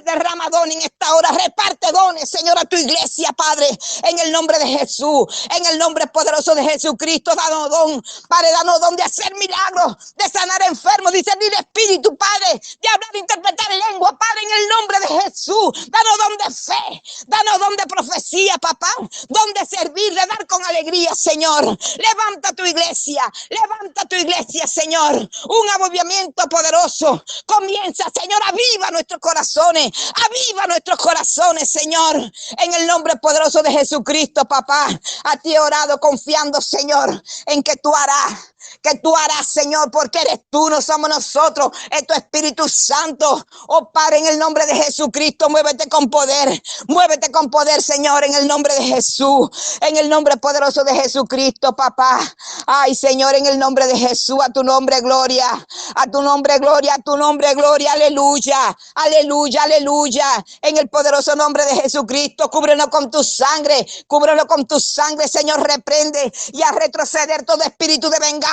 derrama 0.05 0.49
dones 0.49 0.76
en 0.76 0.82
esta 0.82 1.14
hora. 1.14 1.28
Reparte 1.30 1.92
dones, 1.92 2.30
Señor, 2.30 2.59
a 2.59 2.64
tu 2.64 2.76
iglesia, 2.76 3.28
Padre, 3.36 3.68
en 4.05 4.18
el 4.18 4.32
nombre 4.32 4.59
de 4.59 4.66
Jesús, 4.66 5.26
en 5.55 5.66
el 5.66 5.78
nombre 5.78 6.07
poderoso 6.07 6.55
de 6.55 6.62
Jesucristo. 6.64 7.34
Danos 7.34 7.68
don, 7.68 8.03
Padre, 8.28 8.51
danos 8.53 8.80
don 8.80 8.96
de 8.96 9.03
hacer 9.03 9.34
milagros, 9.34 10.14
de 10.16 10.28
sanar 10.30 10.62
enfermos, 10.62 11.12
discernir 11.12 11.53
espíritu, 11.53 12.16
Padre, 12.16 12.61
de 12.80 12.88
hablar, 12.88 13.12
de 13.12 13.18
interpretar 13.18 13.68
lengua, 13.90 14.16
Padre, 14.18 14.42
en 14.42 14.62
el 14.62 14.68
nombre 14.68 15.01
de 15.01 15.20
Jesús. 15.20 15.90
Danos 15.90 16.18
don 16.18 16.36
de 16.38 16.55
fe, 16.55 17.03
danos 17.26 17.59
don 17.59 17.76
de 17.76 17.86
profecía, 17.86 18.57
papá, 18.57 18.92
don 19.28 19.53
de 19.53 19.66
servir, 19.66 20.14
de 20.14 20.26
dar 20.26 20.46
con 20.46 20.64
alegría, 20.64 21.14
Señor. 21.14 21.64
Levanta 21.66 22.55
tu 22.55 22.64
iglesia, 22.64 23.22
levanta 23.51 24.07
tu 24.07 24.16
iglesia, 24.16 24.66
Señor. 24.66 25.28
Un 25.49 25.70
agobiamiento 25.74 26.38
poderoso. 26.47 27.24
Comienza, 27.47 28.05
Señor, 28.14 28.41
aviva 28.47 28.91
nuestros 28.91 29.20
corazones, 29.20 29.91
aviva 30.14 30.66
nuestros 30.66 30.99
corazones, 30.99 31.70
Señor, 31.70 32.16
en 32.59 32.74
el 32.74 32.86
nombre 32.86 33.16
poderoso 33.16 33.62
de 33.62 33.72
Jesucristo, 33.72 34.45
papá. 34.45 34.89
A 35.24 35.36
ti 35.39 35.55
he 35.55 35.61
orado 35.61 35.99
confiando, 35.99 36.61
Señor, 36.61 37.22
en 37.47 37.62
que 37.62 37.76
tú 37.76 37.93
harás 37.95 38.55
que 38.83 38.97
tú 38.99 39.15
harás, 39.17 39.47
Señor, 39.47 39.91
porque 39.91 40.21
eres 40.21 40.41
tú, 40.51 40.69
no 40.69 40.81
somos 40.81 41.09
nosotros, 41.09 41.71
es 41.91 42.07
tu 42.07 42.15
Espíritu 42.15 42.69
Santo. 42.69 43.45
Oh 43.69 43.91
Padre, 43.91 44.19
en 44.19 44.27
el 44.27 44.39
nombre 44.39 44.67
de 44.67 44.75
Jesucristo, 44.75 45.49
muévete 45.49 45.89
con 45.89 46.09
poder, 46.11 46.61
muévete 46.89 47.31
con 47.31 47.51
poder, 47.51 47.83
Señor, 47.83 48.25
en 48.25 48.35
el 48.35 48.47
nombre 48.47 48.75
de 48.75 48.83
Jesús, 48.83 49.49
en 49.81 49.97
el 49.97 50.09
nombre 50.09 50.37
poderoso 50.37 50.85
de 50.85 50.95
Jesucristo, 50.95 51.75
papá. 51.75 52.21
Ay, 52.67 52.95
Señor, 52.95 53.35
en 53.35 53.47
el 53.47 53.59
nombre 53.59 53.87
de 53.87 53.97
Jesús, 53.97 54.39
a 54.43 54.51
tu 54.53 54.63
nombre, 54.63 55.01
gloria, 55.01 55.67
a 55.95 56.07
tu 56.07 56.23
nombre, 56.23 56.59
gloria, 56.59 56.95
a 56.95 56.99
tu 56.99 57.17
nombre, 57.17 57.55
gloria, 57.55 57.93
aleluya, 57.93 58.77
aleluya, 58.95 59.63
aleluya, 59.63 60.45
en 60.63 60.77
el 60.77 60.89
poderoso 60.89 61.35
nombre 61.37 61.65
de 61.65 61.77
Jesucristo, 61.77 62.51
cúbrenos 62.51 62.89
con 62.89 63.11
tu 63.11 63.23
sangre, 63.23 63.87
cúbrenos 64.07 64.47
con 64.47 64.67
tu 64.67 64.81
sangre, 64.81 65.29
Señor, 65.29 65.67
reprende 65.67 66.33
y 66.53 66.63
a 66.63 66.73
retroceder 66.73 67.45
todo 67.45 67.63
espíritu 67.63 68.09
de 68.11 68.19
venganza 68.19 68.47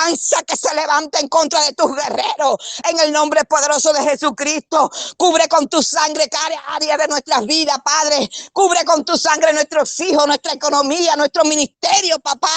que 0.46 0.56
se 0.56 0.74
levanta 0.74 1.20
en 1.20 1.28
contra 1.28 1.62
de 1.64 1.72
tus 1.72 1.94
guerreros. 1.94 2.56
En 2.88 2.98
el 3.00 3.12
nombre 3.12 3.44
poderoso 3.44 3.92
de 3.92 4.02
Jesucristo, 4.02 4.90
cubre 5.16 5.48
con 5.48 5.68
tu 5.68 5.82
sangre 5.82 6.28
cada 6.28 6.46
área 6.68 6.96
de 6.96 7.08
nuestras 7.08 7.44
vidas, 7.46 7.78
Padre. 7.84 8.28
Cubre 8.52 8.84
con 8.84 9.04
tu 9.04 9.16
sangre 9.16 9.52
nuestros 9.52 9.98
hijos, 10.00 10.26
nuestra 10.26 10.52
economía, 10.52 11.16
nuestro 11.16 11.44
ministerio, 11.44 12.18
papá, 12.20 12.50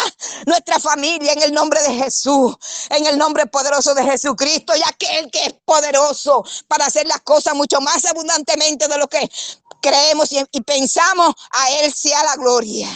nuestra 0.46 0.80
familia, 0.80 1.34
en 1.34 1.44
el 1.44 1.54
nombre 1.54 1.82
de 1.82 1.94
Jesús. 1.94 2.56
En 2.90 3.06
el 3.06 3.18
nombre 3.18 3.46
poderoso 3.48 3.94
de 3.94 4.04
Jesucristo 4.04 4.76
y 4.76 4.82
aquel 4.86 5.30
que 5.32 5.46
es 5.46 5.54
poderoso 5.66 6.44
para 6.68 6.86
hacer 6.86 7.08
las 7.08 7.22
cosas 7.22 7.54
mucho 7.56 7.82
más 7.82 8.06
abundantemente 8.06 8.88
de 8.88 8.98
lo 8.98 9.08
que 9.08 9.30
creemos 9.82 10.32
y, 10.32 10.44
y 10.52 10.62
pensamos, 10.62 11.34
a 11.52 11.72
Él 11.72 11.94
sea 11.94 12.24
la 12.24 12.36
gloria. 12.36 12.90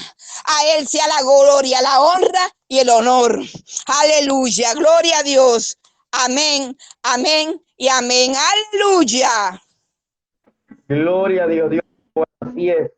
A 0.46 0.78
Él 0.78 0.88
sea 0.88 1.08
la 1.08 1.22
gloria, 1.22 1.82
la 1.82 2.02
honra 2.02 2.50
y 2.68 2.80
el 2.80 2.90
honor. 2.90 3.40
Aleluya. 3.88 4.74
Gloria 4.74 5.20
a 5.20 5.24
Dios. 5.24 5.78
Amén, 6.12 6.78
amén 7.04 7.62
y 7.78 7.88
amén. 7.88 8.34
Aleluya. 8.36 9.62
Gloria 10.88 11.44
a 11.44 11.48
Dios. 11.48 11.70
Dios 11.72 11.84
así 12.40 12.70
es. 12.70 12.92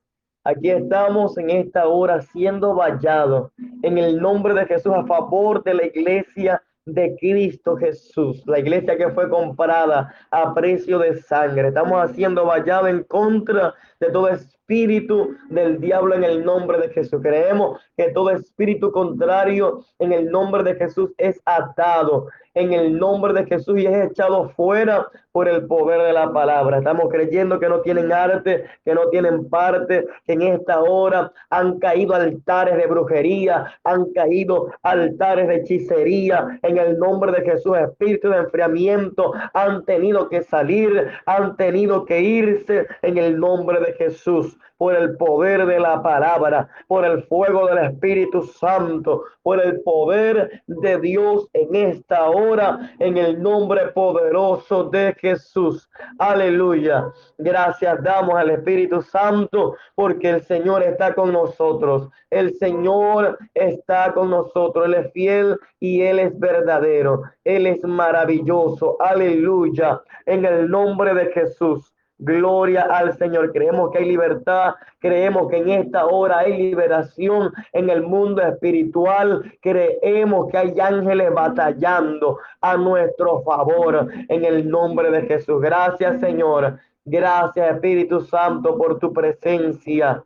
Aquí 0.44 0.70
estamos 0.70 1.38
en 1.38 1.50
esta 1.50 1.88
hora 1.88 2.22
siendo 2.22 2.76
vallados 2.76 3.52
en 3.82 3.98
el 3.98 4.20
nombre 4.20 4.54
de 4.54 4.68
Jesús 4.68 4.94
a 4.94 5.04
favor 5.06 5.64
de 5.64 5.74
la 5.74 5.86
iglesia 5.88 6.62
de 6.86 7.16
Cristo 7.20 7.76
Jesús, 7.78 8.44
la 8.46 8.60
iglesia 8.60 8.96
que 8.96 9.10
fue 9.10 9.28
comprada 9.28 10.14
a 10.30 10.54
precio 10.54 11.00
de 11.00 11.20
sangre. 11.20 11.70
Estamos 11.70 11.98
haciendo 12.04 12.46
vallado 12.46 12.88
en 12.88 13.04
contra 13.04 13.74
de 14.00 14.12
todo 14.12 14.30
espíritu 14.30 15.36
del 15.50 15.80
diablo 15.80 16.14
en 16.14 16.24
el 16.24 16.46
nombre 16.46 16.78
de 16.80 16.90
Jesús. 16.90 17.22
Creemos 17.24 17.80
que 17.98 18.12
todo 18.12 18.30
espíritu 18.30 18.92
contrario 18.92 19.84
en 19.98 20.14
el 20.14 20.30
nombre 20.30 20.62
de 20.62 20.76
Jesús 20.76 21.12
es 21.18 21.42
atado 21.46 22.28
en 22.56 22.74
el 22.74 22.98
nombre 22.98 23.34
de 23.34 23.46
Jesús 23.46 23.78
y 23.80 23.86
es 23.86 24.12
echado 24.12 24.50
fuera 24.50 25.08
por 25.32 25.50
el 25.50 25.68
poder 25.68 26.02
de 26.02 26.14
la 26.14 26.32
palabra. 26.32 26.78
Estamos 26.78 27.10
creyendo 27.10 27.60
que 27.60 27.68
no 27.68 27.82
tienen 27.82 28.12
arte, 28.12 28.66
que 28.86 28.96
no 28.96 29.10
tienen 29.10 29.50
parte, 29.50 30.06
que 30.26 30.34
en 30.34 30.42
esta 30.42 30.82
hora 30.82 31.32
han 31.50 31.78
caído 31.80 32.16
altares 32.16 32.78
de 32.78 32.88
brujería, 32.88 33.78
han 33.84 34.06
caído 34.14 34.72
altares 34.82 35.50
de 35.50 35.56
hechicería. 35.58 36.60
En 36.64 36.78
el 36.78 36.98
nombre 36.98 37.34
de 37.34 37.42
Jesús, 37.42 37.78
espíritu 37.78 38.30
de 38.30 38.38
enfriamiento, 38.38 39.34
han 39.54 39.84
tenido 39.84 40.30
que 40.30 40.42
salir, 40.42 41.10
han 41.26 41.58
tenido 41.58 42.06
que 42.06 42.22
irse 42.22 42.88
en 43.02 43.18
el 43.18 43.38
nombre 43.38 43.82
de 43.82 43.94
Jesús 43.94 44.58
por 44.78 44.96
el 44.96 45.16
poder 45.18 45.66
de 45.66 45.80
la 45.80 46.02
palabra, 46.02 46.68
por 46.88 47.06
el 47.06 47.24
fuego 47.24 47.68
del 47.68 47.78
Espíritu 47.80 48.44
Santo, 48.44 49.24
por 49.42 49.62
el 49.62 49.82
poder 49.82 50.64
de 50.68 51.00
Dios 51.00 51.48
en 51.54 51.76
esta 51.76 52.30
hora, 52.30 52.94
en 53.00 53.18
el 53.18 53.42
nombre 53.42 53.88
poderoso 53.88 54.86
de 54.86 55.16
Jesús. 55.20 55.90
Aleluya. 56.20 57.06
Gracias 57.38 58.04
damos 58.04 58.36
al 58.36 58.50
Espíritu 58.52 59.02
Santo 59.02 59.76
porque 59.96 60.30
el 60.30 60.44
Señor 60.44 60.84
está 60.84 61.14
con 61.14 61.32
nosotros. 61.32 62.10
El 62.30 62.54
Señor 62.56 63.38
está 63.54 64.14
con 64.14 64.30
nosotros. 64.30 64.86
Él 64.86 64.94
es 64.96 65.12
fiel 65.14 65.58
y 65.80 66.02
Él 66.02 66.20
es 66.20 66.38
verdadero. 66.38 67.24
Él 67.44 67.68
es 67.68 67.84
maravilloso. 67.84 68.98
Aleluya. 69.00 70.02
En 70.26 70.46
el 70.46 70.70
nombre 70.70 71.14
de 71.14 71.32
Jesús. 71.32 71.95
Gloria 72.18 72.84
al 72.84 73.18
Señor. 73.18 73.52
Creemos 73.52 73.92
que 73.92 73.98
hay 73.98 74.06
libertad. 74.06 74.76
Creemos 75.00 75.50
que 75.50 75.58
en 75.58 75.70
esta 75.70 76.06
hora 76.06 76.40
hay 76.40 76.58
liberación 76.58 77.52
en 77.74 77.90
el 77.90 78.04
mundo 78.04 78.42
espiritual. 78.42 79.52
Creemos 79.62 80.50
que 80.50 80.58
hay 80.58 80.80
ángeles 80.80 81.34
batallando 81.34 82.40
a 82.62 82.78
nuestro 82.78 83.42
favor 83.44 84.08
en 84.30 84.46
el 84.46 84.70
nombre 84.70 85.12
de 85.12 85.24
Jesús. 85.24 85.62
Gracias, 85.62 86.20
Señor. 86.22 86.80
Gracias, 87.04 87.76
Espíritu 87.76 88.22
Santo, 88.22 88.78
por 88.78 88.98
tu 88.98 89.14
presencia. 89.14 90.24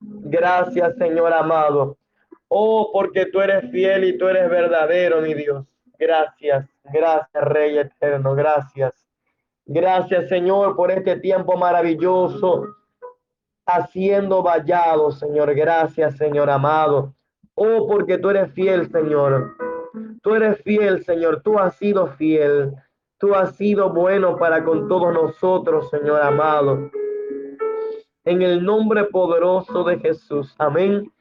Gracias, 0.00 0.96
Señor 0.96 1.32
amado. 1.32 1.96
Oh, 2.48 2.90
porque 2.92 3.26
tú 3.26 3.40
eres 3.40 3.70
fiel 3.70 4.04
y 4.04 4.18
tú 4.18 4.28
eres 4.28 4.48
verdadero, 4.48 5.20
mi 5.20 5.34
Dios. 5.34 5.64
Gracias, 5.98 6.66
gracias, 6.84 7.44
Rey 7.44 7.78
eterno. 7.78 8.34
Gracias. 8.34 9.09
Gracias, 9.72 10.28
Señor, 10.28 10.74
por 10.74 10.90
este 10.90 11.20
tiempo 11.20 11.56
maravilloso, 11.56 12.74
haciendo 13.64 14.42
vallado, 14.42 15.12
Señor. 15.12 15.54
Gracias, 15.54 16.16
Señor 16.16 16.50
amado. 16.50 17.14
Oh, 17.54 17.86
porque 17.86 18.18
tú 18.18 18.30
eres 18.30 18.52
fiel, 18.52 18.90
Señor. 18.90 19.54
Tú 20.22 20.34
eres 20.34 20.60
fiel, 20.64 21.04
Señor. 21.04 21.42
Tú 21.44 21.56
has 21.56 21.76
sido 21.76 22.08
fiel. 22.08 22.72
Tú 23.18 23.32
has 23.32 23.54
sido 23.54 23.90
bueno 23.90 24.36
para 24.38 24.64
con 24.64 24.88
todos 24.88 25.14
nosotros, 25.14 25.88
Señor 25.88 26.20
amado. 26.20 26.90
En 28.24 28.42
el 28.42 28.64
nombre 28.64 29.04
poderoso 29.04 29.84
de 29.84 30.00
Jesús. 30.00 30.52
Amén. 30.58 31.12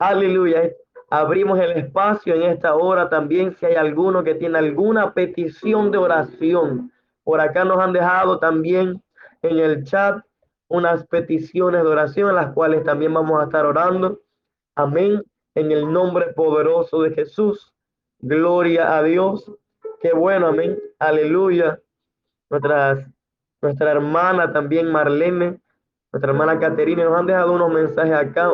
Aleluya. 0.00 0.72
Abrimos 1.08 1.60
el 1.60 1.70
espacio 1.70 2.34
en 2.34 2.42
esta 2.50 2.74
hora 2.74 3.08
también 3.08 3.52
si 3.52 3.66
hay 3.66 3.76
alguno 3.76 4.24
que 4.24 4.34
tiene 4.34 4.58
alguna 4.58 5.14
petición 5.14 5.92
de 5.92 5.98
oración 5.98 6.92
por 7.24 7.40
acá 7.40 7.64
nos 7.64 7.78
han 7.78 7.92
dejado 7.92 8.38
también 8.38 9.02
en 9.42 9.58
el 9.58 9.84
chat 9.84 10.22
unas 10.68 11.06
peticiones 11.06 11.82
de 11.82 11.88
oración, 11.88 12.34
las 12.34 12.52
cuales 12.52 12.82
también 12.84 13.12
vamos 13.12 13.40
a 13.40 13.44
estar 13.44 13.66
orando. 13.66 14.20
Amén. 14.74 15.22
En 15.54 15.70
el 15.70 15.92
nombre 15.92 16.32
poderoso 16.32 17.02
de 17.02 17.10
Jesús. 17.12 17.74
Gloria 18.20 18.96
a 18.96 19.02
Dios. 19.02 19.52
Qué 20.00 20.14
bueno, 20.14 20.46
amén. 20.46 20.78
Aleluya. 20.98 21.78
Nuestras, 22.48 23.06
nuestra 23.60 23.90
hermana 23.90 24.52
también 24.52 24.90
Marlene, 24.90 25.60
nuestra 26.10 26.32
hermana 26.32 26.58
Caterina, 26.58 27.04
nos 27.04 27.18
han 27.18 27.26
dejado 27.26 27.52
unos 27.52 27.70
mensajes 27.70 28.14
acá, 28.14 28.50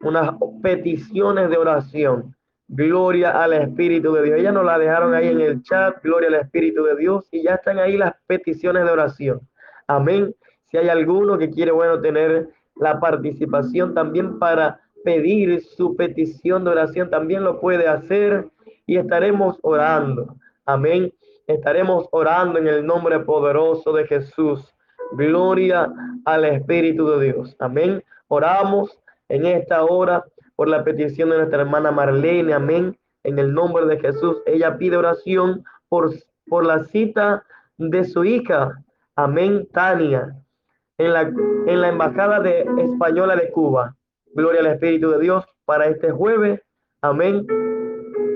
unas 0.00 0.30
peticiones 0.62 1.50
de 1.50 1.56
oración. 1.56 2.36
Gloria 2.68 3.42
al 3.42 3.54
Espíritu 3.54 4.12
de 4.12 4.22
Dios. 4.22 4.38
Ella 4.38 4.52
nos 4.52 4.64
la 4.64 4.78
dejaron 4.78 5.14
ahí 5.14 5.28
en 5.28 5.40
el 5.40 5.62
chat. 5.62 6.02
Gloria 6.02 6.28
al 6.28 6.34
Espíritu 6.34 6.84
de 6.84 6.96
Dios. 6.96 7.26
Y 7.32 7.42
ya 7.42 7.54
están 7.54 7.78
ahí 7.78 7.96
las 7.96 8.14
peticiones 8.26 8.84
de 8.84 8.90
oración. 8.90 9.40
Amén. 9.86 10.34
Si 10.70 10.76
hay 10.76 10.90
alguno 10.90 11.38
que 11.38 11.50
quiere, 11.50 11.72
bueno, 11.72 11.98
tener 12.00 12.50
la 12.76 13.00
participación 13.00 13.94
también 13.94 14.38
para 14.38 14.80
pedir 15.02 15.62
su 15.62 15.96
petición 15.96 16.64
de 16.64 16.70
oración, 16.70 17.08
también 17.08 17.42
lo 17.42 17.58
puede 17.58 17.88
hacer 17.88 18.46
y 18.86 18.98
estaremos 18.98 19.58
orando. 19.62 20.36
Amén. 20.66 21.12
Estaremos 21.46 22.06
orando 22.10 22.58
en 22.58 22.68
el 22.68 22.84
nombre 22.84 23.18
poderoso 23.20 23.92
de 23.94 24.06
Jesús. 24.06 24.74
Gloria 25.12 25.90
al 26.26 26.44
Espíritu 26.44 27.08
de 27.08 27.32
Dios. 27.32 27.56
Amén. 27.58 28.04
Oramos 28.28 28.98
en 29.30 29.46
esta 29.46 29.82
hora 29.84 30.22
por 30.58 30.68
la 30.68 30.82
petición 30.82 31.30
de 31.30 31.36
nuestra 31.36 31.60
hermana 31.60 31.92
Marlene, 31.92 32.52
amén. 32.52 32.98
En 33.22 33.38
el 33.38 33.54
nombre 33.54 33.86
de 33.86 34.00
Jesús, 34.00 34.38
ella 34.44 34.76
pide 34.76 34.96
oración 34.96 35.62
por, 35.88 36.10
por 36.48 36.66
la 36.66 36.82
cita 36.86 37.44
de 37.76 38.02
su 38.02 38.24
hija, 38.24 38.76
amén, 39.14 39.68
Tania, 39.72 40.34
en 40.98 41.12
la, 41.12 41.20
en 41.20 41.80
la 41.80 41.88
Embajada 41.90 42.40
de 42.40 42.66
Española 42.76 43.36
de 43.36 43.52
Cuba. 43.52 43.94
Gloria 44.34 44.58
al 44.58 44.66
Espíritu 44.66 45.12
de 45.12 45.20
Dios 45.20 45.44
para 45.64 45.86
este 45.86 46.10
jueves, 46.10 46.60
amén, 47.02 47.46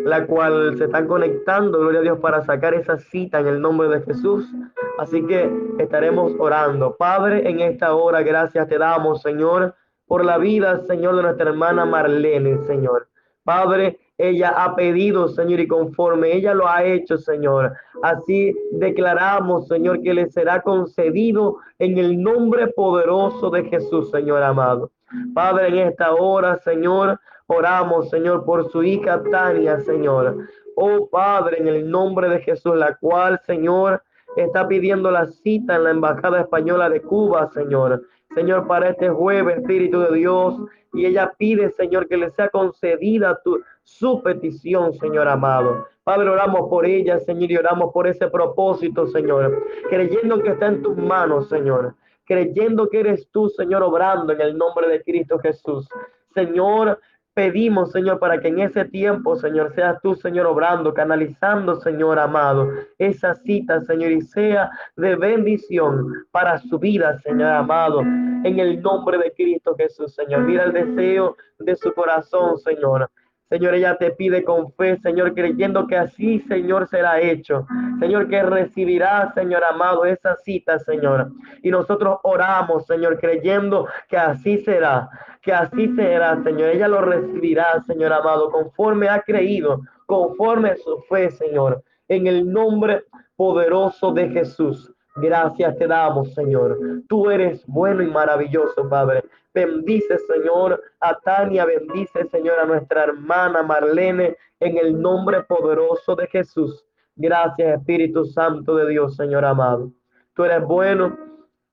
la 0.05 0.25
cual 0.25 0.79
se 0.79 0.85
están 0.85 1.09
conectando, 1.09 1.81
gloria 1.81 1.99
a 1.99 2.05
Dios, 2.05 2.19
para 2.21 2.45
sacar 2.45 2.73
esa 2.75 2.99
cita 2.99 3.41
en 3.41 3.49
el 3.49 3.61
nombre 3.61 3.89
de 3.89 4.01
Jesús. 4.03 4.49
Así 4.97 5.27
que 5.27 5.53
estaremos 5.81 6.35
orando. 6.39 6.95
Padre, 6.97 7.51
en 7.51 7.59
esta 7.59 7.97
hora, 7.97 8.23
gracias 8.23 8.69
te 8.69 8.79
damos, 8.79 9.23
Señor 9.23 9.75
por 10.13 10.27
la 10.27 10.37
vida, 10.37 10.79
Señor, 10.87 11.17
de 11.17 11.23
nuestra 11.23 11.49
hermana 11.49 11.87
Marlene, 11.87 12.59
Señor. 12.67 13.09
Padre, 13.45 13.99
ella 14.19 14.51
ha 14.51 14.77
pedido, 14.77 15.27
Señor, 15.29 15.61
y 15.61 15.67
conforme 15.67 16.37
ella 16.37 16.53
lo 16.53 16.69
ha 16.69 16.85
hecho, 16.85 17.17
Señor, 17.17 17.73
así 18.03 18.55
declaramos, 18.73 19.69
Señor, 19.69 20.03
que 20.03 20.13
le 20.13 20.29
será 20.29 20.61
concedido 20.61 21.57
en 21.79 21.97
el 21.97 22.21
nombre 22.21 22.67
poderoso 22.67 23.49
de 23.49 23.65
Jesús, 23.65 24.11
Señor 24.11 24.43
amado. 24.43 24.91
Padre, 25.33 25.69
en 25.69 25.79
esta 25.89 26.13
hora, 26.13 26.59
Señor, 26.59 27.19
oramos, 27.47 28.11
Señor, 28.11 28.45
por 28.45 28.71
su 28.71 28.83
hija 28.83 29.23
Tania, 29.31 29.81
Señor. 29.81 30.37
Oh 30.77 31.09
Padre, 31.11 31.57
en 31.59 31.69
el 31.69 31.91
nombre 31.91 32.29
de 32.29 32.41
Jesús, 32.41 32.77
la 32.77 32.99
cual, 32.99 33.41
Señor, 33.47 34.03
está 34.37 34.67
pidiendo 34.69 35.11
la 35.11 35.27
cita 35.27 35.77
en 35.77 35.85
la 35.85 35.91
Embajada 35.91 36.41
Española 36.41 36.89
de 36.89 37.03
Cuba, 37.03 37.51
Señor. 37.53 38.03
Señor, 38.35 38.67
para 38.67 38.91
este 38.91 39.09
jueves, 39.11 39.59
Espíritu 39.59 40.01
de 40.01 40.17
Dios. 40.17 40.57
Y 40.95 41.07
ella 41.07 41.33
pide, 41.39 41.71
Señor, 41.71 42.07
que 42.07 42.17
le 42.17 42.31
sea 42.31 42.49
concedida 42.49 43.41
tu, 43.43 43.61
su 43.83 44.23
petición, 44.23 44.93
Señor 44.95 45.29
amado. 45.29 45.87
Padre, 46.05 46.29
oramos 46.31 46.69
por 46.69 46.85
ella, 46.85 47.19
Señor, 47.21 47.51
y 47.51 47.57
oramos 47.57 47.93
por 47.93 48.07
ese 48.07 48.29
propósito, 48.29 49.07
Señor, 49.07 49.65
creyendo 49.89 50.43
que 50.43 50.51
está 50.51 50.67
en 50.67 50.83
tus 50.83 50.97
manos, 50.97 51.49
Señor, 51.49 51.95
creyendo 52.25 52.89
que 52.89 53.01
eres 53.01 53.29
tú, 53.31 53.49
Señor, 53.49 53.83
obrando 53.83 54.33
en 54.33 54.41
el 54.41 54.57
nombre 54.57 54.89
de 54.89 55.03
Cristo 55.03 55.39
Jesús. 55.39 55.89
Señor, 56.35 56.99
Pedimos, 57.35 57.93
Señor, 57.93 58.19
para 58.19 58.41
que 58.41 58.49
en 58.49 58.61
ese 58.61 58.85
tiempo, 58.85 59.37
Señor, 59.37 59.73
seas 59.75 59.99
tú, 60.03 60.15
Señor, 60.15 60.47
obrando, 60.47 60.93
canalizando, 60.93 61.81
Señor 61.81 62.19
amado, 62.19 62.69
esa 62.99 63.35
cita, 63.37 63.81
Señor, 63.81 64.13
y 64.13 64.21
sea 64.21 64.71
de 64.97 65.17
bendición 65.17 66.13
para 66.31 66.59
su 66.59 66.79
vida, 66.79 67.19
Señor 67.21 67.49
amado, 67.49 68.01
en 68.01 68.59
el 68.59 68.83
nombre 68.83 69.17
de 69.17 69.33
Cristo 69.33 69.75
Jesús, 69.79 70.15
Señor. 70.15 70.43
Mira 70.43 70.65
el 70.65 70.73
deseo 70.73 71.35
de 71.59 71.75
su 71.75 71.95
corazón, 71.95 72.59
Señor. 72.59 73.09
Señor, 73.53 73.75
ella 73.75 73.99
te 73.99 74.13
pide 74.13 74.45
con 74.45 74.73
fe, 74.73 74.97
Señor, 75.03 75.35
creyendo 75.35 75.87
que 75.87 75.95
así, 75.95 76.41
Señor, 76.49 76.89
será 76.89 77.21
hecho. 77.21 77.67
Señor, 78.01 78.27
que 78.31 78.43
recibirá, 78.43 79.31
Señor 79.35 79.63
amado, 79.63 80.07
esa 80.07 80.37
cita, 80.37 80.79
Señor. 80.79 81.31
Y 81.63 81.71
nosotros 81.71 82.17
oramos, 82.23 82.87
Señor, 82.87 83.21
creyendo 83.21 83.87
que 84.09 84.17
así 84.17 84.57
será, 84.57 85.11
que 85.43 85.53
así 85.53 85.95
será, 85.95 86.43
Señor. 86.43 86.71
Ella 86.71 86.89
lo 86.89 87.03
recibirá, 87.03 87.79
Señor 87.83 88.15
amado, 88.15 88.51
conforme 88.51 89.11
ha 89.11 89.21
creído, 89.21 89.83
conforme 90.07 90.75
su 90.77 91.01
fe, 91.11 91.31
Señor. 91.31 91.85
En 92.09 92.27
el 92.27 92.51
nombre 92.51 93.05
poderoso 93.37 94.13
de 94.13 94.31
Jesús. 94.31 94.92
Gracias 95.17 95.77
te 95.77 95.87
damos, 95.87 96.33
Señor. 96.35 96.79
Tú 97.09 97.31
eres 97.31 97.63
bueno 97.67 98.03
y 98.03 98.07
maravilloso, 98.07 98.89
Padre. 98.89 99.23
Bendice, 99.55 100.19
Señor, 100.19 100.83
a 101.01 101.19
Tania, 101.19 101.67
bendice, 101.67 102.27
Señor, 102.29 102.59
a 102.59 102.65
nuestra 102.65 103.05
hermana 103.05 103.63
Marlene, 103.63 104.37
en 104.61 104.79
el 104.79 104.99
nombre 104.99 105.43
poderoso 105.43 106.17
de 106.17 106.27
Jesús. 106.29 106.85
Gracias, 107.17 107.79
Espíritu 107.79 108.25
Santo 108.25 108.77
de 108.77 108.89
Dios, 108.89 109.17
Señor 109.17 109.45
amado. 109.45 109.91
Tú 110.35 110.45
eres 110.45 110.63
bueno 110.65 111.19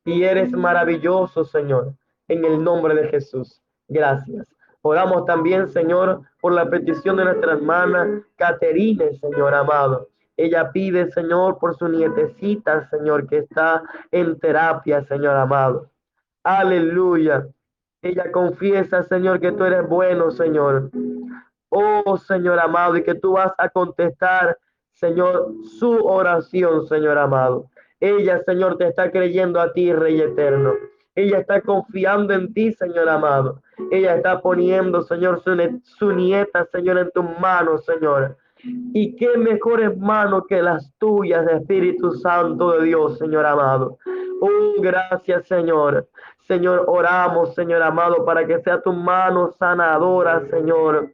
y 0.04 0.24
eres 0.24 0.52
maravilloso, 0.52 1.46
Señor, 1.46 1.94
en 2.28 2.44
el 2.44 2.62
nombre 2.62 2.94
de 2.96 3.08
Jesús. 3.08 3.62
Gracias. 3.88 4.54
Oramos 4.82 5.26
también, 5.26 5.68
Señor, 5.70 6.22
por 6.42 6.52
la 6.52 6.70
petición 6.70 7.16
de 7.18 7.26
nuestra 7.26 7.54
hermana 7.54 8.22
Caterine, 8.36 9.14
Señor 9.20 9.54
amado. 9.54 10.10
Ella 10.40 10.72
pide, 10.72 11.12
Señor, 11.12 11.60
por 11.60 11.76
su 11.76 11.90
nietecita, 11.90 12.90
Señor, 12.90 13.28
que 13.28 13.40
está 13.40 13.84
en 14.10 14.40
terapia, 14.40 15.04
Señor 15.04 15.36
amado. 15.36 15.92
Aleluya. 16.46 17.46
Ella 18.02 18.32
confiesa, 18.32 19.04
Señor, 19.04 19.42
que 19.42 19.52
tú 19.52 19.66
eres 19.66 19.86
bueno, 19.90 20.32
Señor. 20.32 20.92
Oh, 21.68 22.18
Señor 22.18 22.58
amado, 22.58 22.96
y 22.96 23.04
que 23.04 23.16
tú 23.16 23.34
vas 23.34 23.52
a 23.58 23.68
contestar, 23.68 24.58
Señor, 24.94 25.52
su 25.78 25.92
oración, 26.06 26.88
Señor 26.88 27.18
amado. 27.18 27.66
Ella, 28.00 28.42
Señor, 28.46 28.78
te 28.78 28.88
está 28.88 29.12
creyendo 29.12 29.60
a 29.60 29.74
ti, 29.74 29.92
Rey 29.92 30.22
eterno. 30.22 30.74
Ella 31.16 31.40
está 31.40 31.60
confiando 31.60 32.34
en 32.34 32.54
ti, 32.54 32.72
Señor 32.72 33.10
amado. 33.10 33.62
Ella 33.92 34.16
está 34.16 34.42
poniendo, 34.42 35.02
Señor, 35.02 35.42
su, 35.84 36.12
nieta, 36.14 36.66
Señor, 36.72 36.98
en 36.98 37.12
tus 37.12 37.26
manos, 37.42 37.84
Señor. 37.84 38.38
Y 38.64 39.16
qué 39.16 39.38
mejores 39.38 39.98
manos 39.98 40.44
que 40.48 40.62
las 40.62 40.92
tuyas, 40.98 41.48
Espíritu 41.48 42.12
Santo 42.12 42.72
de 42.72 42.88
Dios, 42.88 43.18
Señor 43.18 43.46
amado. 43.46 43.98
Oh, 44.42 44.82
gracias, 44.82 45.48
Señor. 45.48 46.10
Señor, 46.48 46.86
oramos, 46.88 47.54
Señor 47.56 47.82
amado, 47.82 48.26
para 48.26 48.46
que 48.46 48.60
sea 48.60 48.82
tu 48.82 48.92
mano 48.92 49.52
sanadora, 49.52 50.46
Señor. 50.50 51.14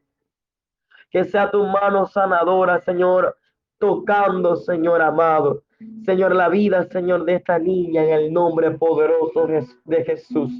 Que 1.12 1.24
sea 1.26 1.52
tu 1.52 1.64
mano 1.66 2.06
sanadora, 2.08 2.80
Señor, 2.82 3.38
tocando, 3.78 4.56
Señor 4.56 5.02
amado. 5.02 5.64
Señor, 6.06 6.34
la 6.34 6.50
vida, 6.50 6.84
Señor, 6.84 7.26
de 7.26 7.36
esta 7.36 7.60
niña 7.60 8.04
en 8.06 8.12
el 8.12 8.34
nombre 8.34 8.72
poderoso 8.72 9.48
de 9.86 10.04
Jesús. 10.06 10.52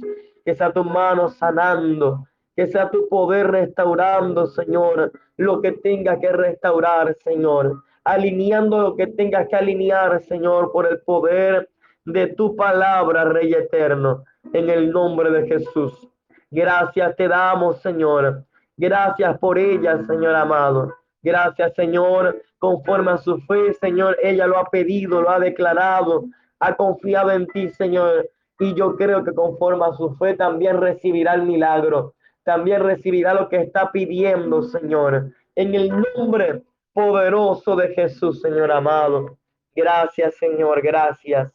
Que 0.44 0.54
sea 0.54 0.72
tu 0.72 0.84
mano 0.84 1.28
sanando, 1.30 2.26
que 2.56 2.66
sea 2.66 2.90
tu 2.90 3.06
poder 3.08 3.50
restaurando, 3.50 4.46
Señor, 4.46 5.12
lo 5.36 5.60
que 5.60 5.72
tenga 5.72 6.18
que 6.18 6.32
restaurar, 6.32 7.14
Señor. 7.22 7.82
Alineando 8.02 8.80
lo 8.80 8.96
que 8.96 9.06
tenga 9.06 9.46
que 9.46 9.56
alinear, 9.56 10.22
Señor, 10.22 10.72
por 10.72 10.86
el 10.86 11.00
poder 11.02 11.68
de 12.06 12.28
tu 12.28 12.56
palabra, 12.56 13.24
Rey 13.24 13.52
eterno, 13.52 14.24
en 14.52 14.70
el 14.70 14.90
nombre 14.90 15.30
de 15.30 15.46
Jesús. 15.46 16.08
Gracias 16.50 17.14
te 17.16 17.28
damos, 17.28 17.82
Señor. 17.82 18.44
Gracias 18.76 19.38
por 19.38 19.58
ella, 19.58 19.98
Señor 20.06 20.34
amado. 20.34 20.94
Gracias, 21.22 21.74
Señor, 21.74 22.40
conforme 22.58 23.10
a 23.10 23.18
su 23.18 23.38
fe, 23.40 23.74
Señor. 23.74 24.16
Ella 24.22 24.46
lo 24.46 24.58
ha 24.58 24.64
pedido, 24.70 25.20
lo 25.20 25.30
ha 25.30 25.40
declarado, 25.40 26.24
ha 26.60 26.74
confiado 26.74 27.32
en 27.32 27.46
ti, 27.48 27.68
Señor. 27.68 28.30
Y 28.60 28.72
yo 28.74 28.96
creo 28.96 29.24
que 29.24 29.34
conforme 29.34 29.84
a 29.84 29.92
su 29.92 30.14
fe 30.14 30.34
también 30.34 30.80
recibirá 30.80 31.34
el 31.34 31.42
milagro. 31.42 32.14
También 32.46 32.80
recibirá 32.84 33.34
lo 33.34 33.48
que 33.48 33.56
está 33.56 33.90
pidiendo, 33.90 34.62
Señor. 34.62 35.32
En 35.56 35.74
el 35.74 35.88
nombre 35.88 36.62
poderoso 36.92 37.74
de 37.74 37.88
Jesús, 37.88 38.40
Señor 38.40 38.70
amado. 38.70 39.36
Gracias, 39.74 40.36
Señor. 40.36 40.80
Gracias. 40.80 41.52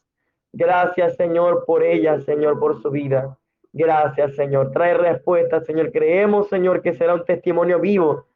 Gracias, 0.51 1.15
Señor, 1.15 1.63
por 1.65 1.81
ella, 1.81 2.19
Señor, 2.19 2.59
por 2.59 2.81
su 2.81 2.91
vida. 2.91 3.37
Gracias, 3.71 4.35
Señor. 4.35 4.71
Trae 4.73 4.93
respuesta, 4.95 5.61
Señor. 5.61 5.93
Creemos, 5.93 6.49
Señor, 6.49 6.81
que 6.81 6.93
será 6.93 7.13
un 7.13 7.23
testimonio 7.23 7.79
vivo 7.79 8.27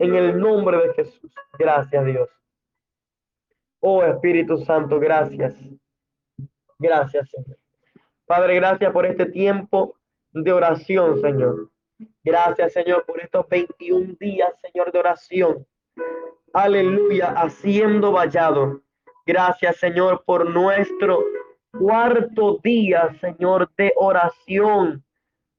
en 0.00 0.16
el 0.16 0.36
nombre 0.36 0.78
de 0.78 0.94
Jesús. 0.94 1.32
Gracias, 1.56 2.04
Dios. 2.04 2.28
Oh 3.78 4.02
Espíritu 4.02 4.58
Santo, 4.58 4.98
gracias. 4.98 5.54
Gracias, 6.76 7.30
Señor. 7.30 7.56
Padre, 8.26 8.56
gracias 8.56 8.92
por 8.92 9.06
este 9.06 9.26
tiempo 9.26 9.94
de 10.42 10.52
oración, 10.52 11.20
Señor. 11.20 11.70
Gracias, 12.22 12.72
Señor, 12.72 13.04
por 13.06 13.20
estos 13.20 13.48
21 13.48 14.14
días, 14.20 14.50
Señor, 14.60 14.92
de 14.92 14.98
oración. 14.98 15.66
Aleluya, 16.52 17.32
haciendo 17.36 18.12
vallado. 18.12 18.82
Gracias, 19.26 19.76
Señor, 19.76 20.22
por 20.24 20.48
nuestro 20.48 21.24
cuarto 21.78 22.60
día, 22.62 23.14
Señor, 23.20 23.70
de 23.76 23.92
oración. 23.96 25.04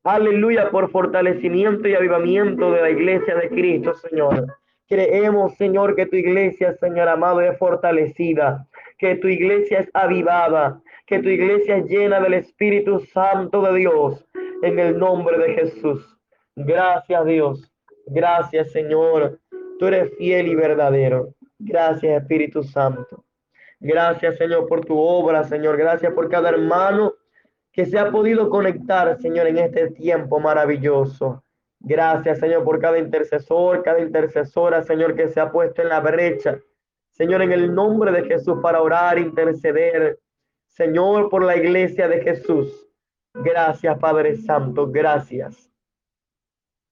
Aleluya, 0.04 0.72
por 0.72 0.90
fortalecimiento 0.92 1.88
y 1.88 1.96
avivamiento 1.96 2.72
de 2.72 2.82
la 2.82 2.90
iglesia 2.90 3.36
de 3.36 3.50
Cristo, 3.50 3.94
Señor. 3.96 4.48
Creemos, 4.88 5.56
Señor, 5.56 5.96
que 5.96 6.08
tu 6.08 6.16
iglesia, 6.16 6.76
Señor 6.78 7.10
amado, 7.10 7.42
es 7.42 7.58
fortalecida, 7.60 8.66
que 8.98 9.16
tu 9.16 9.28
iglesia 9.28 9.82
es 9.82 9.90
avivada, 9.94 10.82
que 11.06 11.20
tu 11.20 11.30
iglesia 11.30 11.78
es 11.78 11.86
llena 11.86 12.20
del 12.20 12.34
Espíritu 12.36 13.00
Santo 13.14 13.62
de 13.62 13.78
Dios, 13.80 14.26
en 14.62 14.80
el 14.80 14.98
nombre 14.98 15.38
de 15.38 15.54
Jesús. 15.54 16.18
Gracias, 16.56 17.26
Dios. 17.26 17.72
Gracias, 18.08 18.72
Señor. 18.72 19.40
Tú 19.80 19.88
eres 19.88 20.16
fiel 20.18 20.48
y 20.48 20.56
verdadero. 20.56 21.34
Gracias, 21.58 22.22
Espíritu 22.22 22.64
Santo. 22.64 23.24
Gracias, 23.80 24.38
Señor, 24.38 24.68
por 24.68 24.84
tu 24.84 24.98
obra, 25.00 25.44
Señor. 25.44 25.78
Gracias 25.78 26.14
por 26.14 26.30
cada 26.30 26.50
hermano 26.50 27.14
que 27.72 27.86
se 27.86 27.98
ha 27.98 28.12
podido 28.12 28.50
conectar, 28.50 29.18
Señor, 29.22 29.48
en 29.48 29.60
este 29.60 29.92
tiempo 29.92 30.40
maravilloso. 30.40 31.44
Gracias, 31.80 32.40
Señor, 32.40 32.66
por 32.66 32.80
cada 32.80 32.98
intercesor, 32.98 33.84
cada 33.84 34.02
intercesora, 34.02 34.84
Señor, 34.84 35.16
que 35.16 35.30
se 35.30 35.40
ha 35.40 35.50
puesto 35.50 35.82
en 35.82 35.90
la 35.90 36.02
brecha. 36.02 36.60
Señor, 37.12 37.42
en 37.42 37.54
el 37.54 37.74
nombre 37.74 38.12
de 38.12 38.26
Jesús, 38.26 38.58
para 38.62 38.82
orar, 38.82 39.18
interceder. 39.18 40.20
Señor, 40.68 41.30
por 41.30 41.44
la 41.44 41.56
iglesia 41.56 42.08
de 42.10 42.22
Jesús. 42.22 42.89
Gracias, 43.34 43.98
Padre 44.00 44.36
Santo, 44.38 44.88
gracias. 44.88 45.70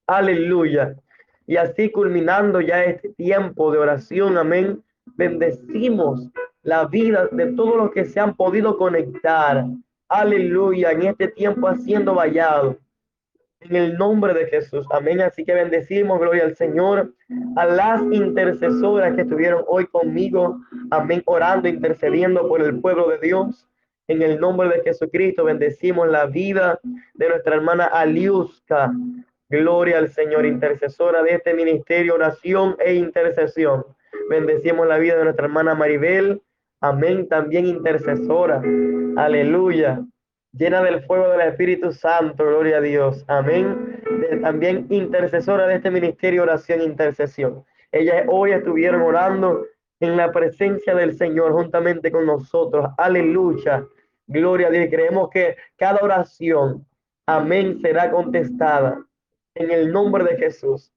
Aleluya. 0.07 0.95
Y 1.45 1.57
así 1.57 1.91
culminando 1.91 2.61
ya 2.61 2.83
este 2.83 3.09
tiempo 3.09 3.71
de 3.71 3.79
oración, 3.79 4.37
amén. 4.37 4.83
Bendecimos 5.05 6.29
la 6.61 6.85
vida 6.85 7.27
de 7.31 7.53
todos 7.53 7.77
los 7.77 7.91
que 7.91 8.05
se 8.05 8.19
han 8.19 8.35
podido 8.35 8.77
conectar 8.77 9.65
Aleluya, 10.09 10.91
en 10.91 11.03
este 11.03 11.27
tiempo 11.27 11.67
haciendo 11.67 12.15
vallado. 12.15 12.77
En 13.59 13.75
el 13.75 13.97
nombre 13.97 14.33
de 14.33 14.45
Jesús. 14.45 14.85
Amén. 14.91 15.19
Así 15.19 15.43
que 15.43 15.53
bendecimos, 15.53 16.19
gloria 16.19 16.45
al 16.45 16.55
Señor, 16.55 17.13
a 17.57 17.65
las 17.65 18.01
intercesoras 18.03 19.15
que 19.15 19.23
estuvieron 19.23 19.65
hoy 19.67 19.85
conmigo. 19.87 20.61
Amén. 20.91 21.23
Orando, 21.25 21.67
intercediendo 21.67 22.47
por 22.47 22.61
el 22.61 22.79
pueblo 22.79 23.09
de 23.09 23.17
Dios. 23.17 23.67
En 24.09 24.21
el 24.21 24.39
nombre 24.39 24.69
de 24.69 24.83
Jesucristo, 24.83 25.43
bendecimos 25.43 26.07
la 26.07 26.27
vida 26.27 26.79
de 27.13 27.27
nuestra 27.27 27.55
hermana 27.55 27.85
Aliuska. 27.85 28.93
Gloria 29.49 29.97
al 29.97 30.09
Señor, 30.09 30.45
intercesora 30.45 31.21
de 31.23 31.31
este 31.35 31.53
ministerio, 31.53 32.15
oración 32.15 32.77
e 32.79 32.93
intercesión. 32.93 33.85
Bendecimos 34.29 34.87
la 34.87 34.97
vida 34.97 35.17
de 35.17 35.25
nuestra 35.25 35.47
hermana 35.47 35.75
Maribel. 35.75 36.41
Amén, 36.79 37.27
también 37.27 37.65
intercesora. 37.65 38.61
Aleluya. 39.17 40.01
Llena 40.53 40.81
del 40.81 41.03
fuego 41.03 41.29
del 41.29 41.41
Espíritu 41.41 41.91
Santo, 41.91 42.45
gloria 42.45 42.77
a 42.77 42.81
Dios. 42.81 43.25
Amén. 43.27 44.01
también 44.41 44.87
intercesora 44.89 45.67
de 45.67 45.75
este 45.75 45.91
ministerio, 45.91 46.43
oración 46.43 46.79
e 46.79 46.85
intercesión. 46.85 47.65
Ellas 47.91 48.25
hoy 48.29 48.51
estuvieron 48.51 49.01
orando 49.01 49.65
en 49.99 50.15
la 50.15 50.31
presencia 50.31 50.95
del 50.95 51.17
Señor 51.17 51.51
juntamente 51.51 52.09
con 52.09 52.25
nosotros. 52.25 52.87
Aleluya. 52.97 53.85
Gloria 54.27 54.67
a 54.67 54.71
Dios. 54.71 54.87
Creemos 54.89 55.29
que 55.29 55.55
cada 55.77 55.99
oración, 56.01 56.85
amén, 57.25 57.79
será 57.81 58.11
contestada 58.11 59.03
en 59.55 59.71
el 59.71 59.91
nombre 59.91 60.23
de 60.23 60.37
Jesús. 60.37 60.91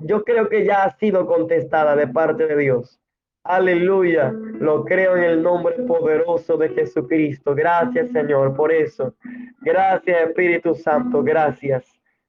Yo 0.00 0.24
creo 0.24 0.48
que 0.48 0.64
ya 0.64 0.84
ha 0.84 0.96
sido 0.96 1.26
contestada 1.26 1.94
de 1.94 2.08
parte 2.08 2.46
de 2.46 2.56
Dios. 2.56 2.98
Aleluya. 3.44 4.32
Lo 4.32 4.84
creo 4.84 5.16
en 5.16 5.24
el 5.24 5.42
nombre 5.42 5.74
poderoso 5.86 6.56
de 6.56 6.70
Jesucristo. 6.70 7.54
Gracias, 7.54 8.10
Señor, 8.10 8.56
por 8.56 8.72
eso. 8.72 9.14
Gracias, 9.60 10.28
Espíritu 10.28 10.74
Santo. 10.74 11.22
Gracias. 11.22 11.84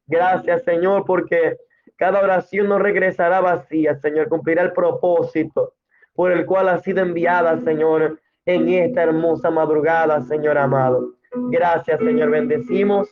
Gracias, 0.07 0.63
Señor, 0.63 1.05
porque 1.05 1.55
cada 1.95 2.21
oración 2.21 2.67
no 2.67 2.77
regresará 2.77 3.39
vacía, 3.39 3.95
Señor. 3.95 4.27
Cumplirá 4.27 4.63
el 4.63 4.73
propósito 4.73 5.73
por 6.13 6.31
el 6.31 6.45
cual 6.45 6.69
ha 6.69 6.79
sido 6.79 7.01
enviada, 7.01 7.59
Señor, 7.61 8.19
en 8.45 8.69
esta 8.69 9.03
hermosa 9.03 9.49
madrugada, 9.49 10.21
Señor 10.23 10.57
amado. 10.57 11.13
Gracias, 11.51 11.99
Señor. 11.99 12.29
Bendecimos. 12.29 13.07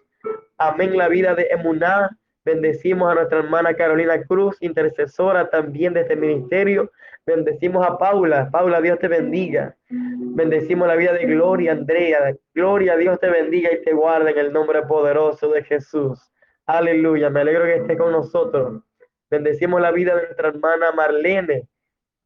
Amén. 0.57 0.97
La 0.97 1.07
vida 1.07 1.35
de 1.35 1.47
Emuná. 1.51 2.17
Bendecimos 2.45 3.09
a 3.09 3.15
nuestra 3.15 3.39
hermana 3.39 3.73
Carolina 3.73 4.21
Cruz, 4.23 4.57
intercesora 4.59 5.49
también 5.49 5.93
de 5.93 6.01
este 6.01 6.17
ministerio 6.17 6.91
Bendecimos 7.25 7.85
a 7.85 7.97
Paula. 7.97 8.49
Paula, 8.51 8.81
Dios 8.81 8.99
te 8.99 9.07
bendiga. 9.07 9.75
Bendecimos 9.89 10.87
la 10.87 10.95
vida 10.95 11.13
de 11.13 11.25
Gloria, 11.25 11.71
Andrea. 11.71 12.35
Gloria, 12.53 12.97
Dios 12.97 13.17
te 13.19 13.29
bendiga 13.29 13.71
y 13.71 13.81
te 13.81 13.93
guarde 13.93 14.31
en 14.31 14.39
el 14.39 14.51
nombre 14.51 14.81
poderoso 14.83 15.49
de 15.49 15.63
Jesús. 15.63 16.19
Aleluya. 16.65 17.29
Me 17.29 17.41
alegro 17.41 17.63
que 17.63 17.75
esté 17.75 17.97
con 17.97 18.11
nosotros. 18.11 18.81
Bendecimos 19.29 19.79
la 19.79 19.91
vida 19.91 20.15
de 20.15 20.23
nuestra 20.23 20.49
hermana 20.49 20.91
Marlene. 20.91 21.67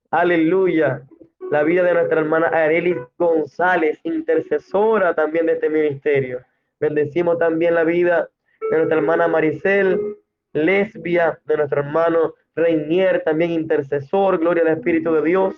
Aleluya. 0.10 1.04
La 1.52 1.64
vida 1.64 1.84
de 1.84 1.94
nuestra 1.94 2.20
hermana 2.20 2.48
Arelis 2.48 2.98
González, 3.18 4.00
intercesora 4.04 5.14
también 5.14 5.46
de 5.46 5.54
este 5.54 5.70
ministerio. 5.70 6.42
Bendecimos 6.80 7.38
también 7.38 7.76
la 7.76 7.84
vida 7.84 8.30
de 8.70 8.78
nuestra 8.78 8.98
hermana 8.98 9.28
Maricel, 9.28 10.00
lesbia, 10.54 11.40
de 11.46 11.58
nuestro 11.58 11.82
hermano 11.82 12.34
Reinier, 12.56 13.24
también 13.24 13.52
intercesor, 13.52 14.40
gloria 14.40 14.64
al 14.64 14.78
Espíritu 14.78 15.14
de 15.14 15.22
Dios. 15.22 15.56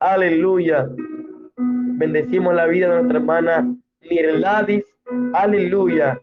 Aleluya. 0.00 0.88
Bendecimos 1.56 2.54
la 2.54 2.66
vida 2.66 2.88
de 2.88 2.94
nuestra 2.94 3.18
hermana 3.18 3.74
Mirladis. 4.00 4.84
Aleluya. 5.34 6.20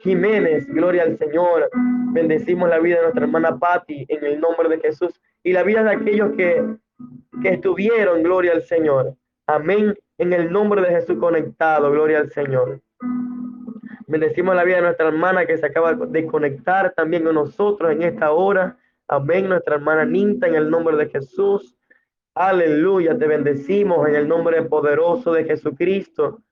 Jiménez, 0.00 0.66
gloria 0.68 1.02
al 1.02 1.16
Señor. 1.18 1.70
Bendecimos 2.12 2.68
la 2.68 2.78
vida 2.78 2.96
de 2.96 3.02
nuestra 3.02 3.24
hermana 3.24 3.58
Patti 3.58 4.04
en 4.08 4.24
el 4.24 4.40
nombre 4.40 4.68
de 4.68 4.80
Jesús 4.80 5.20
y 5.42 5.52
la 5.52 5.62
vida 5.62 5.82
de 5.82 5.92
aquellos 5.92 6.32
que, 6.36 6.62
que 7.42 7.48
estuvieron, 7.50 8.22
gloria 8.22 8.52
al 8.52 8.62
Señor. 8.62 9.16
Amén. 9.46 9.94
En 10.18 10.32
el 10.32 10.50
nombre 10.50 10.80
de 10.82 10.88
Jesús 10.88 11.18
conectado, 11.18 11.90
gloria 11.90 12.18
al 12.18 12.30
Señor. 12.30 12.80
Bendecimos 14.06 14.54
la 14.54 14.64
vida 14.64 14.76
de 14.76 14.82
nuestra 14.82 15.08
hermana 15.08 15.46
que 15.46 15.58
se 15.58 15.66
acaba 15.66 15.94
de 15.94 16.26
conectar 16.26 16.92
también 16.94 17.24
con 17.24 17.34
nosotros 17.34 17.90
en 17.92 18.02
esta 18.02 18.32
hora. 18.32 18.76
Amén. 19.08 19.48
Nuestra 19.48 19.76
hermana 19.76 20.04
Ninta 20.04 20.46
en 20.46 20.54
el 20.54 20.70
nombre 20.70 20.96
de 20.96 21.08
Jesús. 21.08 21.76
Aleluya. 22.34 23.18
Te 23.18 23.26
bendecimos 23.26 24.08
en 24.08 24.14
el 24.14 24.28
nombre 24.28 24.62
poderoso 24.62 25.32
de 25.32 25.44
Jesucristo. 25.44 26.42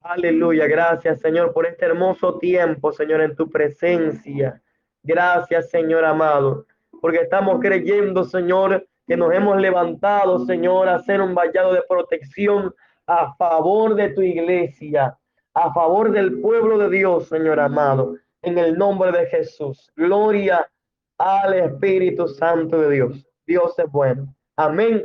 Aleluya. 0.00 0.66
Gracias, 0.66 1.20
Señor, 1.20 1.52
por 1.52 1.66
este 1.66 1.84
hermoso 1.84 2.38
tiempo, 2.38 2.92
Señor, 2.92 3.22
en 3.22 3.34
tu 3.34 3.50
presencia. 3.50 4.62
Gracias, 5.02 5.70
Señor 5.70 6.04
amado, 6.04 6.66
porque 7.00 7.18
estamos 7.18 7.60
creyendo, 7.60 8.24
Señor, 8.24 8.86
que 9.06 9.16
nos 9.16 9.32
hemos 9.32 9.60
levantado, 9.60 10.44
Señor, 10.46 10.88
a 10.88 10.96
hacer 10.96 11.20
un 11.20 11.34
vallado 11.34 11.72
de 11.72 11.82
protección 11.88 12.74
a 13.06 13.34
favor 13.36 13.94
de 13.94 14.10
tu 14.10 14.22
iglesia 14.22 15.16
a 15.56 15.72
favor 15.72 16.12
del 16.12 16.38
pueblo 16.42 16.76
de 16.76 16.90
Dios, 16.90 17.28
Señor 17.28 17.58
amado, 17.58 18.14
en 18.42 18.58
el 18.58 18.76
nombre 18.76 19.10
de 19.10 19.24
Jesús. 19.26 19.90
Gloria 19.96 20.70
al 21.16 21.54
Espíritu 21.54 22.28
Santo 22.28 22.78
de 22.82 22.94
Dios. 22.96 23.26
Dios 23.46 23.72
es 23.78 23.90
bueno. 23.90 24.34
Amén. 24.56 25.02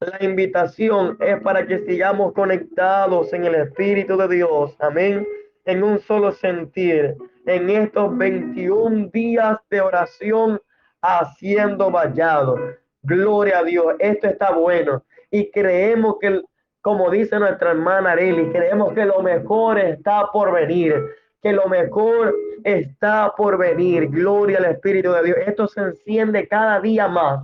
La 0.00 0.22
invitación 0.22 1.16
es 1.18 1.40
para 1.40 1.66
que 1.66 1.78
sigamos 1.86 2.34
conectados 2.34 3.32
en 3.32 3.46
el 3.46 3.54
Espíritu 3.54 4.18
de 4.18 4.28
Dios. 4.28 4.76
Amén. 4.80 5.26
En 5.64 5.82
un 5.82 5.98
solo 5.98 6.30
sentir. 6.30 7.16
En 7.46 7.70
estos 7.70 8.14
21 8.18 9.08
días 9.14 9.56
de 9.70 9.80
oración 9.80 10.60
haciendo 11.00 11.90
vallado. 11.90 12.58
Gloria 13.06 13.60
a 13.60 13.64
Dios. 13.64 13.94
Esto 13.98 14.26
está 14.26 14.52
bueno. 14.52 15.04
Y 15.30 15.50
creemos 15.50 16.16
que 16.20 16.42
como 16.86 17.10
dice 17.10 17.36
nuestra 17.40 17.72
hermana 17.72 18.12
Areli, 18.12 18.52
creemos 18.52 18.92
que 18.92 19.04
lo 19.04 19.20
mejor 19.20 19.76
está 19.76 20.28
por 20.32 20.52
venir, 20.52 20.94
que 21.42 21.52
lo 21.52 21.66
mejor 21.68 22.32
está 22.62 23.34
por 23.36 23.58
venir. 23.58 24.06
Gloria 24.08 24.58
al 24.58 24.66
Espíritu 24.66 25.10
de 25.10 25.24
Dios. 25.24 25.36
Esto 25.48 25.66
se 25.66 25.80
enciende 25.80 26.46
cada 26.46 26.80
día 26.80 27.08
más. 27.08 27.40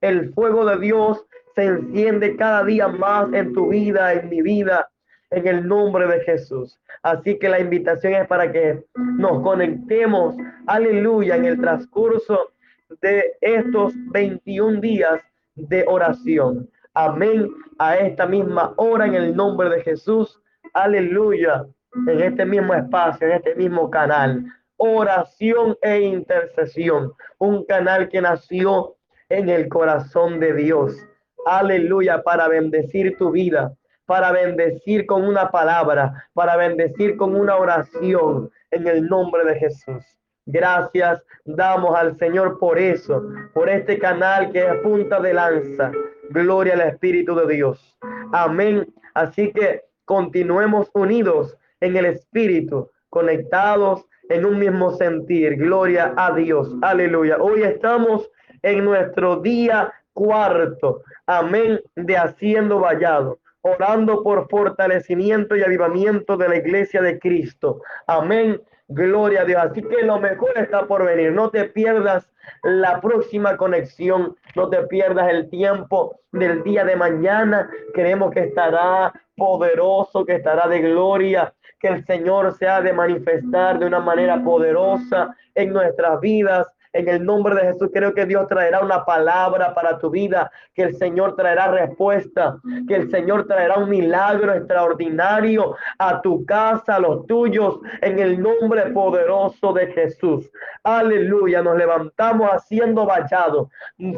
El 0.00 0.32
fuego 0.34 0.64
de 0.64 0.78
Dios 0.78 1.26
se 1.56 1.64
enciende 1.64 2.36
cada 2.36 2.62
día 2.62 2.86
más 2.86 3.32
en 3.32 3.52
tu 3.54 3.70
vida, 3.70 4.12
en 4.12 4.28
mi 4.28 4.40
vida, 4.40 4.88
en 5.30 5.48
el 5.48 5.66
nombre 5.66 6.06
de 6.06 6.20
Jesús. 6.20 6.78
Así 7.02 7.40
que 7.40 7.48
la 7.48 7.58
invitación 7.58 8.14
es 8.14 8.28
para 8.28 8.52
que 8.52 8.84
nos 8.94 9.42
conectemos, 9.42 10.36
aleluya, 10.68 11.34
en 11.34 11.44
el 11.44 11.60
transcurso 11.60 12.52
de 13.00 13.36
estos 13.40 13.94
21 14.12 14.80
días 14.80 15.20
de 15.54 15.84
oración. 15.86 16.68
Amén. 16.94 17.50
A 17.78 17.96
esta 17.96 18.26
misma 18.26 18.72
hora 18.76 19.06
en 19.06 19.14
el 19.14 19.36
nombre 19.36 19.68
de 19.68 19.82
Jesús. 19.82 20.40
Aleluya. 20.72 21.66
En 22.06 22.20
este 22.20 22.44
mismo 22.44 22.74
espacio, 22.74 23.26
en 23.26 23.34
este 23.34 23.54
mismo 23.54 23.90
canal. 23.90 24.44
Oración 24.76 25.76
e 25.82 26.00
intercesión. 26.00 27.12
Un 27.38 27.64
canal 27.64 28.08
que 28.08 28.20
nació 28.20 28.96
en 29.28 29.48
el 29.48 29.68
corazón 29.68 30.40
de 30.40 30.54
Dios. 30.54 30.96
Aleluya. 31.44 32.22
Para 32.22 32.48
bendecir 32.48 33.16
tu 33.18 33.30
vida. 33.30 33.74
Para 34.06 34.30
bendecir 34.32 35.06
con 35.06 35.24
una 35.26 35.50
palabra. 35.50 36.28
Para 36.34 36.56
bendecir 36.56 37.16
con 37.16 37.34
una 37.34 37.56
oración. 37.56 38.50
En 38.70 38.86
el 38.86 39.06
nombre 39.06 39.44
de 39.44 39.58
Jesús. 39.58 40.04
Gracias 40.46 41.22
damos 41.44 41.96
al 41.96 42.16
Señor 42.18 42.58
por 42.58 42.78
eso, 42.78 43.22
por 43.52 43.68
este 43.68 43.98
canal 43.98 44.52
que 44.52 44.64
es 44.64 44.74
punta 44.76 45.20
de 45.20 45.34
lanza, 45.34 45.90
Gloria 46.30 46.74
al 46.74 46.80
Espíritu 46.82 47.34
de 47.34 47.54
Dios. 47.54 47.96
Amén. 48.32 48.86
Así 49.14 49.52
que 49.52 49.82
continuemos 50.04 50.90
unidos 50.94 51.56
en 51.80 51.96
el 51.96 52.06
Espíritu, 52.06 52.90
conectados 53.10 54.04
en 54.28 54.44
un 54.44 54.58
mismo 54.58 54.90
sentir. 54.92 55.56
Gloria 55.56 56.12
a 56.16 56.34
Dios. 56.34 56.74
Aleluya. 56.82 57.38
Hoy 57.40 57.62
estamos 57.62 58.28
en 58.62 58.84
nuestro 58.84 59.36
día 59.36 59.92
cuarto. 60.12 61.02
Amén. 61.26 61.80
De 61.94 62.16
haciendo 62.16 62.80
vallado. 62.80 63.38
Orando 63.62 64.22
por 64.22 64.48
fortalecimiento 64.48 65.56
y 65.56 65.62
avivamiento 65.62 66.36
de 66.36 66.48
la 66.48 66.56
iglesia 66.56 67.02
de 67.02 67.18
Cristo. 67.18 67.80
Amén. 68.06 68.60
Gloria 68.88 69.42
a 69.42 69.44
Dios. 69.44 69.62
Así 69.62 69.82
que 69.82 70.02
lo 70.02 70.18
mejor 70.20 70.56
está 70.56 70.86
por 70.86 71.04
venir. 71.04 71.32
No 71.32 71.50
te 71.50 71.64
pierdas 71.64 72.30
la 72.62 73.00
próxima 73.00 73.56
conexión. 73.56 74.36
No 74.54 74.68
te 74.68 74.82
pierdas 74.84 75.28
el 75.30 75.50
tiempo 75.50 76.20
del 76.32 76.62
día 76.62 76.84
de 76.84 76.96
mañana. 76.96 77.68
Creemos 77.94 78.30
que 78.32 78.40
estará 78.40 79.12
poderoso, 79.36 80.24
que 80.24 80.36
estará 80.36 80.68
de 80.68 80.80
gloria, 80.80 81.52
que 81.80 81.88
el 81.88 82.04
Señor 82.06 82.54
se 82.54 82.68
ha 82.68 82.80
de 82.80 82.92
manifestar 82.92 83.78
de 83.78 83.86
una 83.86 84.00
manera 84.00 84.42
poderosa 84.42 85.34
en 85.54 85.72
nuestras 85.72 86.20
vidas 86.20 86.66
en 86.96 87.08
el 87.08 87.24
nombre 87.24 87.54
de 87.54 87.72
Jesús 87.72 87.90
creo 87.92 88.14
que 88.14 88.26
Dios 88.26 88.48
traerá 88.48 88.80
una 88.80 89.04
palabra 89.04 89.74
para 89.74 89.98
tu 89.98 90.10
vida, 90.10 90.50
que 90.74 90.82
el 90.82 90.96
Señor 90.96 91.36
traerá 91.36 91.68
respuesta, 91.68 92.56
que 92.88 92.96
el 92.96 93.10
Señor 93.10 93.46
traerá 93.46 93.76
un 93.76 93.88
milagro 93.88 94.54
extraordinario 94.54 95.76
a 95.98 96.20
tu 96.22 96.44
casa, 96.46 96.96
a 96.96 97.00
los 97.00 97.26
tuyos, 97.26 97.78
en 98.00 98.18
el 98.18 98.40
nombre 98.40 98.90
poderoso 98.92 99.72
de 99.72 99.86
Jesús. 99.88 100.50
Aleluya, 100.82 101.62
nos 101.62 101.76
levantamos 101.76 102.48
haciendo 102.50 103.06
vallado. 103.06 103.70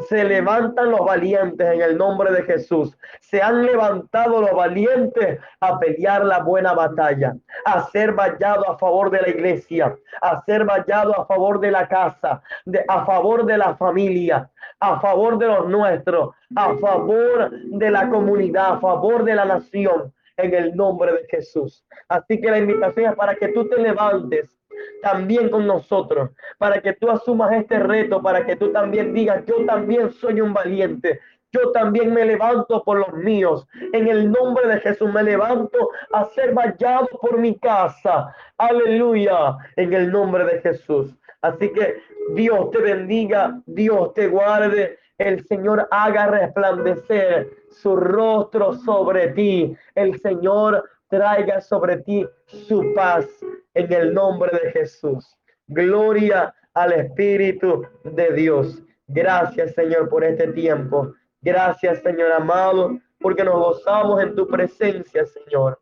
Se 0.07 0.23
levantan 0.23 0.91
los 0.91 1.01
valientes 1.01 1.67
en 1.67 1.81
el 1.81 1.97
nombre 1.97 2.31
de 2.31 2.43
Jesús. 2.43 2.95
Se 3.21 3.41
han 3.41 3.65
levantado 3.65 4.41
los 4.41 4.51
valientes 4.51 5.39
a 5.59 5.79
pelear 5.79 6.23
la 6.25 6.39
buena 6.39 6.73
batalla, 6.73 7.35
a 7.65 7.85
ser 7.89 8.13
vallado 8.13 8.69
a 8.69 8.77
favor 8.77 9.09
de 9.09 9.21
la 9.21 9.29
iglesia, 9.29 9.95
a 10.21 10.41
ser 10.43 10.65
vallado 10.65 11.19
a 11.19 11.25
favor 11.25 11.59
de 11.59 11.71
la 11.71 11.87
casa, 11.87 12.41
a 12.87 13.05
favor 13.05 13.45
de 13.45 13.57
la 13.57 13.75
familia, 13.75 14.49
a 14.79 14.99
favor 14.99 15.37
de 15.37 15.47
los 15.47 15.67
nuestros, 15.67 16.35
a 16.55 16.75
favor 16.77 17.51
de 17.51 17.91
la 17.91 18.09
comunidad, 18.09 18.73
a 18.73 18.79
favor 18.79 19.23
de 19.23 19.35
la 19.35 19.45
nación, 19.45 20.13
en 20.37 20.53
el 20.53 20.75
nombre 20.75 21.11
de 21.11 21.27
Jesús. 21.29 21.85
Así 22.07 22.39
que 22.39 22.49
la 22.49 22.59
invitación 22.59 23.11
es 23.11 23.15
para 23.15 23.35
que 23.35 23.49
tú 23.49 23.67
te 23.67 23.77
levantes 23.81 24.57
también 25.01 25.49
con 25.49 25.67
nosotros, 25.67 26.29
para 26.57 26.81
que 26.81 26.93
tú 26.93 27.09
asumas 27.09 27.51
este 27.51 27.79
reto, 27.79 28.21
para 28.21 28.45
que 28.45 28.55
tú 28.55 28.71
también 28.71 29.13
digas, 29.13 29.43
yo 29.45 29.65
también 29.65 30.11
soy 30.11 30.39
un 30.39 30.53
valiente, 30.53 31.19
yo 31.51 31.71
también 31.71 32.13
me 32.13 32.25
levanto 32.25 32.83
por 32.83 32.99
los 32.99 33.13
míos. 33.13 33.67
En 33.93 34.07
el 34.07 34.31
nombre 34.31 34.67
de 34.67 34.79
Jesús 34.81 35.11
me 35.11 35.23
levanto 35.23 35.89
a 36.13 36.25
ser 36.25 36.53
vallado 36.53 37.07
por 37.19 37.39
mi 37.39 37.57
casa. 37.57 38.33
Aleluya. 38.57 39.57
En 39.75 39.93
el 39.93 40.11
nombre 40.11 40.45
de 40.45 40.61
Jesús. 40.61 41.15
Así 41.41 41.71
que 41.71 42.01
Dios 42.33 42.71
te 42.71 42.79
bendiga, 42.79 43.61
Dios 43.65 44.13
te 44.13 44.27
guarde, 44.27 44.99
el 45.17 45.45
Señor 45.45 45.87
haga 45.91 46.27
resplandecer 46.27 47.49
su 47.69 47.95
rostro 47.95 48.73
sobre 48.73 49.29
ti, 49.29 49.75
el 49.95 50.19
Señor 50.19 50.83
traiga 51.09 51.59
sobre 51.59 51.97
ti 51.97 52.25
su 52.45 52.93
paz 52.93 53.25
en 53.73 53.91
el 53.91 54.13
nombre 54.13 54.51
de 54.51 54.71
Jesús. 54.71 55.37
Gloria 55.67 56.53
al 56.73 56.93
Espíritu 56.93 57.85
de 58.03 58.33
Dios. 58.33 58.81
Gracias 59.07 59.73
Señor 59.73 60.09
por 60.09 60.23
este 60.23 60.47
tiempo. 60.53 61.13
Gracias 61.41 62.01
Señor 62.01 62.31
amado, 62.31 62.99
porque 63.19 63.43
nos 63.43 63.55
gozamos 63.55 64.21
en 64.21 64.35
tu 64.35 64.47
presencia, 64.47 65.25
Señor. 65.25 65.79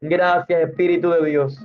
Gracias 0.00 0.68
Espíritu 0.68 1.10
de 1.10 1.24
Dios. 1.24 1.58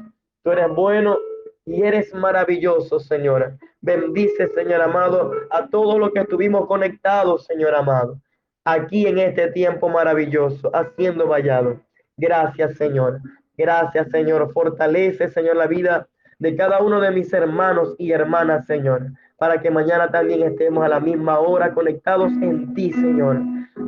Tú 0.43 0.51
eres 0.51 0.69
bueno 0.69 1.17
y 1.65 1.81
eres 1.81 2.13
maravilloso, 2.13 2.99
Señora. 2.99 3.57
Bendice, 3.81 4.47
Señor 4.49 4.81
amado, 4.81 5.31
a 5.49 5.67
todos 5.67 5.99
los 5.99 6.11
que 6.11 6.21
estuvimos 6.21 6.67
conectados, 6.67 7.45
Señor 7.45 7.75
amado. 7.75 8.19
aquí 8.67 9.05
en 9.05 9.19
este 9.19 9.51
tiempo 9.51 9.89
maravilloso, 9.89 10.71
haciendo 10.73 11.27
vallado. 11.27 11.79
Gracias, 12.17 12.75
Señor. 12.77 13.19
Gracias, 13.57 14.09
Señor. 14.09 14.51
Fortalece, 14.53 15.27
Señor, 15.29 15.55
la 15.55 15.67
vida 15.67 16.07
de 16.39 16.55
cada 16.55 16.81
uno 16.81 16.99
de 16.99 17.11
mis 17.11 17.31
hermanos 17.31 17.95
y 17.99 18.11
hermanas, 18.11 18.65
Señor, 18.65 19.11
para 19.37 19.61
que 19.61 19.69
mañana 19.69 20.09
también 20.09 20.41
estemos 20.43 20.83
a 20.83 20.89
la 20.89 20.99
misma 20.99 21.39
hora 21.39 21.73
conectados 21.73 22.31
en 22.41 22.73
ti, 22.73 22.91
Señor. 22.91 23.39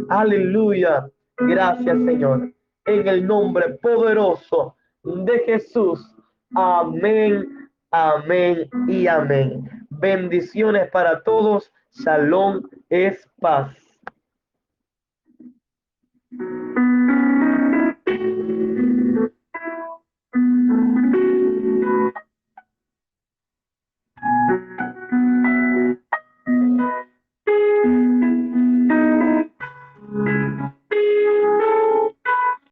Aleluya. 0.09 1.09
Gracias, 1.37 1.97
Señor. 2.05 2.53
En 2.85 3.07
el 3.07 3.25
nombre 3.25 3.69
poderoso 3.81 4.75
de 5.03 5.39
Jesús. 5.39 6.15
Amén, 6.55 7.56
amén 7.91 8.69
y 8.87 9.07
amén. 9.07 9.69
Bendiciones 9.89 10.89
para 10.91 11.23
todos. 11.23 11.71
Shalom 11.91 12.63
es 12.89 13.27
paz. 13.39 13.86